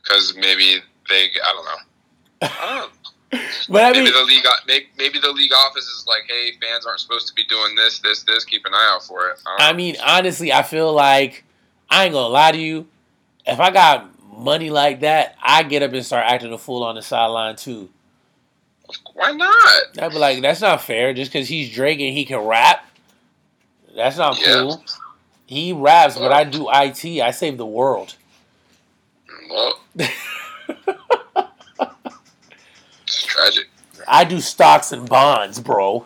because 0.01 0.35
maybe 0.35 0.77
they, 1.09 1.29
I 1.43 1.53
don't 1.53 1.65
know. 1.65 1.81
I 2.41 2.65
don't 2.65 2.77
know. 2.77 2.91
But 3.67 3.83
I 3.83 3.91
maybe 3.91 4.05
mean, 4.05 4.13
the 4.13 4.23
league, 4.23 4.45
maybe, 4.67 4.85
maybe 4.97 5.19
the 5.19 5.31
league 5.31 5.51
office 5.51 5.83
is 5.85 6.05
like, 6.07 6.23
hey, 6.27 6.51
fans 6.61 6.85
aren't 6.85 6.99
supposed 6.99 7.27
to 7.27 7.33
be 7.33 7.43
doing 7.45 7.75
this, 7.75 7.99
this, 7.99 8.23
this. 8.23 8.45
Keep 8.45 8.65
an 8.65 8.73
eye 8.73 8.91
out 8.93 9.03
for 9.03 9.27
it. 9.27 9.41
I 9.45 9.71
I 9.71 9.73
mean, 9.73 9.95
honestly, 10.05 10.53
I 10.53 10.61
feel 10.61 10.93
like 10.93 11.43
I 11.89 12.05
ain't 12.05 12.13
gonna 12.13 12.27
lie 12.27 12.51
to 12.51 12.57
you. 12.57 12.87
If 13.45 13.59
I 13.59 13.71
got 13.71 14.09
money 14.37 14.69
like 14.69 15.01
that, 15.01 15.35
I 15.41 15.63
get 15.63 15.83
up 15.83 15.91
and 15.93 16.05
start 16.05 16.25
acting 16.27 16.53
a 16.53 16.57
fool 16.57 16.83
on 16.83 16.95
the 16.95 17.01
sideline 17.01 17.55
too. 17.55 17.89
Why 19.13 19.31
not? 19.31 19.83
I'd 20.01 20.11
be 20.11 20.17
like, 20.17 20.41
that's 20.41 20.61
not 20.61 20.81
fair. 20.81 21.13
Just 21.13 21.31
because 21.31 21.47
he's 21.47 21.73
Drake 21.73 21.99
and 21.99 22.15
he 22.15 22.25
can 22.25 22.39
rap, 22.39 22.85
that's 23.95 24.17
not 24.17 24.39
Yeah. 24.39 24.53
cool. 24.53 24.83
He 25.47 25.73
raps, 25.73 26.17
but 26.17 26.31
I 26.31 26.43
do 26.43 26.67
IT. 26.71 27.21
I 27.21 27.31
save 27.31 27.57
the 27.57 27.65
world. 27.65 28.15
Well, 29.49 29.79
it's 33.03 33.23
tragic. 33.23 33.67
I 34.07 34.23
do 34.23 34.39
stocks 34.41 34.91
and 34.91 35.07
bonds, 35.07 35.59
bro. 35.59 36.05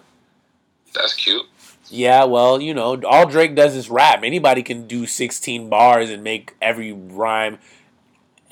That's 0.94 1.14
cute. 1.14 1.46
Yeah, 1.88 2.26
well, 2.26 2.62
you 2.62 2.74
know, 2.74 3.02
all 3.04 3.26
Drake 3.26 3.56
does 3.56 3.76
is 3.76 3.90
rap. 3.90 4.22
Anybody 4.24 4.62
can 4.62 4.88
do 4.88 5.06
16 5.06 5.70
bars 5.70 6.10
and 6.10 6.24
make 6.24 6.56
every 6.62 6.92
rhyme 6.92 7.58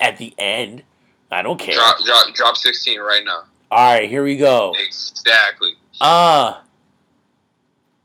at 0.00 0.16
the 0.18 0.34
end. 0.38 0.82
I 1.30 1.42
don't 1.42 1.58
care. 1.58 1.74
Drop, 1.74 1.98
drop, 2.04 2.34
drop 2.34 2.56
16 2.56 2.98
right 3.00 3.24
now. 3.24 3.42
All 3.70 3.94
right, 3.94 4.08
here 4.08 4.24
we 4.24 4.36
go. 4.36 4.74
Exactly. 4.78 5.72
Uh 6.00 6.60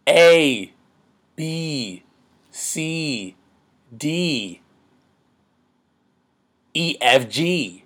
A 0.08 0.74
B 1.36 2.04
C 2.52 3.36
D 3.96 4.62
E 6.74 6.98
F 7.00 7.30
G 7.30 7.84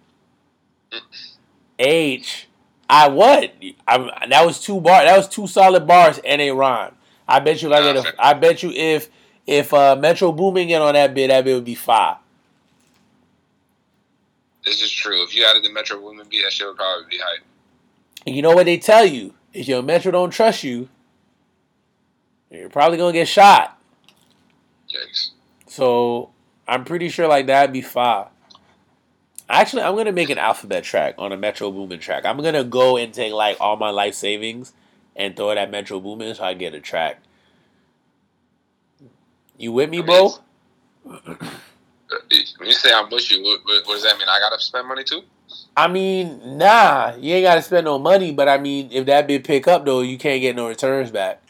H 1.78 2.47
I 2.89 3.09
what? 3.09 3.53
I, 3.88 4.28
that 4.30 4.45
was 4.45 4.61
two 4.61 4.80
bar. 4.80 5.03
That 5.03 5.17
was 5.17 5.28
two 5.28 5.47
solid 5.47 5.86
bars 5.86 6.19
and 6.23 6.41
a 6.41 6.51
rhyme. 6.51 6.95
I 7.28 7.39
bet 7.39 7.61
you 7.61 7.73
if 7.73 7.75
I 7.75 7.93
get 7.93 8.05
a, 8.05 8.25
I 8.25 8.34
bet 8.34 8.63
you 8.63 8.71
if 8.71 9.09
if 9.45 9.73
uh, 9.73 9.95
Metro 9.95 10.32
Boomin 10.32 10.69
in 10.69 10.82
on 10.82 10.93
that 10.93 11.13
bit, 11.13 11.28
that 11.28 11.43
bit 11.43 11.53
would 11.53 11.65
be 11.65 11.75
five. 11.75 12.17
This 14.63 14.82
is 14.82 14.91
true. 14.91 15.23
If 15.23 15.36
you 15.36 15.45
added 15.45 15.63
the 15.63 15.71
Metro 15.71 15.99
Boomin 15.99 16.28
beat, 16.30 16.43
that 16.43 16.53
shit 16.53 16.67
would 16.67 16.78
probably 16.78 17.05
be 17.09 17.17
hype. 17.17 17.43
And 18.28 18.36
you 18.36 18.41
know 18.41 18.53
what 18.53 18.65
they 18.65 18.78
tell 18.78 19.05
you? 19.05 19.34
If 19.53 19.69
your 19.69 19.82
Metro 19.82 20.11
don't 20.11 20.32
trust 20.32 20.61
you, 20.61 20.89
you're 22.51 22.69
probably 22.69 22.97
gonna 22.97 23.13
get 23.13 23.30
shot. 23.30 23.82
Yikes. 24.89 25.30
So 25.65 26.32
I'm 26.67 26.84
pretty 26.84 27.07
sure 27.07 27.30
like 27.30 27.47
that'd 27.47 27.71
be 27.71 27.82
five. 27.82 28.28
Actually, 29.47 29.84
I'm 29.84 29.95
gonna 29.95 30.11
make 30.11 30.30
an 30.30 30.38
alphabet 30.38 30.84
track 30.84 31.15
on 31.17 31.32
a 31.32 31.38
Metro 31.38 31.71
Boomin 31.71 32.01
track. 32.01 32.25
I'm 32.25 32.36
gonna 32.41 32.65
go 32.65 32.97
and 32.97 33.13
take 33.13 33.32
like 33.32 33.55
all 33.61 33.78
my 33.78 33.91
life 33.91 34.13
savings 34.13 34.73
and 35.15 35.34
throw 35.34 35.51
it 35.51 35.57
at 35.57 35.71
Metro 35.71 36.01
Boomin 36.01 36.36
so 36.36 36.43
I 36.43 36.53
get 36.53 36.73
a 36.73 36.82
track. 36.82 37.21
You 39.57 39.71
with 39.71 39.89
me, 39.89 40.01
bro? 40.01 40.34
When 42.57 42.69
you 42.69 42.73
say 42.73 42.93
I'm 42.93 43.09
with 43.09 43.30
you, 43.30 43.43
what, 43.43 43.59
what, 43.65 43.86
what 43.86 43.93
does 43.95 44.03
that 44.03 44.17
mean? 44.17 44.28
I 44.30 44.39
gotta 44.39 44.61
spend 44.61 44.88
money 44.88 45.03
too? 45.03 45.23
I 45.75 45.87
mean, 45.87 46.57
nah, 46.57 47.13
you 47.19 47.35
ain't 47.35 47.45
gotta 47.45 47.61
spend 47.61 47.85
no 47.85 47.99
money, 47.99 48.31
but 48.31 48.49
I 48.49 48.57
mean, 48.57 48.89
if 48.91 49.05
that 49.05 49.27
bit 49.27 49.43
pick 49.43 49.67
up 49.67 49.85
though, 49.85 50.01
you 50.01 50.17
can't 50.17 50.41
get 50.41 50.55
no 50.55 50.67
returns 50.67 51.11
back. 51.11 51.41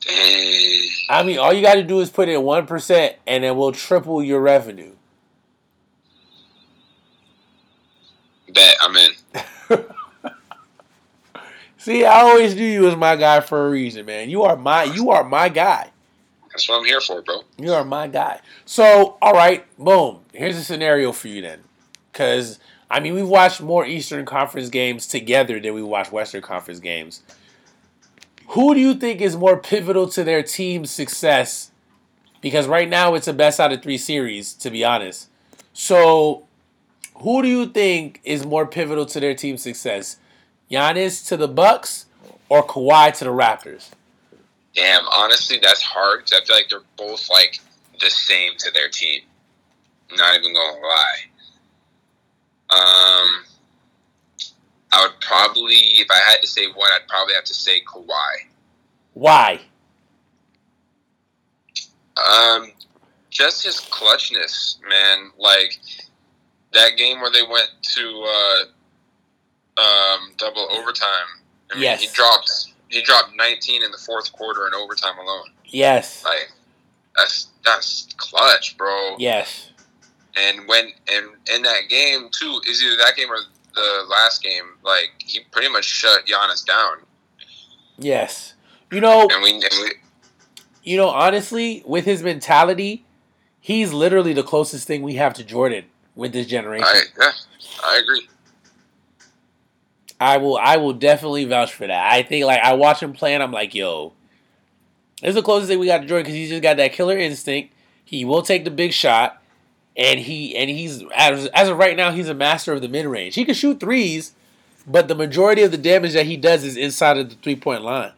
Dang. 0.00 0.88
I 1.08 1.22
mean, 1.24 1.38
all 1.38 1.52
you 1.52 1.62
got 1.62 1.74
to 1.74 1.82
do 1.82 2.00
is 2.00 2.10
put 2.10 2.28
in 2.28 2.42
one 2.42 2.66
percent, 2.66 3.16
and 3.26 3.44
then 3.44 3.56
we'll 3.56 3.72
triple 3.72 4.22
your 4.22 4.40
revenue. 4.40 4.92
Bet 8.52 8.76
I'm 8.82 8.96
in. 8.96 9.10
See, 11.78 12.04
I 12.04 12.20
always 12.20 12.54
knew 12.54 12.64
you 12.64 12.82
was 12.82 12.96
my 12.96 13.16
guy 13.16 13.40
for 13.40 13.66
a 13.66 13.70
reason, 13.70 14.06
man. 14.06 14.30
You 14.30 14.42
are 14.42 14.56
my, 14.56 14.84
you 14.84 15.10
are 15.10 15.24
my 15.24 15.48
guy. 15.48 15.90
That's 16.52 16.68
what 16.68 16.80
I'm 16.80 16.84
here 16.84 17.00
for, 17.00 17.22
bro. 17.22 17.42
You 17.58 17.72
are 17.72 17.84
my 17.84 18.08
guy. 18.08 18.40
So, 18.66 19.16
all 19.22 19.32
right, 19.32 19.64
boom. 19.78 20.20
Here's 20.32 20.56
a 20.56 20.64
scenario 20.64 21.12
for 21.12 21.28
you 21.28 21.42
then, 21.42 21.60
because 22.12 22.58
I 22.90 23.00
mean, 23.00 23.14
we've 23.14 23.26
watched 23.26 23.62
more 23.62 23.86
Eastern 23.86 24.26
Conference 24.26 24.68
games 24.68 25.06
together 25.06 25.58
than 25.58 25.72
we 25.72 25.82
watched 25.82 26.12
Western 26.12 26.42
Conference 26.42 26.78
games. 26.78 27.22
Who 28.48 28.74
do 28.74 28.80
you 28.80 28.92
think 28.92 29.22
is 29.22 29.34
more 29.34 29.56
pivotal 29.56 30.08
to 30.10 30.22
their 30.22 30.42
team's 30.42 30.90
success? 30.90 31.70
Because 32.42 32.66
right 32.66 32.88
now 32.88 33.14
it's 33.14 33.26
a 33.26 33.32
best 33.32 33.58
out 33.60 33.72
of 33.72 33.82
three 33.82 33.96
series, 33.96 34.52
to 34.54 34.70
be 34.70 34.84
honest. 34.84 35.30
So, 35.72 36.46
who 37.14 37.40
do 37.40 37.48
you 37.48 37.66
think 37.66 38.20
is 38.24 38.44
more 38.44 38.66
pivotal 38.66 39.06
to 39.06 39.20
their 39.20 39.34
team's 39.34 39.62
success? 39.62 40.18
Giannis 40.70 41.26
to 41.28 41.38
the 41.38 41.48
Bucks 41.48 42.06
or 42.50 42.62
Kawhi 42.62 43.16
to 43.16 43.24
the 43.24 43.30
Raptors? 43.30 43.88
Damn, 44.74 45.06
honestly, 45.08 45.58
that's 45.62 45.82
hard 45.82 46.24
because 46.24 46.40
I 46.40 46.44
feel 46.44 46.56
like 46.56 46.68
they're 46.70 46.80
both 46.96 47.28
like 47.30 47.58
the 48.00 48.08
same 48.10 48.52
to 48.58 48.70
their 48.72 48.88
team. 48.88 49.20
I'm 50.10 50.16
Not 50.16 50.36
even 50.38 50.52
gonna 50.54 50.78
lie. 50.80 51.18
Um, 52.70 53.44
I 54.92 55.06
would 55.06 55.20
probably, 55.20 55.74
if 55.74 56.08
I 56.10 56.18
had 56.30 56.40
to 56.40 56.46
say 56.46 56.66
one, 56.68 56.90
I'd 56.92 57.06
probably 57.08 57.34
have 57.34 57.44
to 57.44 57.54
say 57.54 57.82
Kawhi. 57.82 58.48
Why? 59.14 59.60
Um, 62.16 62.72
just 63.30 63.64
his 63.64 63.76
clutchness, 63.76 64.78
man. 64.88 65.30
Like 65.38 65.78
that 66.72 66.96
game 66.96 67.20
where 67.20 67.30
they 67.30 67.42
went 67.42 67.70
to 67.94 68.26
uh, 68.26 69.80
um, 69.80 70.32
double 70.38 70.66
overtime. 70.72 71.08
I 71.70 71.74
mean, 71.74 71.82
Yes. 71.84 72.02
he 72.02 72.08
dropped 72.08 72.72
he 72.92 73.02
dropped 73.02 73.34
19 73.36 73.82
in 73.82 73.90
the 73.90 73.98
fourth 73.98 74.32
quarter 74.32 74.66
in 74.66 74.74
overtime 74.74 75.18
alone. 75.18 75.46
Yes. 75.64 76.24
Like 76.24 76.52
that's 77.16 77.48
that's 77.64 78.08
clutch, 78.18 78.76
bro. 78.76 79.16
Yes. 79.18 79.70
And 80.36 80.68
when 80.68 80.92
and 81.12 81.26
in 81.54 81.62
that 81.62 81.88
game 81.88 82.28
too 82.30 82.60
is 82.68 82.82
either 82.82 82.96
that 82.98 83.14
game 83.16 83.30
or 83.30 83.38
the 83.74 84.04
last 84.08 84.42
game. 84.42 84.64
Like 84.84 85.10
he 85.18 85.40
pretty 85.50 85.68
much 85.68 85.84
shut 85.84 86.26
Giannis 86.26 86.64
down. 86.64 86.98
Yes. 87.98 88.54
You 88.90 89.00
know, 89.00 89.26
And 89.30 89.42
we, 89.42 89.52
and 89.54 89.64
we 89.80 89.92
you 90.82 90.96
know, 90.96 91.08
honestly, 91.08 91.82
with 91.86 92.04
his 92.04 92.22
mentality, 92.22 93.06
he's 93.60 93.92
literally 93.92 94.32
the 94.32 94.42
closest 94.42 94.86
thing 94.86 95.02
we 95.02 95.14
have 95.14 95.32
to 95.34 95.44
Jordan 95.44 95.84
with 96.14 96.32
this 96.32 96.46
generation. 96.46 96.86
I 96.86 97.04
yeah, 97.18 97.32
I 97.84 98.00
agree. 98.02 98.28
I 100.22 100.36
will 100.36 100.56
I 100.56 100.76
will 100.76 100.92
definitely 100.92 101.44
vouch 101.44 101.72
for 101.72 101.86
that. 101.86 102.12
I 102.12 102.22
think 102.22 102.46
like 102.46 102.60
I 102.60 102.74
watch 102.74 103.02
him 103.02 103.12
play 103.12 103.34
and 103.34 103.42
I'm 103.42 103.52
like, 103.52 103.74
yo, 103.74 104.12
this 105.20 105.30
is 105.30 105.34
the 105.34 105.42
closest 105.42 105.68
thing 105.68 105.78
we 105.78 105.86
got 105.86 105.98
to 105.98 106.06
Jordan 106.06 106.24
because 106.24 106.34
he's 106.34 106.48
just 106.48 106.62
got 106.62 106.76
that 106.76 106.92
killer 106.92 107.18
instinct. 107.18 107.72
He 108.04 108.24
will 108.24 108.42
take 108.42 108.64
the 108.64 108.70
big 108.70 108.92
shot, 108.92 109.42
and 109.96 110.20
he 110.20 110.56
and 110.56 110.70
he's 110.70 111.02
as, 111.14 111.46
as 111.48 111.68
of 111.68 111.78
right 111.78 111.96
now 111.96 112.12
he's 112.12 112.28
a 112.28 112.34
master 112.34 112.72
of 112.72 112.82
the 112.82 112.88
mid 112.88 113.06
range. 113.06 113.34
He 113.34 113.44
can 113.44 113.54
shoot 113.54 113.80
threes, 113.80 114.32
but 114.86 115.08
the 115.08 115.14
majority 115.14 115.62
of 115.62 115.70
the 115.70 115.78
damage 115.78 116.12
that 116.12 116.26
he 116.26 116.36
does 116.36 116.64
is 116.64 116.76
inside 116.76 117.18
of 117.18 117.30
the 117.30 117.36
three 117.36 117.56
point 117.56 117.82
line. 117.82 118.12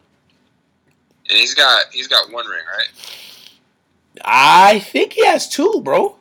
And 1.29 1.39
he's 1.39 1.53
got 1.53 1.85
he's 1.91 2.07
got 2.07 2.31
one 2.31 2.45
ring, 2.45 2.63
right? 2.77 3.21
I 4.23 4.79
think 4.79 5.13
he 5.13 5.25
has 5.25 5.49
two, 5.49 5.81
bro. 5.83 6.17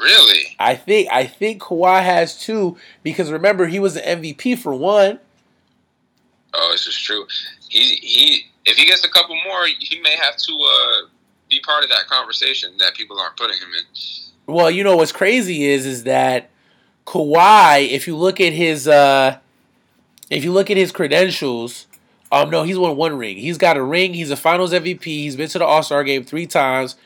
Really? 0.00 0.56
I 0.58 0.74
think 0.76 1.08
I 1.12 1.26
think 1.26 1.60
Kawhi 1.62 2.02
has 2.02 2.38
two 2.38 2.76
because 3.02 3.30
remember 3.30 3.66
he 3.66 3.78
was 3.78 3.94
the 3.94 4.00
MVP 4.00 4.58
for 4.58 4.74
one. 4.74 5.18
Oh, 6.54 6.68
this 6.72 6.86
is 6.86 6.96
true. 6.98 7.26
He 7.68 7.96
he. 7.96 8.46
If 8.66 8.76
he 8.76 8.86
gets 8.86 9.04
a 9.04 9.10
couple 9.10 9.34
more, 9.46 9.66
he 9.66 10.00
may 10.00 10.16
have 10.16 10.36
to 10.36 10.52
uh, 10.52 11.08
be 11.50 11.60
part 11.60 11.82
of 11.82 11.90
that 11.90 12.06
conversation 12.08 12.72
that 12.78 12.94
people 12.94 13.18
aren't 13.18 13.36
putting 13.36 13.56
him 13.56 13.68
in. 13.78 14.54
Well, 14.54 14.70
you 14.70 14.84
know 14.84 14.96
what's 14.96 15.12
crazy 15.12 15.64
is 15.64 15.84
is 15.84 16.04
that 16.04 16.50
Kawhi, 17.06 17.88
if 17.90 18.06
you 18.06 18.16
look 18.16 18.40
at 18.40 18.52
his 18.52 18.88
uh 18.88 19.38
if 20.30 20.44
you 20.44 20.52
look 20.52 20.70
at 20.70 20.76
his 20.76 20.92
credentials, 20.92 21.86
um 22.32 22.50
no, 22.50 22.62
he's 22.62 22.78
won 22.78 22.96
one 22.96 23.16
ring. 23.16 23.36
He's 23.36 23.58
got 23.58 23.76
a 23.76 23.82
ring, 23.82 24.14
he's 24.14 24.30
a 24.30 24.36
finals 24.36 24.72
MVP, 24.72 25.04
he's 25.04 25.36
been 25.36 25.48
to 25.50 25.58
the 25.58 25.64
All-Star 25.64 26.04
game 26.04 26.24
3 26.24 26.46
times, 26.46 26.96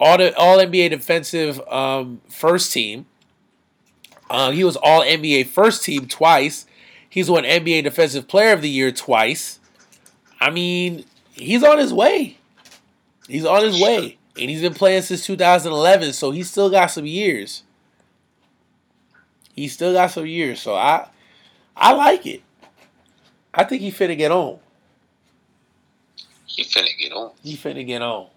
all 0.00 0.18
the 0.18 0.36
all 0.36 0.58
NBA 0.58 0.90
defensive 0.90 1.60
um 1.68 2.20
first 2.28 2.72
team. 2.72 3.06
Um 4.30 4.54
he 4.54 4.64
was 4.64 4.76
all 4.76 5.02
NBA 5.02 5.46
first 5.46 5.84
team 5.84 6.06
twice. 6.06 6.66
He's 7.08 7.30
won 7.30 7.44
NBA 7.44 7.84
defensive 7.84 8.26
player 8.26 8.52
of 8.52 8.62
the 8.62 8.70
year 8.70 8.90
twice. 8.90 9.60
I 10.40 10.50
mean, 10.50 11.04
he's 11.30 11.62
on 11.62 11.78
his 11.78 11.92
way. 11.92 12.38
He's 13.28 13.44
on 13.44 13.62
his 13.62 13.80
way. 13.80 14.18
And 14.38 14.48
he's 14.48 14.62
been 14.62 14.74
playing 14.74 15.02
since 15.02 15.26
2011, 15.26 16.14
so 16.14 16.30
he's 16.30 16.50
still 16.50 16.70
got 16.70 16.86
some 16.86 17.04
years. 17.04 17.64
He 19.54 19.68
still 19.68 19.92
got 19.92 20.10
some 20.10 20.26
years, 20.26 20.60
so 20.60 20.74
I 20.74 21.08
I 21.76 21.92
like 21.92 22.26
it. 22.26 22.42
I 23.52 23.64
think 23.64 23.82
he 23.82 23.90
finna 23.90 24.16
get 24.16 24.32
on. 24.32 24.58
He 26.46 26.64
finna 26.64 26.98
get 26.98 27.12
on. 27.12 27.32
He 27.42 27.56
finna 27.56 27.86
get 27.86 28.02
on. 28.02 28.28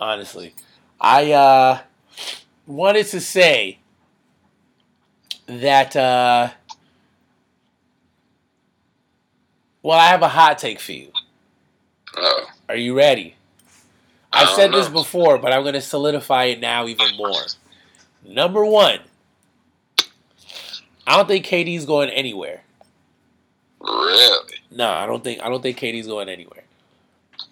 Honestly. 0.00 0.54
I 0.98 1.32
uh 1.32 1.80
wanted 2.66 3.06
to 3.08 3.20
say 3.20 3.78
that 5.46 5.94
uh 5.94 6.50
well 9.82 9.98
I 9.98 10.06
have 10.06 10.22
a 10.22 10.28
hot 10.28 10.58
take 10.58 10.80
for 10.80 10.92
you. 10.92 11.12
Oh. 12.16 12.46
Are 12.68 12.76
you 12.76 12.96
ready? 12.96 13.36
I 14.32 14.42
I've 14.42 14.50
said 14.50 14.72
this 14.72 14.88
before, 14.88 15.38
but 15.38 15.52
I'm 15.52 15.64
gonna 15.64 15.80
solidify 15.80 16.44
it 16.44 16.60
now 16.60 16.86
even 16.86 17.16
more. 17.16 17.42
Number 18.24 18.64
one, 18.64 19.00
I 21.06 21.16
don't 21.16 21.28
think 21.28 21.44
KD's 21.44 21.84
going 21.84 22.08
anywhere. 22.10 22.62
Really? 23.80 24.54
No, 24.70 24.88
I 24.88 25.06
don't 25.06 25.22
think 25.24 25.42
I 25.42 25.48
don't 25.48 25.62
think 25.62 25.78
KD's 25.78 26.06
going 26.06 26.28
anywhere. 26.28 26.64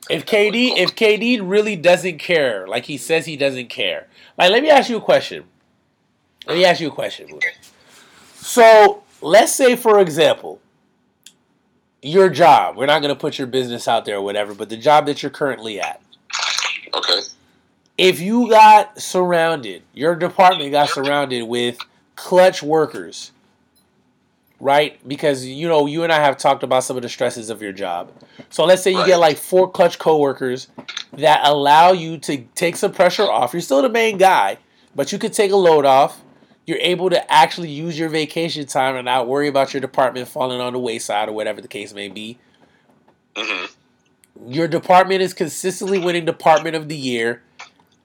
If 0.08 0.24
KD 0.24 0.76
if 0.76 0.94
KD 0.94 1.40
really 1.42 1.76
doesn't 1.76 2.18
care, 2.18 2.66
like 2.66 2.86
he 2.86 2.96
says 2.96 3.26
he 3.26 3.36
doesn't 3.36 3.68
care, 3.68 4.06
like 4.36 4.50
let 4.50 4.62
me 4.62 4.70
ask 4.70 4.88
you 4.88 4.96
a 4.96 5.00
question. 5.00 5.44
Let 6.46 6.56
me 6.56 6.64
ask 6.64 6.80
you 6.80 6.88
a 6.88 6.92
question. 6.92 7.28
So 8.34 9.02
let's 9.20 9.52
say, 9.52 9.76
for 9.76 10.00
example, 10.00 10.60
your 12.02 12.30
job. 12.30 12.76
We're 12.76 12.86
not 12.86 13.02
gonna 13.02 13.16
put 13.16 13.38
your 13.38 13.46
business 13.46 13.86
out 13.88 14.04
there 14.04 14.16
or 14.16 14.22
whatever, 14.22 14.54
but 14.54 14.68
the 14.68 14.76
job 14.76 15.06
that 15.06 15.22
you're 15.22 15.30
currently 15.30 15.80
at. 15.80 16.00
Okay. 16.94 17.20
If 17.98 18.20
you 18.20 18.48
got 18.48 19.00
surrounded, 19.00 19.82
your 19.92 20.14
department 20.14 20.70
got 20.70 20.88
surrounded 20.88 21.42
with 21.42 21.78
clutch 22.14 22.62
workers, 22.62 23.32
right? 24.60 24.98
Because 25.06 25.44
you 25.46 25.68
know, 25.68 25.86
you 25.86 26.02
and 26.04 26.12
I 26.12 26.20
have 26.20 26.36
talked 26.36 26.62
about 26.62 26.84
some 26.84 26.96
of 26.96 27.02
the 27.02 27.08
stresses 27.08 27.50
of 27.50 27.62
your 27.62 27.72
job. 27.72 28.12
So 28.50 28.64
let's 28.64 28.82
say 28.82 28.92
you 28.92 29.04
get 29.04 29.18
like 29.18 29.36
four 29.36 29.70
clutch 29.70 29.98
coworkers 29.98 30.68
that 31.12 31.40
allow 31.44 31.92
you 31.92 32.18
to 32.18 32.38
take 32.54 32.76
some 32.76 32.92
pressure 32.92 33.24
off. 33.24 33.52
You're 33.52 33.62
still 33.62 33.82
the 33.82 33.88
main 33.88 34.18
guy, 34.18 34.58
but 34.94 35.12
you 35.12 35.18
could 35.18 35.32
take 35.32 35.50
a 35.50 35.56
load 35.56 35.84
off. 35.84 36.22
You're 36.66 36.78
able 36.80 37.08
to 37.10 37.32
actually 37.32 37.70
use 37.70 37.98
your 37.98 38.10
vacation 38.10 38.66
time 38.66 38.94
and 38.94 39.06
not 39.06 39.26
worry 39.26 39.48
about 39.48 39.72
your 39.72 39.80
department 39.80 40.28
falling 40.28 40.60
on 40.60 40.74
the 40.74 40.78
wayside 40.78 41.28
or 41.28 41.32
whatever 41.32 41.62
the 41.62 41.68
case 41.68 41.94
may 41.94 42.08
be. 42.08 42.38
hmm 43.36 43.64
Your 44.46 44.68
department 44.68 45.22
is 45.22 45.32
consistently 45.32 45.98
winning 45.98 46.26
department 46.26 46.76
of 46.76 46.88
the 46.88 46.96
year 46.96 47.42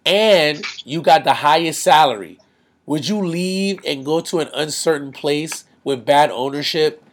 and 0.06 0.66
you 0.86 1.02
got 1.02 1.24
the 1.24 1.34
highest 1.34 1.82
salary. 1.82 2.40
Would 2.86 3.08
you 3.08 3.26
leave 3.26 3.80
and 3.86 4.04
go 4.06 4.22
to 4.22 4.40
an 4.40 4.50
uncertain 4.54 5.12
place 5.12 5.66
with 5.84 6.06
bad 6.06 6.32
ownership 6.32 7.04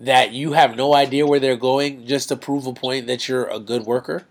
that 0.00 0.32
you 0.32 0.52
have 0.52 0.76
no 0.76 0.94
idea 0.94 1.26
where 1.26 1.38
they're 1.40 1.56
going 1.56 2.06
just 2.06 2.28
to 2.28 2.36
prove 2.36 2.66
a 2.66 2.72
point 2.72 3.06
that 3.06 3.28
you're 3.28 3.46
a 3.46 3.58
good 3.60 3.82
worker? 3.84 4.24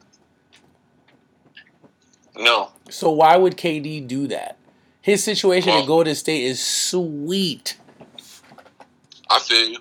No. 2.35 2.71
So 2.89 3.11
why 3.11 3.37
would 3.37 3.57
KD 3.57 4.07
do 4.07 4.27
that? 4.27 4.57
His 5.01 5.23
situation 5.23 5.69
Well- 5.73 5.85
Golden 5.85 6.15
State 6.15 6.43
is 6.43 6.61
sweet. 6.63 7.77
I 9.29 9.39
feel 9.39 9.69
you. 9.69 9.77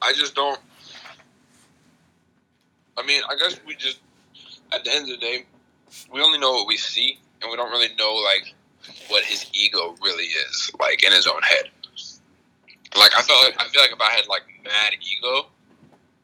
I 0.00 0.12
just 0.14 0.34
don't. 0.34 0.58
I 2.96 3.04
mean, 3.04 3.22
I 3.28 3.36
guess 3.36 3.60
we 3.66 3.74
just, 3.74 4.00
at 4.72 4.84
the 4.84 4.92
end 4.92 5.02
of 5.02 5.08
the 5.08 5.16
day, 5.18 5.44
we 6.12 6.22
only 6.22 6.38
know 6.38 6.52
what 6.52 6.66
we 6.66 6.76
see, 6.76 7.18
and 7.42 7.50
we 7.50 7.56
don't 7.56 7.70
really 7.70 7.94
know 7.96 8.14
like 8.14 8.54
what 9.08 9.24
his 9.24 9.46
ego 9.52 9.94
really 10.02 10.24
is, 10.24 10.70
like 10.80 11.04
in 11.04 11.12
his 11.12 11.26
own 11.26 11.42
head. 11.42 11.70
Like 12.96 13.12
I 13.16 13.22
felt 13.22 13.44
like 13.44 13.54
I 13.60 13.68
feel 13.68 13.82
like 13.82 13.92
if 13.92 14.00
I 14.00 14.10
had 14.10 14.26
like 14.28 14.42
mad 14.64 14.92
ego, 15.00 15.46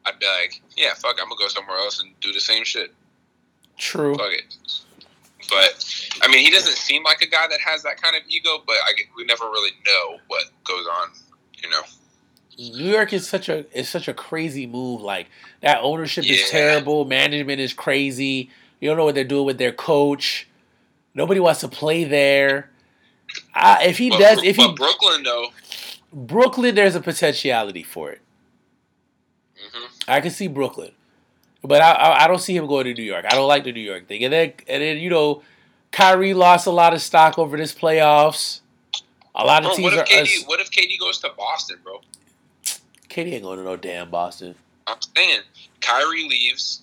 I'd 0.05 0.19
be 0.19 0.25
like, 0.25 0.61
yeah, 0.77 0.93
fuck, 0.93 1.17
I'm 1.21 1.27
gonna 1.29 1.39
go 1.39 1.47
somewhere 1.47 1.77
else 1.77 2.01
and 2.01 2.11
do 2.21 2.31
the 2.31 2.39
same 2.39 2.63
shit. 2.63 2.93
True. 3.77 4.15
Fuck 4.15 4.31
it. 4.31 4.55
But 5.49 5.83
I 6.21 6.27
mean, 6.27 6.45
he 6.45 6.51
doesn't 6.51 6.77
seem 6.77 7.03
like 7.03 7.21
a 7.21 7.27
guy 7.27 7.47
that 7.49 7.59
has 7.59 7.83
that 7.83 8.01
kind 8.01 8.15
of 8.15 8.21
ego. 8.29 8.63
But 8.65 8.75
I, 8.85 8.93
we 9.17 9.25
never 9.25 9.45
really 9.45 9.71
know 9.85 10.19
what 10.27 10.45
goes 10.63 10.85
on. 10.87 11.09
You 11.61 11.69
know. 11.69 11.81
New 12.57 12.91
York 12.91 13.11
is 13.13 13.27
such 13.27 13.49
a 13.49 13.65
is 13.77 13.89
such 13.89 14.07
a 14.07 14.13
crazy 14.13 14.67
move. 14.67 15.01
Like 15.01 15.27
that 15.61 15.79
ownership 15.81 16.25
is 16.25 16.49
terrible. 16.49 17.05
Management 17.05 17.59
is 17.59 17.73
crazy. 17.73 18.49
You 18.79 18.89
don't 18.89 18.97
know 18.97 19.05
what 19.05 19.15
they're 19.15 19.23
doing 19.23 19.45
with 19.45 19.57
their 19.57 19.71
coach. 19.71 20.47
Nobody 21.13 21.39
wants 21.39 21.59
to 21.61 21.67
play 21.67 22.03
there. 22.03 22.69
I, 23.53 23.85
if 23.85 23.97
he 23.97 24.09
But, 24.09 24.19
does, 24.19 24.43
if 24.43 24.57
but 24.57 24.69
he 24.69 24.75
Brooklyn 24.75 25.23
though, 25.23 25.47
Brooklyn, 26.13 26.75
there's 26.75 26.95
a 26.95 27.01
potentiality 27.01 27.83
for 27.83 28.11
it. 28.11 28.21
hmm 29.57 29.85
I 30.07 30.19
can 30.19 30.31
see 30.31 30.47
Brooklyn, 30.47 30.91
but 31.63 31.81
I, 31.81 31.91
I 31.91 32.23
I 32.23 32.27
don't 32.27 32.39
see 32.39 32.55
him 32.55 32.67
going 32.67 32.85
to 32.85 32.93
New 32.93 33.03
York. 33.03 33.25
I 33.25 33.35
don't 33.35 33.47
like 33.47 33.63
the 33.63 33.71
New 33.71 33.79
York 33.81 34.07
thing. 34.07 34.23
And 34.23 34.33
then 34.33 34.53
and 34.67 34.81
then 34.81 34.97
you 34.97 35.09
know, 35.09 35.43
Kyrie 35.91 36.33
lost 36.33 36.67
a 36.67 36.71
lot 36.71 36.93
of 36.93 37.01
stock 37.01 37.37
over 37.37 37.55
this 37.55 37.73
playoffs. 37.73 38.61
A 39.35 39.45
lot 39.45 39.63
of 39.63 39.75
Bro, 39.75 39.83
what 39.83 39.91
teams 39.91 39.93
if 39.93 39.99
are. 39.99 40.25
KD? 40.25 40.47
What 40.47 40.59
if 40.59 40.69
KD 40.71 40.99
goes 40.99 41.19
to 41.19 41.31
Boston, 41.37 41.77
bro? 41.83 42.01
KD 43.09 43.33
ain't 43.33 43.43
going 43.43 43.59
to 43.59 43.63
no 43.63 43.77
damn 43.77 44.09
Boston. 44.09 44.55
I'm 44.87 44.97
saying 45.15 45.41
Kyrie 45.79 46.27
leaves, 46.27 46.81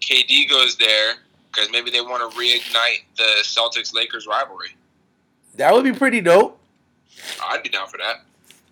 KD 0.00 0.48
goes 0.48 0.76
there 0.76 1.14
because 1.52 1.70
maybe 1.70 1.90
they 1.90 2.00
want 2.00 2.28
to 2.28 2.36
reignite 2.38 3.04
the 3.16 3.42
Celtics 3.42 3.94
Lakers 3.94 4.26
rivalry. 4.26 4.74
That 5.56 5.72
would 5.72 5.84
be 5.84 5.92
pretty 5.92 6.20
dope. 6.20 6.58
I'd 7.42 7.62
be 7.62 7.68
down 7.68 7.88
for 7.88 7.98
that. 7.98 8.24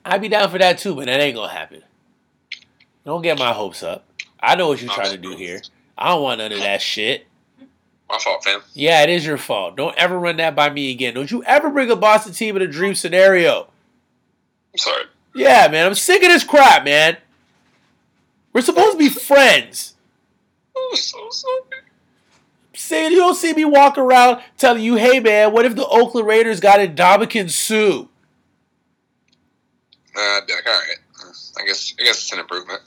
I'd 0.05 0.21
be 0.21 0.29
down 0.29 0.51
for 0.51 0.59
that 0.59 0.79
too, 0.79 0.95
but 0.95 1.07
that 1.07 1.21
ain't 1.21 1.37
gonna 1.37 1.53
happen. 1.53 1.83
Don't 3.05 3.23
get 3.23 3.39
my 3.39 3.53
hopes 3.53 3.83
up. 3.83 4.05
I 4.41 4.57
know 4.57 4.69
what 4.69 4.81
you're 4.83 4.93
trying 4.93 5.13
to 5.13 5.19
do 5.19 5.37
here. 5.37 5.61
I 5.97 6.09
don't 6.09 6.23
want 6.23 6.39
none 6.39 6.53
of 6.53 6.59
that 6.59 6.83
shit. 6.83 7.27
My 8.09 8.19
fault, 8.19 8.45
fam. 8.45 8.61
Yeah, 8.75 9.03
it 9.03 9.09
is 9.09 9.25
your 9.25 9.39
fault. 9.39 9.77
Don't 9.77 9.97
ever 9.97 10.19
run 10.19 10.37
that 10.37 10.55
by 10.55 10.69
me 10.71 10.91
again. 10.91 11.15
Don't 11.15 11.31
you 11.31 11.43
ever 11.45 11.71
bring 11.71 11.91
a 11.91 11.97
Boston 11.97 12.33
team 12.33 12.57
in 12.57 12.63
a 12.63 12.67
dream 12.67 12.95
scenario. 12.95 13.69
I'm 14.73 14.79
sorry. 14.79 15.05
Yeah, 15.35 15.69
man, 15.69 15.87
I'm 15.87 15.95
sick 15.95 16.23
of 16.23 16.29
this 16.29 16.45
crap, 16.45 16.85
man. 16.85 17.17
We're 18.53 18.61
supposed 18.61 18.93
to 18.93 18.99
be 18.99 19.09
friends. 19.09 19.95
I'm 20.77 20.97
so 20.97 21.31
sorry. 21.31 21.63
Saying 22.75 23.13
you 23.13 23.19
don't 23.19 23.35
see 23.35 23.55
me 23.55 23.65
walk 23.65 23.97
around 23.97 24.43
telling 24.59 24.83
you, 24.83 24.97
hey 24.97 25.21
man, 25.21 25.53
what 25.53 25.65
if 25.65 25.75
the 25.77 25.87
Oakland 25.87 26.27
Raiders 26.27 26.61
got 26.61 26.81
a 26.81 26.89
Dominican 26.89 27.49
Sue? 27.49 28.09
Uh, 30.17 30.21
I'd 30.21 30.47
be 30.47 30.55
like, 30.55 30.67
all 30.67 30.73
right. 30.73 30.99
I 31.61 31.67
guess 31.67 31.95
I 31.99 32.05
guess 32.05 32.19
it's 32.19 32.33
an 32.33 32.41
improvement. 32.41 32.81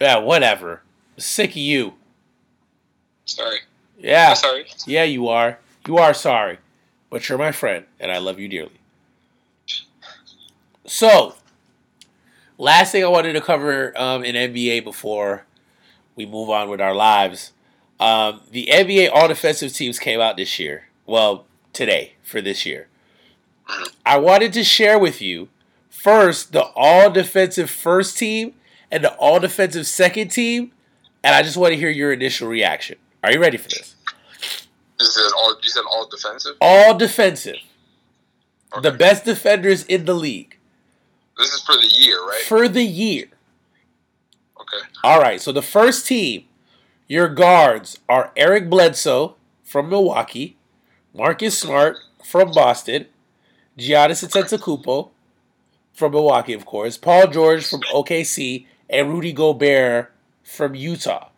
Yeah, 0.00 0.18
whatever. 0.18 0.82
Sick 1.16 1.50
of 1.50 1.56
you. 1.56 1.94
Sorry. 3.24 3.58
Yeah. 3.98 4.30
I'm 4.30 4.36
sorry. 4.36 4.66
Yeah, 4.86 5.04
you 5.04 5.28
are. 5.28 5.58
You 5.86 5.98
are 5.98 6.14
sorry. 6.14 6.58
But 7.10 7.28
you're 7.28 7.38
my 7.38 7.52
friend, 7.52 7.84
and 7.98 8.12
I 8.12 8.18
love 8.18 8.38
you 8.38 8.48
dearly. 8.48 8.80
So, 10.86 11.34
last 12.56 12.92
thing 12.92 13.04
I 13.04 13.08
wanted 13.08 13.34
to 13.34 13.40
cover 13.40 13.98
um, 14.00 14.24
in 14.24 14.34
NBA 14.34 14.84
before 14.84 15.44
we 16.16 16.26
move 16.26 16.50
on 16.50 16.68
with 16.68 16.80
our 16.80 16.94
lives. 16.94 17.52
Um, 18.00 18.42
the 18.50 18.68
NBA 18.70 19.10
all 19.12 19.28
defensive 19.28 19.72
teams 19.72 19.98
came 19.98 20.20
out 20.20 20.36
this 20.36 20.58
year. 20.58 20.88
Well, 21.06 21.46
today 21.72 22.14
for 22.22 22.40
this 22.40 22.64
year. 22.64 22.88
I 24.04 24.16
wanted 24.18 24.52
to 24.54 24.64
share 24.64 24.98
with 24.98 25.20
you 25.20 25.48
first 25.98 26.52
the 26.52 26.62
all 26.76 27.10
defensive 27.10 27.70
first 27.70 28.16
team 28.16 28.54
and 28.90 29.04
the 29.04 29.14
all 29.16 29.40
defensive 29.40 29.86
second 29.86 30.28
team, 30.28 30.72
and 31.22 31.34
I 31.34 31.42
just 31.42 31.56
want 31.56 31.72
to 31.72 31.78
hear 31.78 31.90
your 31.90 32.12
initial 32.12 32.48
reaction. 32.48 32.96
Are 33.22 33.32
you 33.32 33.40
ready 33.40 33.56
for 33.56 33.68
this? 33.68 33.96
You 35.00 35.06
said 35.06 35.30
all. 35.36 35.56
You 35.62 35.68
said 35.70 35.84
all 35.90 36.08
defensive. 36.08 36.56
all 36.60 36.96
defensive. 36.96 37.56
The 38.82 38.92
best 38.92 39.24
defenders 39.24 39.84
in 39.84 40.04
the 40.04 40.12
league 40.14 40.58
This 41.38 41.52
is 41.54 41.62
for 41.62 41.74
the 41.74 41.86
year, 41.86 42.20
right? 42.22 42.42
for 42.42 42.68
the 42.68 42.82
year. 42.82 43.28
Okay. 44.60 44.86
All 45.02 45.20
right, 45.20 45.40
so 45.40 45.52
the 45.52 45.62
first 45.62 46.06
team, 46.06 46.44
your 47.06 47.28
guards 47.28 47.98
are 48.10 48.30
Eric 48.36 48.68
Bledsoe 48.68 49.36
from 49.64 49.88
Milwaukee, 49.88 50.58
Marcus 51.14 51.58
Smart 51.58 51.96
from 52.22 52.52
Boston, 52.52 53.06
Giannis 53.78 54.22
Antetokounmpo 54.22 55.10
from 55.98 56.12
Milwaukee, 56.12 56.52
of 56.52 56.64
course, 56.64 56.96
Paul 56.96 57.26
George 57.26 57.68
from 57.68 57.80
OKC, 57.92 58.66
and 58.88 59.10
Rudy 59.10 59.32
Gobert 59.32 60.12
from 60.44 60.76
Utah. 60.76 61.30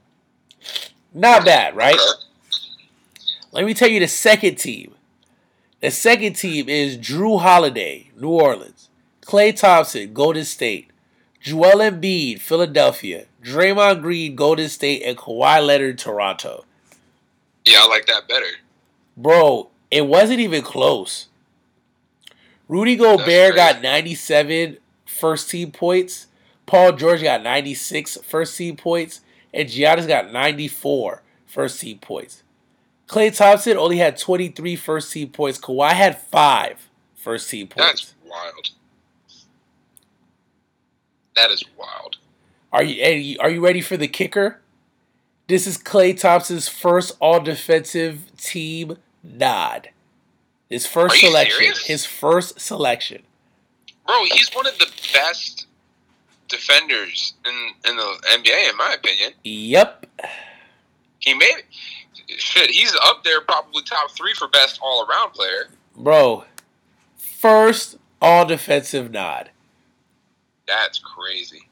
Not 1.14 1.46
bad, 1.46 1.74
right? 1.74 1.98
Let 3.52 3.64
me 3.64 3.72
tell 3.72 3.88
you 3.88 4.00
the 4.00 4.06
second 4.06 4.56
team. 4.56 4.94
The 5.80 5.90
second 5.90 6.34
team 6.34 6.68
is 6.68 6.98
Jrue 6.98 7.40
Holiday, 7.40 8.10
New 8.14 8.28
Orleans, 8.28 8.90
Klay 9.22 9.58
Thompson, 9.58 10.12
Golden 10.12 10.44
State, 10.44 10.90
Joel 11.40 11.78
Embiid, 11.78 12.40
Philadelphia, 12.40 13.24
Draymond 13.42 14.02
Green, 14.02 14.36
Golden 14.36 14.68
State, 14.68 15.02
and 15.02 15.16
Kawhi 15.16 15.66
Leonard, 15.66 15.98
Toronto. 15.98 16.66
Yeah, 17.64 17.78
I 17.80 17.88
like 17.88 18.04
that 18.06 18.28
better. 18.28 18.44
Bro, 19.16 19.70
it 19.90 20.06
wasn't 20.06 20.40
even 20.40 20.60
close. 20.60 21.28
Rudy 22.70 22.94
Gobert 22.94 23.56
got 23.56 23.82
97 23.82 24.76
first 25.04 25.50
team 25.50 25.72
points. 25.72 26.28
Paul 26.66 26.92
George 26.92 27.20
got 27.20 27.42
96 27.42 28.18
first 28.22 28.56
team 28.56 28.76
points. 28.76 29.22
And 29.52 29.68
Giannis 29.68 30.06
got 30.06 30.32
94 30.32 31.20
first 31.46 31.80
team 31.80 31.98
points. 31.98 32.44
Klay 33.08 33.36
Thompson 33.36 33.76
only 33.76 33.96
had 33.96 34.16
23 34.16 34.76
first 34.76 35.12
team 35.12 35.30
points. 35.30 35.58
Kawhi 35.58 35.90
had 35.94 36.20
five 36.20 36.88
first 37.16 37.50
team 37.50 37.66
points. 37.66 37.88
That's 37.88 38.14
wild. 38.24 38.70
That 41.34 41.50
is 41.50 41.64
wild. 41.76 42.18
Are 42.72 42.84
you 42.84 43.36
are 43.40 43.50
you 43.50 43.64
ready 43.64 43.80
for 43.80 43.96
the 43.96 44.06
kicker? 44.06 44.60
This 45.48 45.66
is 45.66 45.76
Klay 45.76 46.16
Thompson's 46.16 46.68
first 46.68 47.16
all 47.18 47.40
defensive 47.40 48.30
team 48.36 48.96
nod. 49.24 49.88
His 50.70 50.86
first 50.86 51.18
selection. 51.20 51.58
Serious? 51.58 51.86
His 51.86 52.06
first 52.06 52.60
selection. 52.60 53.22
Bro, 54.06 54.24
he's 54.32 54.48
one 54.54 54.66
of 54.66 54.78
the 54.78 54.90
best 55.12 55.66
defenders 56.48 57.34
in 57.44 57.90
in 57.90 57.96
the 57.96 58.18
NBA, 58.28 58.70
in 58.70 58.76
my 58.76 58.94
opinion. 58.94 59.32
Yep. 59.44 60.06
He 61.18 61.34
made 61.34 61.62
shit. 62.28 62.70
He's 62.70 62.94
up 63.02 63.24
there, 63.24 63.40
probably 63.40 63.82
top 63.82 64.12
three 64.12 64.32
for 64.34 64.48
best 64.48 64.78
all 64.82 65.06
around 65.06 65.32
player. 65.32 65.68
Bro, 65.96 66.44
first 67.16 67.98
all 68.22 68.44
defensive 68.46 69.10
nod. 69.10 69.50
That's 70.66 71.00
crazy. 71.00 71.68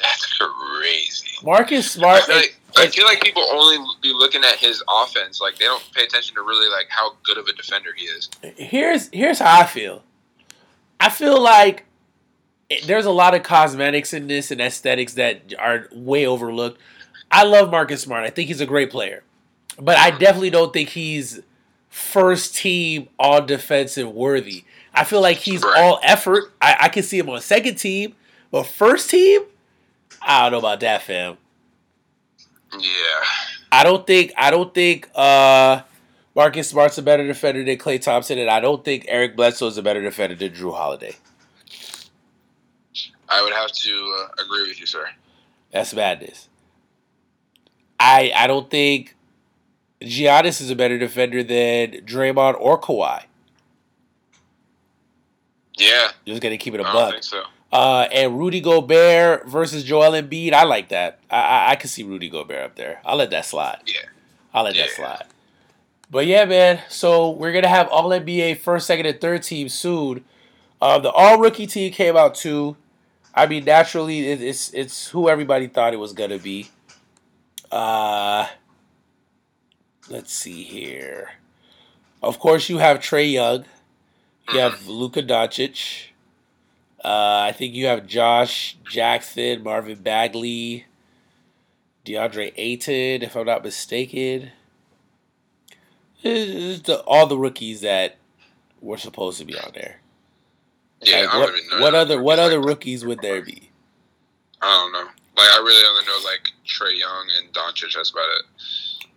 That's 0.00 0.38
crazy. 0.38 1.28
Marcus 1.42 1.90
Smart. 1.90 2.22
I 2.22 2.26
feel, 2.26 2.36
like, 2.36 2.60
I 2.76 2.86
feel 2.88 3.04
like 3.04 3.22
people 3.22 3.44
only 3.52 3.78
be 4.02 4.12
looking 4.12 4.42
at 4.44 4.56
his 4.56 4.82
offense. 5.02 5.40
Like 5.40 5.58
they 5.58 5.66
don't 5.66 5.82
pay 5.92 6.04
attention 6.04 6.34
to 6.36 6.42
really 6.42 6.70
like 6.70 6.86
how 6.88 7.16
good 7.22 7.38
of 7.38 7.46
a 7.46 7.52
defender 7.52 7.90
he 7.96 8.06
is. 8.06 8.30
Here's 8.56 9.08
here's 9.12 9.38
how 9.38 9.60
I 9.60 9.66
feel. 9.66 10.02
I 10.98 11.08
feel 11.08 11.40
like 11.40 11.86
there's 12.86 13.06
a 13.06 13.10
lot 13.10 13.34
of 13.34 13.42
cosmetics 13.42 14.12
in 14.12 14.28
this 14.28 14.50
and 14.50 14.60
aesthetics 14.60 15.14
that 15.14 15.54
are 15.58 15.88
way 15.92 16.26
overlooked. 16.26 16.80
I 17.30 17.44
love 17.44 17.70
Marcus 17.70 18.02
Smart. 18.02 18.24
I 18.24 18.30
think 18.30 18.48
he's 18.48 18.60
a 18.60 18.66
great 18.66 18.90
player, 18.90 19.22
but 19.78 19.96
I 19.98 20.10
definitely 20.10 20.50
don't 20.50 20.72
think 20.72 20.90
he's 20.90 21.40
first 21.88 22.54
team 22.54 23.08
all 23.18 23.42
defensive 23.42 24.10
worthy. 24.12 24.64
I 24.94 25.04
feel 25.04 25.20
like 25.20 25.38
he's 25.38 25.62
right. 25.62 25.82
all 25.82 26.00
effort. 26.02 26.52
I, 26.60 26.76
I 26.80 26.88
can 26.88 27.02
see 27.02 27.18
him 27.18 27.28
on 27.28 27.40
second 27.40 27.76
team, 27.76 28.14
but 28.50 28.64
first 28.64 29.10
team, 29.10 29.42
I 30.22 30.42
don't 30.42 30.52
know 30.52 30.58
about 30.58 30.80
that, 30.80 31.02
fam. 31.02 31.36
Yeah. 32.72 33.24
I 33.72 33.84
don't 33.84 34.06
think 34.06 34.32
I 34.36 34.50
don't 34.50 34.72
think 34.74 35.08
uh, 35.14 35.82
Marcus 36.34 36.68
Smart's 36.68 36.98
a 36.98 37.02
better 37.02 37.26
defender 37.26 37.64
than 37.64 37.78
Klay 37.78 38.00
Thompson, 38.00 38.38
and 38.38 38.50
I 38.50 38.60
don't 38.60 38.84
think 38.84 39.04
Eric 39.08 39.36
Bledsoe 39.36 39.68
is 39.68 39.78
a 39.78 39.82
better 39.82 40.02
defender 40.02 40.34
than 40.34 40.52
Jrue 40.52 40.74
Holiday. 40.74 41.16
I 43.28 43.42
would 43.42 43.52
have 43.52 43.70
to 43.70 44.16
uh, 44.20 44.42
agree 44.44 44.66
with 44.66 44.80
you, 44.80 44.86
sir. 44.86 45.08
That's 45.72 45.94
madness. 45.94 46.48
I 47.98 48.32
I 48.34 48.46
don't 48.46 48.68
think 48.70 49.14
Giannis 50.00 50.60
is 50.60 50.70
a 50.70 50.76
better 50.76 50.98
defender 50.98 51.42
than 51.44 51.92
Draymond 52.04 52.56
or 52.58 52.80
Kawhi. 52.80 53.24
Yeah. 55.78 56.08
you're 56.24 56.34
just 56.34 56.42
gonna 56.42 56.58
keep 56.58 56.74
it 56.74 56.80
a 56.80 56.84
buck. 56.84 57.22
so. 57.22 57.42
Uh, 57.72 58.08
and 58.12 58.36
Rudy 58.36 58.60
Gobert 58.60 59.46
versus 59.48 59.84
Joel 59.84 60.12
Embiid, 60.12 60.52
I 60.52 60.64
like 60.64 60.88
that. 60.88 61.20
I 61.30 61.40
I, 61.40 61.70
I 61.70 61.76
can 61.76 61.88
see 61.88 62.02
Rudy 62.02 62.28
Gobert 62.28 62.62
up 62.62 62.74
there. 62.74 63.00
I'll 63.04 63.16
let 63.16 63.30
that 63.30 63.44
slide. 63.44 63.80
Yeah. 63.86 64.08
I'll 64.52 64.64
let 64.64 64.74
yeah. 64.74 64.86
that 64.86 64.90
slide. 64.90 65.24
But 66.10 66.26
yeah, 66.26 66.44
man. 66.44 66.80
So 66.88 67.30
we're 67.30 67.52
gonna 67.52 67.68
have 67.68 67.88
All 67.88 68.10
NBA 68.10 68.58
first, 68.58 68.86
second, 68.86 69.06
and 69.06 69.20
third 69.20 69.44
team 69.44 69.68
soon. 69.68 70.24
Uh, 70.80 70.98
the 70.98 71.10
All 71.10 71.38
Rookie 71.38 71.66
team 71.66 71.92
came 71.92 72.16
out 72.16 72.34
too. 72.34 72.76
I 73.34 73.46
mean, 73.46 73.64
naturally, 73.64 74.28
it, 74.28 74.42
it's 74.42 74.74
it's 74.74 75.08
who 75.08 75.28
everybody 75.28 75.68
thought 75.68 75.94
it 75.94 75.98
was 75.98 76.12
gonna 76.12 76.38
be. 76.38 76.68
Uh, 77.70 78.48
let's 80.08 80.32
see 80.32 80.64
here. 80.64 81.30
Of 82.22 82.38
course, 82.40 82.68
you 82.68 82.78
have 82.78 82.98
Trae 82.98 83.32
Young. 83.32 83.64
You 84.52 84.58
have 84.58 84.88
Luka 84.88 85.22
Doncic. 85.22 86.09
Uh, 87.02 87.44
I 87.48 87.52
think 87.52 87.74
you 87.74 87.86
have 87.86 88.06
Josh 88.06 88.76
Jackson, 88.84 89.62
Marvin 89.62 90.02
Bagley, 90.02 90.86
DeAndre 92.04 92.52
Ayton, 92.56 93.22
if 93.22 93.36
I'm 93.36 93.46
not 93.46 93.64
mistaken. 93.64 94.50
It's 96.22 96.82
the, 96.82 97.00
all 97.00 97.26
the 97.26 97.38
rookies 97.38 97.80
that 97.80 98.16
were 98.80 98.98
supposed 98.98 99.38
to 99.38 99.46
be 99.46 99.56
on 99.56 99.70
there. 99.74 100.00
Yeah, 101.02 101.22
like, 101.22 101.32
what, 101.32 101.80
what 101.80 101.94
other 101.94 102.22
what 102.22 102.38
other 102.38 102.60
rookies 102.60 103.06
would 103.06 103.20
there 103.20 103.40
be? 103.40 103.70
I 104.60 104.66
don't 104.66 104.92
know. 104.92 105.10
Like 105.36 105.48
I 105.50 105.58
really 105.58 105.88
only 105.88 106.04
know 106.04 106.18
like 106.24 106.50
Trae 106.66 106.98
Young 106.98 107.28
and 107.38 107.52
Doncic. 107.54 107.94
That's 107.94 108.10
about 108.10 108.28
it. 108.38 108.44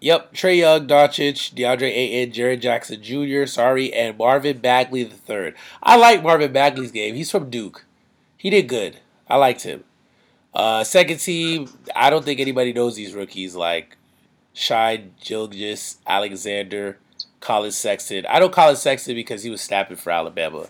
Yep, 0.04 0.34
Trae 0.34 0.58
Young, 0.58 0.86
Doncic, 0.86 1.54
DeAndre 1.54 1.84
Ayton, 1.84 2.34
Jaren 2.34 2.60
Jackson 2.60 3.02
Jr., 3.02 3.46
sorry, 3.46 3.94
and 3.94 4.18
Marvin 4.18 4.58
Bagley 4.58 5.06
third. 5.06 5.56
I 5.82 5.96
like 5.96 6.22
Marvin 6.22 6.52
Bagley's 6.52 6.92
game. 6.92 7.16
He's 7.16 7.32
from 7.32 7.50
Duke. 7.50 7.86
He 8.36 8.50
did 8.50 8.68
good. 8.68 9.00
I 9.30 9.38
liked 9.38 9.62
him. 9.62 9.86
Uh, 10.54 10.84
second 10.84 11.20
team, 11.20 11.70
I 11.96 12.10
don't 12.10 12.26
think 12.26 12.42
anybody 12.42 12.74
knows 12.74 12.98
these 12.98 13.14
rookies 13.14 13.56
like 13.56 13.96
Shai 14.52 15.06
Gilgeous, 15.24 16.00
Alexander, 16.06 16.98
Collin 17.40 17.72
Sexton. 17.72 18.26
I 18.28 18.40
know 18.40 18.50
Collin 18.50 18.76
Sexton 18.76 19.16
because 19.16 19.44
he 19.44 19.50
was 19.50 19.62
snapping 19.62 19.96
for 19.96 20.12
Alabama. 20.12 20.68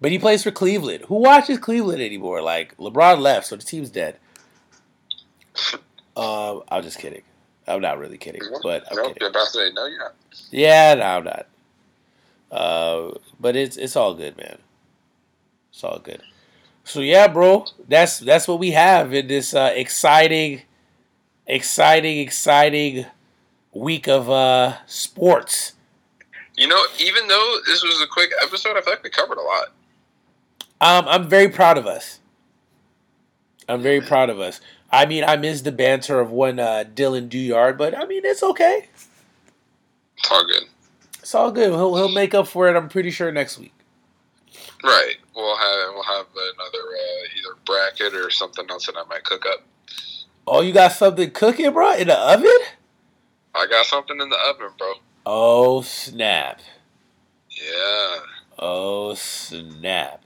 But 0.00 0.10
he 0.10 0.18
plays 0.18 0.42
for 0.42 0.50
Cleveland. 0.50 1.04
Who 1.04 1.20
watches 1.20 1.58
Cleveland 1.58 2.02
anymore? 2.02 2.42
Like 2.42 2.76
LeBron 2.78 3.20
left, 3.20 3.46
so 3.46 3.54
the 3.54 3.62
team's 3.62 3.90
dead. 3.90 4.18
Um, 6.16 6.64
I'm 6.68 6.82
just 6.82 6.98
kidding. 6.98 7.22
I'm 7.70 7.80
not 7.80 7.98
really 7.98 8.18
kidding, 8.18 8.42
but 8.62 8.84
I'm 8.90 8.96
no, 8.96 9.02
kidding. 9.04 9.16
You're 9.20 9.30
about 9.30 9.46
to 9.46 9.50
say 9.50 9.70
no, 9.72 9.86
you're 9.86 9.98
not. 9.98 10.14
Yeah, 10.50 10.94
no, 10.94 11.02
I'm 11.04 11.24
not. 11.24 11.46
Uh, 12.50 13.18
but 13.38 13.56
it's 13.56 13.76
it's 13.76 13.96
all 13.96 14.14
good, 14.14 14.36
man. 14.36 14.58
It's 15.70 15.84
all 15.84 15.98
good. 15.98 16.22
So 16.84 17.00
yeah, 17.00 17.28
bro, 17.28 17.66
that's 17.88 18.18
that's 18.18 18.48
what 18.48 18.58
we 18.58 18.72
have 18.72 19.14
in 19.14 19.28
this 19.28 19.54
uh, 19.54 19.72
exciting, 19.74 20.62
exciting, 21.46 22.18
exciting 22.18 23.06
week 23.72 24.08
of 24.08 24.28
uh, 24.28 24.76
sports. 24.86 25.74
You 26.56 26.68
know, 26.68 26.84
even 26.98 27.28
though 27.28 27.58
this 27.66 27.82
was 27.82 28.02
a 28.02 28.06
quick 28.06 28.30
episode, 28.42 28.76
I 28.76 28.80
feel 28.82 28.94
like 28.94 29.02
we 29.02 29.10
covered 29.10 29.38
a 29.38 29.42
lot. 29.42 29.68
Um, 30.80 31.06
I'm 31.08 31.28
very 31.28 31.48
proud 31.48 31.78
of 31.78 31.86
us. 31.86 32.20
I'm 33.68 33.80
very 33.80 34.00
proud 34.00 34.30
of 34.30 34.40
us. 34.40 34.60
I 34.92 35.06
mean, 35.06 35.24
I 35.24 35.36
missed 35.36 35.64
the 35.64 35.72
banter 35.72 36.20
of 36.20 36.30
one 36.30 36.58
uh, 36.58 36.84
Dylan 36.94 37.28
Duyard, 37.28 37.78
but 37.78 37.96
I 37.96 38.06
mean, 38.06 38.22
it's 38.24 38.42
okay. 38.42 38.88
It's 40.18 40.30
all 40.30 40.44
good. 40.44 40.64
It's 41.20 41.34
all 41.34 41.52
good. 41.52 41.70
He'll 41.70 41.96
he'll 41.96 42.12
make 42.12 42.34
up 42.34 42.48
for 42.48 42.68
it. 42.68 42.76
I'm 42.76 42.88
pretty 42.88 43.10
sure 43.10 43.30
next 43.30 43.58
week. 43.58 43.72
Right. 44.82 45.16
We'll 45.34 45.56
have 45.56 45.94
we'll 45.94 46.02
have 46.02 46.26
another 46.34 46.78
uh, 46.78 47.38
either 47.38 47.56
bracket 47.64 48.14
or 48.14 48.30
something 48.30 48.66
else 48.68 48.86
that 48.86 48.96
I 48.96 49.04
might 49.08 49.24
cook 49.24 49.44
up. 49.46 49.62
Oh, 50.46 50.62
you 50.62 50.72
got 50.72 50.92
something 50.92 51.30
cooking, 51.30 51.72
bro, 51.72 51.94
in 51.94 52.08
the 52.08 52.18
oven? 52.18 52.50
I 53.54 53.66
got 53.66 53.86
something 53.86 54.20
in 54.20 54.28
the 54.28 54.36
oven, 54.36 54.70
bro. 54.76 54.92
Oh 55.26 55.82
snap! 55.82 56.60
Yeah. 57.50 58.18
Oh 58.58 59.14
snap! 59.14 60.24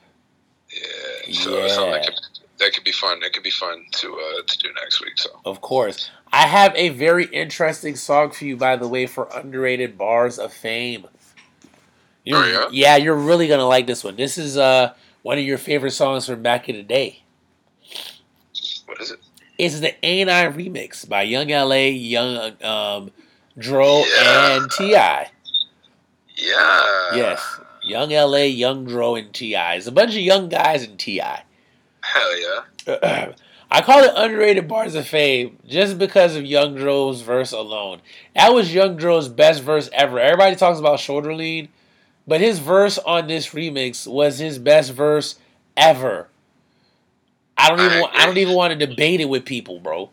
Yeah. 0.72 1.32
So 1.32 1.58
yeah. 1.58 1.68
something 1.68 1.92
that 1.92 2.06
could, 2.06 2.43
that 2.58 2.72
could 2.72 2.84
be 2.84 2.92
fun. 2.92 3.20
That 3.20 3.32
could 3.32 3.42
be 3.42 3.50
fun 3.50 3.84
to 3.92 4.12
uh, 4.14 4.42
to 4.46 4.58
do 4.58 4.68
next 4.80 5.00
week. 5.00 5.16
So. 5.16 5.30
Of 5.44 5.60
course, 5.60 6.10
I 6.32 6.46
have 6.46 6.74
a 6.76 6.90
very 6.90 7.26
interesting 7.26 7.96
song 7.96 8.30
for 8.30 8.44
you, 8.44 8.56
by 8.56 8.76
the 8.76 8.88
way, 8.88 9.06
for 9.06 9.28
underrated 9.34 9.98
bars 9.98 10.38
of 10.38 10.52
fame. 10.52 11.06
You're, 12.24 12.38
oh, 12.38 12.46
yeah? 12.46 12.68
yeah, 12.70 12.96
you're 12.96 13.16
really 13.16 13.48
gonna 13.48 13.66
like 13.66 13.86
this 13.86 14.02
one. 14.02 14.16
This 14.16 14.38
is 14.38 14.56
uh 14.56 14.94
one 15.22 15.38
of 15.38 15.44
your 15.44 15.58
favorite 15.58 15.92
songs 15.92 16.26
from 16.26 16.42
back 16.42 16.68
in 16.68 16.76
the 16.76 16.82
day. 16.82 17.22
What 18.86 19.00
is 19.00 19.10
it? 19.10 19.20
It's 19.58 19.80
the 19.80 19.94
A 20.04 20.22
I 20.22 20.50
remix 20.50 21.08
by 21.08 21.22
Young 21.22 21.48
LA, 21.48 21.86
Young 21.86 22.62
um, 22.62 23.10
Dro, 23.56 24.02
yeah. 24.16 24.56
and 24.56 24.70
Ti. 24.70 24.90
Yeah. 24.90 25.28
Yes, 27.14 27.60
Young 27.82 28.10
LA, 28.10 28.38
Young 28.38 28.84
Dro, 28.84 29.14
and 29.14 29.32
Ti. 29.32 29.54
It's 29.54 29.86
a 29.86 29.92
bunch 29.92 30.10
of 30.10 30.20
young 30.20 30.48
guys 30.48 30.82
in 30.82 30.96
Ti. 30.96 31.20
Hell 32.14 32.40
yeah. 32.86 33.32
I 33.70 33.82
call 33.82 34.04
it 34.04 34.12
underrated 34.14 34.68
bars 34.68 34.94
of 34.94 35.06
fame 35.06 35.58
just 35.66 35.98
because 35.98 36.36
of 36.36 36.44
Young 36.44 36.76
Dro's 36.76 37.22
verse 37.22 37.50
alone. 37.50 38.02
That 38.36 38.54
was 38.54 38.72
Young 38.72 38.96
Dro's 38.96 39.28
best 39.28 39.62
verse 39.62 39.90
ever. 39.92 40.20
Everybody 40.20 40.54
talks 40.54 40.78
about 40.78 41.00
shoulder 41.00 41.34
lean. 41.34 41.68
But 42.26 42.40
his 42.40 42.60
verse 42.60 42.98
on 42.98 43.26
this 43.26 43.48
remix 43.48 44.06
was 44.06 44.38
his 44.38 44.58
best 44.58 44.92
verse 44.92 45.36
ever. 45.76 46.28
I 47.58 47.68
don't 47.68 47.80
even 47.80 48.04
I 48.14 48.26
don't 48.26 48.38
even 48.38 48.54
want 48.54 48.78
to 48.78 48.86
debate 48.86 49.20
it 49.20 49.28
with 49.28 49.44
people, 49.44 49.80
bro. 49.80 50.10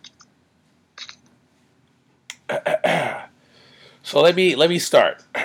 so 4.04 4.22
let 4.22 4.36
me 4.36 4.56
let 4.56 4.70
me 4.70 4.80
start. 4.80 5.24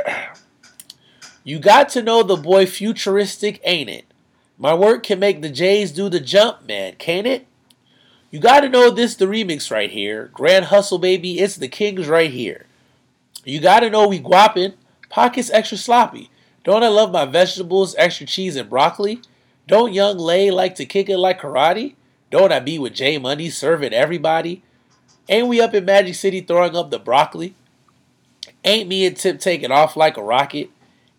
You 1.44 1.60
got 1.60 1.90
to 1.90 2.02
know 2.02 2.24
the 2.24 2.34
boy 2.36 2.66
futuristic, 2.66 3.60
ain't 3.62 3.88
it? 3.88 4.05
My 4.58 4.74
work 4.74 5.02
can 5.02 5.18
make 5.18 5.42
the 5.42 5.50
Jays 5.50 5.92
do 5.92 6.08
the 6.08 6.20
jump, 6.20 6.66
man, 6.66 6.94
can't 6.94 7.26
it? 7.26 7.46
You 8.30 8.40
got 8.40 8.60
to 8.60 8.68
know 8.68 8.90
this 8.90 9.14
the 9.14 9.26
remix 9.26 9.70
right 9.70 9.90
here. 9.90 10.30
Grand 10.32 10.66
Hustle, 10.66 10.98
baby, 10.98 11.40
it's 11.40 11.56
the 11.56 11.68
Kings 11.68 12.08
right 12.08 12.30
here. 12.30 12.66
You 13.44 13.60
got 13.60 13.80
to 13.80 13.90
know 13.90 14.08
we 14.08 14.18
guappin', 14.18 14.74
pockets 15.08 15.50
extra 15.50 15.78
sloppy. 15.78 16.30
Don't 16.64 16.82
I 16.82 16.88
love 16.88 17.12
my 17.12 17.24
vegetables, 17.24 17.94
extra 17.96 18.26
cheese 18.26 18.56
and 18.56 18.68
broccoli? 18.68 19.20
Don't 19.68 19.92
Young 19.92 20.18
Lay 20.18 20.50
like 20.50 20.74
to 20.76 20.86
kick 20.86 21.08
it 21.08 21.18
like 21.18 21.40
karate? 21.40 21.94
Don't 22.30 22.52
I 22.52 22.60
be 22.60 22.78
with 22.78 22.94
J 22.94 23.18
Money 23.18 23.50
serving 23.50 23.92
everybody? 23.92 24.62
Ain't 25.28 25.48
we 25.48 25.60
up 25.60 25.74
in 25.74 25.84
Magic 25.84 26.14
City 26.14 26.40
throwing 26.40 26.76
up 26.76 26.90
the 26.90 26.98
broccoli? 26.98 27.54
Ain't 28.64 28.88
me 28.88 29.06
and 29.06 29.16
Tip 29.16 29.38
taking 29.38 29.70
off 29.70 29.96
like 29.96 30.16
a 30.16 30.22
rocket? 30.22 30.70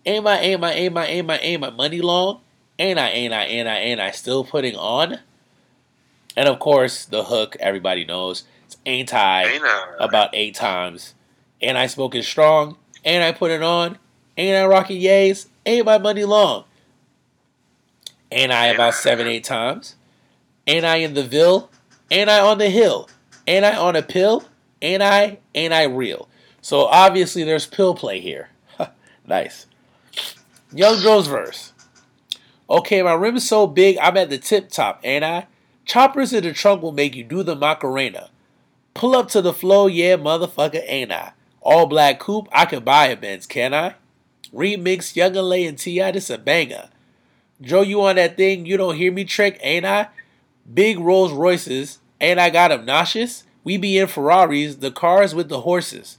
Ain't 0.06 0.24
my, 0.24 0.40
ain't 0.40 0.62
my, 0.62 0.74
ain't 0.74 0.94
my, 0.94 1.06
ain't 1.08 1.30
I, 1.30 1.38
ain't 1.38 1.62
my 1.62 1.70
money 1.70 2.02
long? 2.02 2.42
Ain't 2.80 3.00
I, 3.00 3.10
ain't 3.10 3.34
I, 3.34 3.46
ain't 3.46 3.68
I, 3.68 3.80
ain't 3.80 4.00
I 4.00 4.12
still 4.12 4.44
putting 4.44 4.76
on? 4.76 5.20
And 6.36 6.48
of 6.48 6.60
course, 6.60 7.06
the 7.06 7.24
hook 7.24 7.58
everybody 7.60 8.06
knows. 8.06 8.44
It's 8.66 8.78
ain't 8.86 9.14
I 9.14 9.46
Ain't 9.46 9.64
I? 9.64 9.96
about 10.00 10.30
eight 10.34 10.56
times. 10.56 11.16
Ain't 11.62 11.78
I 11.78 11.88
smoking 11.88 12.22
strong? 12.22 12.78
Ain't 13.04 13.24
I 13.24 13.32
putting 13.32 13.64
on? 13.64 13.98
Ain't 14.38 14.56
I 14.56 14.66
rocking 14.66 15.02
yays? 15.02 15.48
Ain't 15.66 15.86
my 15.86 15.98
money 15.98 16.24
long? 16.24 16.66
Ain't 18.32 18.52
I 18.52 18.68
about 18.68 18.94
seven, 18.94 19.26
eight 19.26 19.44
times? 19.46 19.96
Ain't 20.68 20.86
I 20.86 20.98
in 20.98 21.14
the 21.14 21.24
Ville? 21.24 21.72
Ain't 22.12 22.30
I 22.30 22.40
on 22.42 22.58
the 22.58 22.70
hill? 22.70 23.10
Ain't 23.48 23.66
I 23.66 23.76
on 23.76 23.96
a 23.96 24.04
pill? 24.04 24.44
Ain't 24.82 25.02
I? 25.02 25.40
Ain't 25.56 25.74
I 25.74 25.84
real? 25.84 26.28
So 26.62 26.86
obviously 26.86 27.44
there's 27.44 27.66
pill 27.66 27.96
play 27.96 28.20
here. 28.20 28.50
nice. 29.26 29.66
Young 30.74 31.00
Joe's 31.00 31.28
verse. 31.28 31.72
Okay, 32.70 33.02
my 33.02 33.14
rim's 33.14 33.48
so 33.48 33.66
big, 33.66 33.98
I'm 34.00 34.18
at 34.18 34.30
the 34.30 34.38
tip 34.38 34.70
top, 34.70 35.00
ain't 35.04 35.24
I? 35.24 35.48
Choppers 35.86 36.34
in 36.34 36.44
the 36.44 36.52
trunk 36.52 36.82
will 36.82 36.92
make 36.92 37.16
you 37.16 37.24
do 37.24 37.44
the 37.44 37.56
Macarena. 37.56 38.30
Pull 38.94 39.16
up 39.16 39.30
to 39.30 39.42
the 39.42 39.54
flow, 39.54 39.88
yeah, 39.88 40.18
motherfucker, 40.18 40.84
ain't 40.86 41.12
I? 41.12 41.32
All 41.62 41.86
black 41.86 42.20
coupe, 42.20 42.50
I 42.52 42.66
can 42.66 42.84
buy 42.84 43.08
a 43.08 43.16
Benz, 43.16 43.46
can 43.46 43.74
I? 43.74 43.96
Remix 44.54 45.16
Young 45.16 45.34
Lay 45.34 45.66
and 45.66 45.78
T.I. 45.78 46.12
This 46.12 46.30
a 46.30 46.38
banger. 46.38 46.90
Joe, 47.62 47.82
you 47.82 48.02
on 48.02 48.16
that 48.16 48.38
thing? 48.38 48.66
You 48.66 48.78
don't 48.78 48.96
hear 48.96 49.12
me 49.12 49.24
trick, 49.24 49.60
ain't 49.62 49.86
I? 49.86 50.10
Big 50.72 51.00
Rolls 51.00 51.32
Royces, 51.32 52.00
ain't 52.20 52.40
I 52.40 52.50
got 52.50 52.86
nauseous? 52.86 53.44
We 53.64 53.78
be 53.78 53.98
in 53.98 54.08
Ferraris, 54.08 54.76
the 54.76 54.92
cars 54.92 55.34
with 55.34 55.50
the 55.50 55.62
horses. 55.62 56.18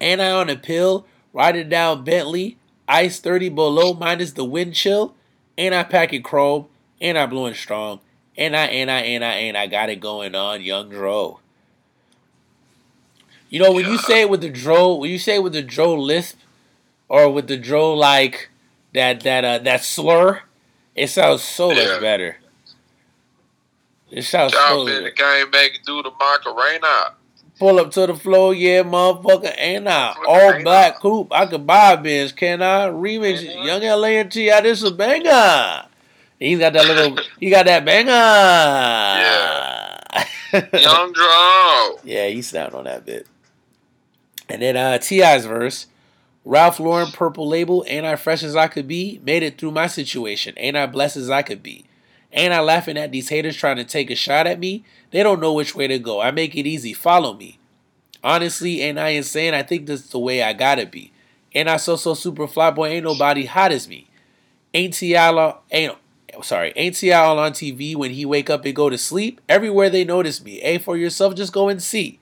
Ain't 0.00 0.20
I 0.20 0.30
on 0.30 0.50
a 0.50 0.56
pill? 0.56 1.06
Riding 1.32 1.68
down 1.68 2.04
Bentley, 2.04 2.56
ice 2.88 3.20
30 3.20 3.48
below 3.50 3.94
minus 3.94 4.32
the 4.32 4.44
wind 4.44 4.74
chill. 4.74 5.14
and 5.58 5.74
I 5.74 5.82
pack 5.84 6.12
it 6.12 6.24
chrome? 6.24 6.66
and 7.00 7.18
I 7.18 7.26
blowing 7.26 7.54
strong? 7.54 8.00
and 8.38 8.54
I, 8.56 8.66
ain't 8.66 8.90
I, 8.90 9.00
ain't 9.00 9.24
I, 9.24 9.34
ain't 9.34 9.56
I 9.56 9.66
got 9.66 9.88
it 9.88 10.00
going 10.00 10.34
on, 10.34 10.62
young 10.62 10.90
Dro? 10.90 11.40
You 13.48 13.60
know, 13.60 13.72
when 13.72 13.86
you 13.86 13.96
say 13.98 14.22
it 14.22 14.30
with 14.30 14.40
the 14.40 14.50
Dro, 14.50 14.94
when 14.96 15.10
you 15.10 15.18
say 15.18 15.36
it 15.36 15.42
with 15.42 15.52
the 15.52 15.62
Dro 15.62 15.94
lisp, 15.94 16.38
or 17.08 17.30
with 17.30 17.46
the 17.46 17.56
Dro 17.56 17.94
like 17.94 18.50
that 18.92 19.20
that 19.20 19.44
uh, 19.44 19.58
that 19.58 19.84
slur, 19.84 20.42
it 20.94 21.08
sounds 21.08 21.42
so 21.42 21.70
Yeah. 21.70 21.84
much 21.86 22.00
better. 22.00 22.36
It 24.10 24.22
sounds 24.22 24.54
so 24.54 24.80
in 24.82 24.86
good. 24.86 25.04
the 25.06 25.10
game, 25.10 25.50
make 25.50 25.74
it 25.74 25.80
do 25.84 26.02
the 26.02 26.10
Macarena. 26.18 27.14
Pull 27.58 27.80
up 27.80 27.90
to 27.92 28.06
the 28.06 28.14
floor, 28.14 28.52
yeah, 28.52 28.82
motherfucker, 28.82 29.54
ain't 29.56 29.88
I? 29.88 30.14
All 30.28 30.62
black 30.62 31.00
coupe, 31.00 31.32
I 31.32 31.46
could 31.46 31.66
buy 31.66 31.92
a 31.92 31.96
Benz, 31.96 32.32
can 32.32 32.60
I? 32.60 32.88
Remix. 32.88 33.42
Young 33.64 33.80
LA 33.82 34.08
and 34.20 34.30
T.I. 34.30 34.60
This 34.60 34.82
a 34.82 34.90
banger. 34.90 35.86
He's 36.38 36.58
got 36.58 36.74
that 36.74 36.84
little, 36.84 37.18
he 37.40 37.48
got 37.48 37.64
that 37.64 37.82
banger. 37.86 38.10
Yeah. 39.22 39.96
Young 40.78 41.12
Dro. 41.12 41.98
yeah, 42.04 42.28
he 42.28 42.42
sound 42.42 42.74
on 42.74 42.84
that 42.84 43.06
bit. 43.06 43.26
And 44.50 44.60
then 44.60 44.76
uh, 44.76 44.98
T.I.'s 44.98 45.46
verse. 45.46 45.86
Ralph 46.44 46.78
Lauren 46.78 47.10
purple 47.10 47.48
label, 47.48 47.84
ain't 47.88 48.06
I 48.06 48.14
fresh 48.14 48.44
as 48.44 48.54
I 48.54 48.68
could 48.68 48.86
be? 48.86 49.20
Made 49.24 49.42
it 49.42 49.58
through 49.58 49.72
my 49.72 49.88
situation, 49.88 50.54
ain't 50.58 50.76
I 50.76 50.86
blessed 50.86 51.16
as 51.16 51.28
I 51.28 51.42
could 51.42 51.60
be? 51.60 51.86
Ain't 52.32 52.52
I 52.52 52.60
laughing 52.60 52.96
at 52.96 53.10
these 53.10 53.30
haters 53.30 53.56
trying 53.56 53.76
to 53.76 53.84
take 53.84 54.10
a 54.10 54.14
shot 54.14 54.46
at 54.46 54.60
me? 54.60 54.84
They 55.16 55.22
don't 55.22 55.40
know 55.40 55.54
which 55.54 55.74
way 55.74 55.86
to 55.86 55.98
go. 55.98 56.20
I 56.20 56.30
make 56.30 56.54
it 56.54 56.66
easy, 56.66 56.92
follow 56.92 57.32
me. 57.32 57.58
Honestly, 58.22 58.82
ain't 58.82 58.98
I 58.98 59.08
insane? 59.08 59.54
I 59.54 59.62
think 59.62 59.86
that's 59.86 60.08
the 60.08 60.18
way 60.18 60.42
I 60.42 60.52
gotta 60.52 60.84
be. 60.84 61.10
Ain't 61.54 61.70
I 61.70 61.78
so 61.78 61.96
so 61.96 62.12
super 62.12 62.46
fly 62.46 62.70
boy? 62.70 62.88
Ain't 62.88 63.04
nobody 63.04 63.46
hot 63.46 63.72
as 63.72 63.88
me. 63.88 64.10
Ain't 64.74 64.92
T.I. 64.92 65.30
lo- 65.30 65.60
ain't 65.70 65.94
sorry, 66.42 66.74
ain't 66.76 66.96
T.I. 66.96 67.18
all 67.18 67.38
on 67.38 67.52
TV 67.52 67.96
when 67.96 68.10
he 68.10 68.26
wake 68.26 68.50
up 68.50 68.66
and 68.66 68.76
go 68.76 68.90
to 68.90 68.98
sleep? 68.98 69.40
Everywhere 69.48 69.88
they 69.88 70.04
notice 70.04 70.44
me. 70.44 70.60
A 70.60 70.76
for 70.76 70.98
yourself, 70.98 71.34
just 71.34 71.50
go 71.50 71.70
and 71.70 71.82
see. 71.82 72.20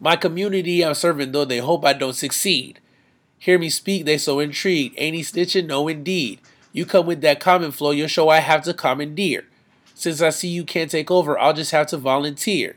My 0.00 0.16
community 0.16 0.84
I'm 0.84 0.94
serving, 0.94 1.30
though 1.30 1.44
they 1.44 1.58
hope 1.58 1.84
I 1.84 1.92
don't 1.92 2.14
succeed. 2.14 2.80
Hear 3.38 3.60
me 3.60 3.70
speak, 3.70 4.06
they 4.06 4.18
so 4.18 4.40
intrigued. 4.40 4.96
Ain't 4.98 5.14
he 5.14 5.22
snitching? 5.22 5.68
No, 5.68 5.86
indeed. 5.86 6.40
You 6.72 6.84
come 6.84 7.06
with 7.06 7.20
that 7.20 7.38
common 7.38 7.70
flow, 7.70 7.92
you'll 7.92 8.08
show 8.08 8.28
I 8.28 8.40
have 8.40 8.64
to 8.64 8.74
commandeer. 8.74 9.44
Since 10.02 10.20
I 10.20 10.30
see 10.30 10.48
you 10.48 10.64
can't 10.64 10.90
take 10.90 11.12
over, 11.12 11.38
I'll 11.38 11.52
just 11.52 11.70
have 11.70 11.86
to 11.88 11.96
volunteer. 11.96 12.74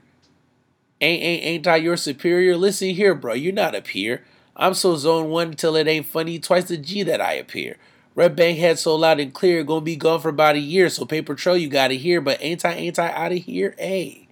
Ain't 1.01 1.23
ain't 1.23 1.43
ain't 1.43 1.67
I 1.67 1.77
your 1.77 1.97
superior? 1.97 2.55
Listen 2.55 2.89
here, 2.89 3.15
bro, 3.15 3.33
you're 3.33 3.51
not 3.51 3.73
a 3.73 3.81
peer. 3.81 4.23
I'm 4.55 4.75
so 4.75 4.95
zone 4.95 5.31
one 5.31 5.53
till 5.55 5.75
it 5.75 5.87
ain't 5.87 6.05
funny, 6.05 6.37
twice 6.37 6.65
the 6.65 6.77
G 6.77 7.01
that 7.01 7.19
I 7.19 7.33
appear. 7.33 7.77
Red 8.13 8.35
Bank 8.35 8.59
head 8.59 8.77
so 8.77 8.95
loud 8.95 9.19
and 9.19 9.33
clear, 9.33 9.63
gonna 9.63 9.81
be 9.81 9.95
gone 9.95 10.21
for 10.21 10.29
about 10.29 10.53
a 10.55 10.59
year, 10.59 10.87
so 10.87 11.03
paper 11.03 11.33
trail 11.33 11.57
you 11.57 11.67
gotta 11.67 11.95
hear, 11.95 12.21
but 12.21 12.37
ain't 12.41 12.63
I 12.63 12.73
ain't 12.73 12.99
I 12.99 13.09
out 13.09 13.31
of 13.31 13.39
here? 13.39 13.73
Hey. 13.79 14.27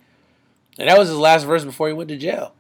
And 0.78 0.88
that 0.88 1.00
was 1.00 1.10
his 1.10 1.18
last 1.18 1.46
verse 1.46 1.66
before 1.66 1.88
he 1.88 1.94
went 1.94 2.10
to 2.10 2.18
jail. 2.18 2.54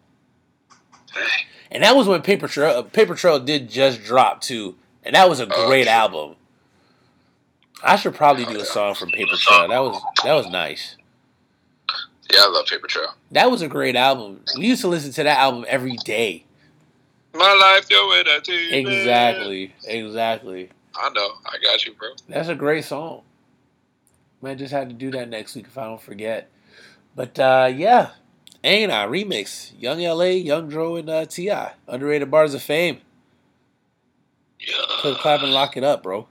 And 1.69 1.83
that 1.83 1.95
was 1.95 2.07
when 2.07 2.23
Paper 2.23 2.47
Trail 2.47 2.83
Paper 2.83 3.13
Trail 3.13 3.39
did 3.39 3.69
just 3.69 4.03
drop 4.03 4.41
too, 4.41 4.77
and 5.03 5.15
that 5.15 5.29
was 5.29 5.39
a 5.39 5.45
Oh, 5.45 5.67
great 5.67 5.83
okay. 5.83 5.91
album. 5.91 6.37
I 7.83 7.95
should 7.97 8.15
probably 8.15 8.45
do 8.45 8.59
a 8.59 8.65
song 8.65 8.95
from 8.95 9.09
Paper 9.09 9.35
Trail. 9.35 9.67
That 9.67 9.79
was 9.79 10.01
that 10.23 10.33
was 10.33 10.47
nice. 10.49 10.95
Yeah, 12.31 12.39
I 12.41 12.49
love 12.49 12.65
Paper 12.65 12.87
Trail. 12.87 13.13
That 13.31 13.51
was 13.51 13.61
a 13.61 13.67
great 13.67 13.95
album. 13.95 14.41
We 14.57 14.67
used 14.67 14.81
to 14.81 14.87
listen 14.87 15.11
to 15.13 15.23
that 15.23 15.37
album 15.37 15.65
every 15.67 15.97
day. 15.97 16.45
My 17.35 17.53
life, 17.53 17.89
your 17.89 18.15
entertainment. 18.17 18.87
Exactly, 18.87 19.73
exactly. 19.85 20.69
I 20.95 21.09
know. 21.09 21.29
I 21.45 21.57
got 21.61 21.85
you, 21.85 21.93
bro. 21.93 22.09
That's 22.29 22.47
a 22.47 22.55
great 22.55 22.85
song. 22.85 23.21
Might 24.41 24.57
just 24.57 24.73
have 24.73 24.87
to 24.87 24.93
do 24.93 25.11
that 25.11 25.29
next 25.29 25.55
week 25.55 25.65
if 25.67 25.77
I 25.77 25.85
don't 25.85 26.01
forget. 26.01 26.49
But 27.15 27.37
uh, 27.39 27.71
yeah, 27.75 28.11
ain't 28.63 28.91
I 28.91 29.07
remix 29.07 29.71
Young 29.79 29.99
LA, 29.99 30.25
Young 30.25 30.69
Dro, 30.69 30.95
and 30.95 31.09
uh, 31.09 31.25
T.I. 31.25 31.73
underrated 31.87 32.29
bars 32.31 32.53
of 32.53 32.61
fame. 32.61 32.99
Clip, 34.99 35.15
Yeah. 35.15 35.21
clap, 35.21 35.41
and 35.41 35.53
lock 35.53 35.75
it 35.75 35.83
up, 35.83 36.03
bro. 36.03 36.27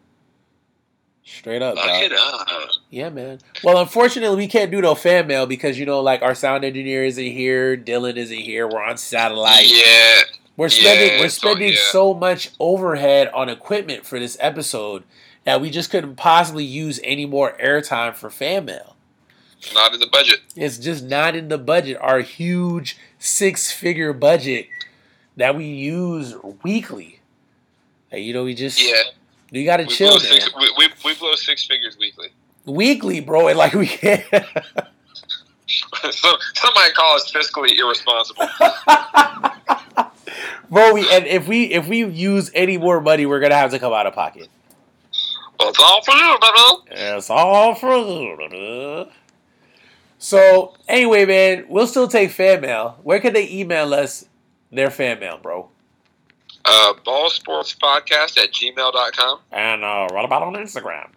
Straight 1.24 1.62
up, 1.62 1.76
up. 1.78 2.70
Yeah, 2.90 3.08
man. 3.08 3.38
Well, 3.62 3.78
unfortunately, 3.78 4.36
we 4.36 4.48
can't 4.48 4.70
do 4.72 4.80
no 4.80 4.94
fan 4.96 5.26
mail 5.28 5.46
because 5.46 5.78
you 5.78 5.86
know, 5.86 6.00
like 6.00 6.20
our 6.22 6.34
sound 6.34 6.64
engineer 6.64 7.04
isn't 7.04 7.24
here, 7.24 7.76
Dylan 7.76 8.16
isn't 8.16 8.36
here. 8.36 8.66
We're 8.66 8.82
on 8.82 8.96
satellite. 8.96 9.66
yeah. 9.68 10.22
We're 10.56 10.68
spending 10.68 11.08
Yeah, 11.16 11.20
we're 11.20 11.28
so- 11.28 11.48
spending 11.50 11.72
yeah. 11.72 11.78
so 11.90 12.12
much 12.12 12.50
overhead 12.60 13.28
on 13.32 13.48
equipment 13.48 14.04
for 14.04 14.18
this 14.18 14.36
episode 14.40 15.04
that 15.44 15.60
we 15.60 15.70
just 15.70 15.90
couldn't 15.90 16.16
possibly 16.16 16.64
use 16.64 17.00
any 17.04 17.24
more 17.24 17.56
airtime 17.62 18.14
for 18.14 18.28
fan 18.28 18.64
mail. 18.66 18.96
Not 19.74 19.94
in 19.94 20.00
the 20.00 20.08
budget. 20.08 20.40
It's 20.56 20.76
just 20.76 21.04
not 21.04 21.36
in 21.36 21.48
the 21.48 21.56
budget. 21.58 21.96
Our 22.00 22.20
huge 22.20 22.98
six 23.20 23.70
figure 23.70 24.12
budget 24.12 24.66
that 25.36 25.56
we 25.56 25.66
use 25.66 26.34
weekly. 26.64 27.20
Like, 28.12 28.22
you 28.22 28.34
know, 28.34 28.44
we 28.44 28.54
just 28.54 28.82
Yeah. 28.82 29.02
We 29.52 29.64
gotta 29.64 29.86
chill, 29.86 30.18
blow, 30.18 30.30
man. 30.30 30.40
six, 30.40 30.50
we, 30.56 30.72
we, 30.78 30.88
we 31.04 31.14
blow 31.14 31.34
six 31.34 31.64
figures 31.64 31.98
weekly. 31.98 32.28
Weekly, 32.64 33.20
bro, 33.20 33.48
and 33.48 33.58
like 33.58 33.74
we 33.74 33.86
can't. 33.86 34.24
so, 35.66 36.36
somebody 36.54 36.92
call 36.94 37.16
us 37.16 37.30
fiscally 37.30 37.78
irresponsible. 37.78 38.48
bro, 40.70 40.94
we 40.94 41.08
and 41.10 41.26
if 41.26 41.46
we 41.46 41.64
if 41.64 41.86
we 41.86 42.04
use 42.06 42.50
any 42.54 42.78
more 42.78 43.00
money, 43.00 43.26
we're 43.26 43.40
gonna 43.40 43.54
have 43.54 43.70
to 43.72 43.78
come 43.78 43.92
out 43.92 44.06
of 44.06 44.14
pocket. 44.14 44.48
well, 45.58 45.68
it's 45.68 45.78
all 45.78 46.02
for 46.02 46.14
you, 46.14 46.38
brother. 46.38 47.16
It's 47.16 47.30
all 47.30 47.74
for 47.74 47.96
you. 47.96 49.08
So 50.18 50.74
anyway, 50.88 51.26
man, 51.26 51.66
we'll 51.68 51.86
still 51.86 52.08
take 52.08 52.30
fan 52.30 52.62
mail. 52.62 52.98
Where 53.02 53.20
can 53.20 53.34
they 53.34 53.50
email 53.50 53.92
us 53.92 54.24
their 54.70 54.90
fan 54.90 55.20
mail, 55.20 55.38
bro? 55.42 55.68
Uh, 56.64 56.94
ballsportspodcast 57.04 58.38
at 58.38 58.52
gmail.com. 58.52 59.40
And 59.50 59.84
uh, 59.84 60.08
what 60.12 60.24
about 60.24 60.42
on 60.42 60.54
Instagram? 60.54 61.08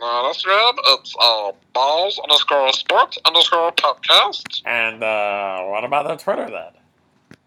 Uh, 0.00 0.26
that's 0.26 0.46
right. 0.46 0.72
It's 0.88 1.14
uh, 1.20 1.52
balls 1.72 2.20
underscore 2.22 2.72
sports 2.72 3.18
underscore 3.24 3.72
podcast. 3.72 4.62
And 4.64 5.02
uh, 5.02 5.64
what 5.64 5.84
about 5.84 6.06
the 6.06 6.16
Twitter 6.16 6.48
then? 6.48 7.38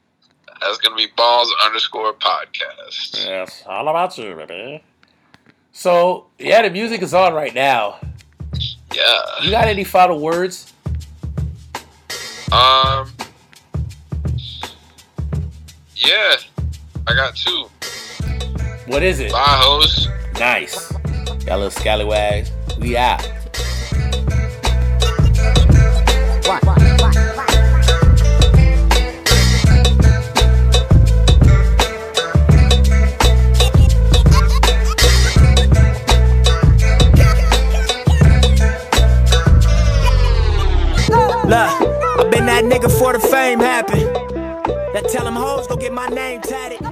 That's 0.62 0.78
gonna 0.78 0.96
be 0.96 1.08
balls 1.18 1.52
underscore 1.66 2.14
podcast. 2.14 3.26
Yes, 3.26 3.64
all 3.66 3.88
about 3.88 4.18
you, 4.18 4.36
baby. 4.36 4.84
So 5.72 6.28
yeah, 6.38 6.62
the 6.62 6.70
music 6.70 7.02
is 7.02 7.14
on 7.14 7.34
right 7.34 7.56
now. 7.56 8.00
Yeah. 8.94 9.22
You 9.42 9.50
got 9.50 9.68
any 9.68 9.84
final 9.84 10.20
words? 10.20 10.72
Um. 12.52 13.10
Yeah, 15.96 16.36
I 17.08 17.16
got 17.16 17.36
two. 17.36 17.66
What 18.86 19.02
is 19.02 19.20
it? 19.20 19.32
Bye, 19.32 19.44
hoes. 19.48 20.08
Nice. 20.40 20.92
Y'all 21.46 21.58
little 21.58 21.72
scallywags. 21.72 22.52
We 22.80 22.96
out. 22.96 23.22
Look, 41.44 41.70
I've 42.20 42.32
been 42.32 42.46
that 42.46 42.64
nigga 42.64 42.90
for 42.98 43.12
the 43.12 43.20
fame 43.20 43.60
happen. 43.60 44.00
That 44.94 45.10
tell 45.10 45.26
them 45.26 45.36
hoes 45.36 45.68
go 45.68 45.76
get 45.76 45.92
my 45.92 46.08
name 46.08 46.42
tatted. 46.42 46.91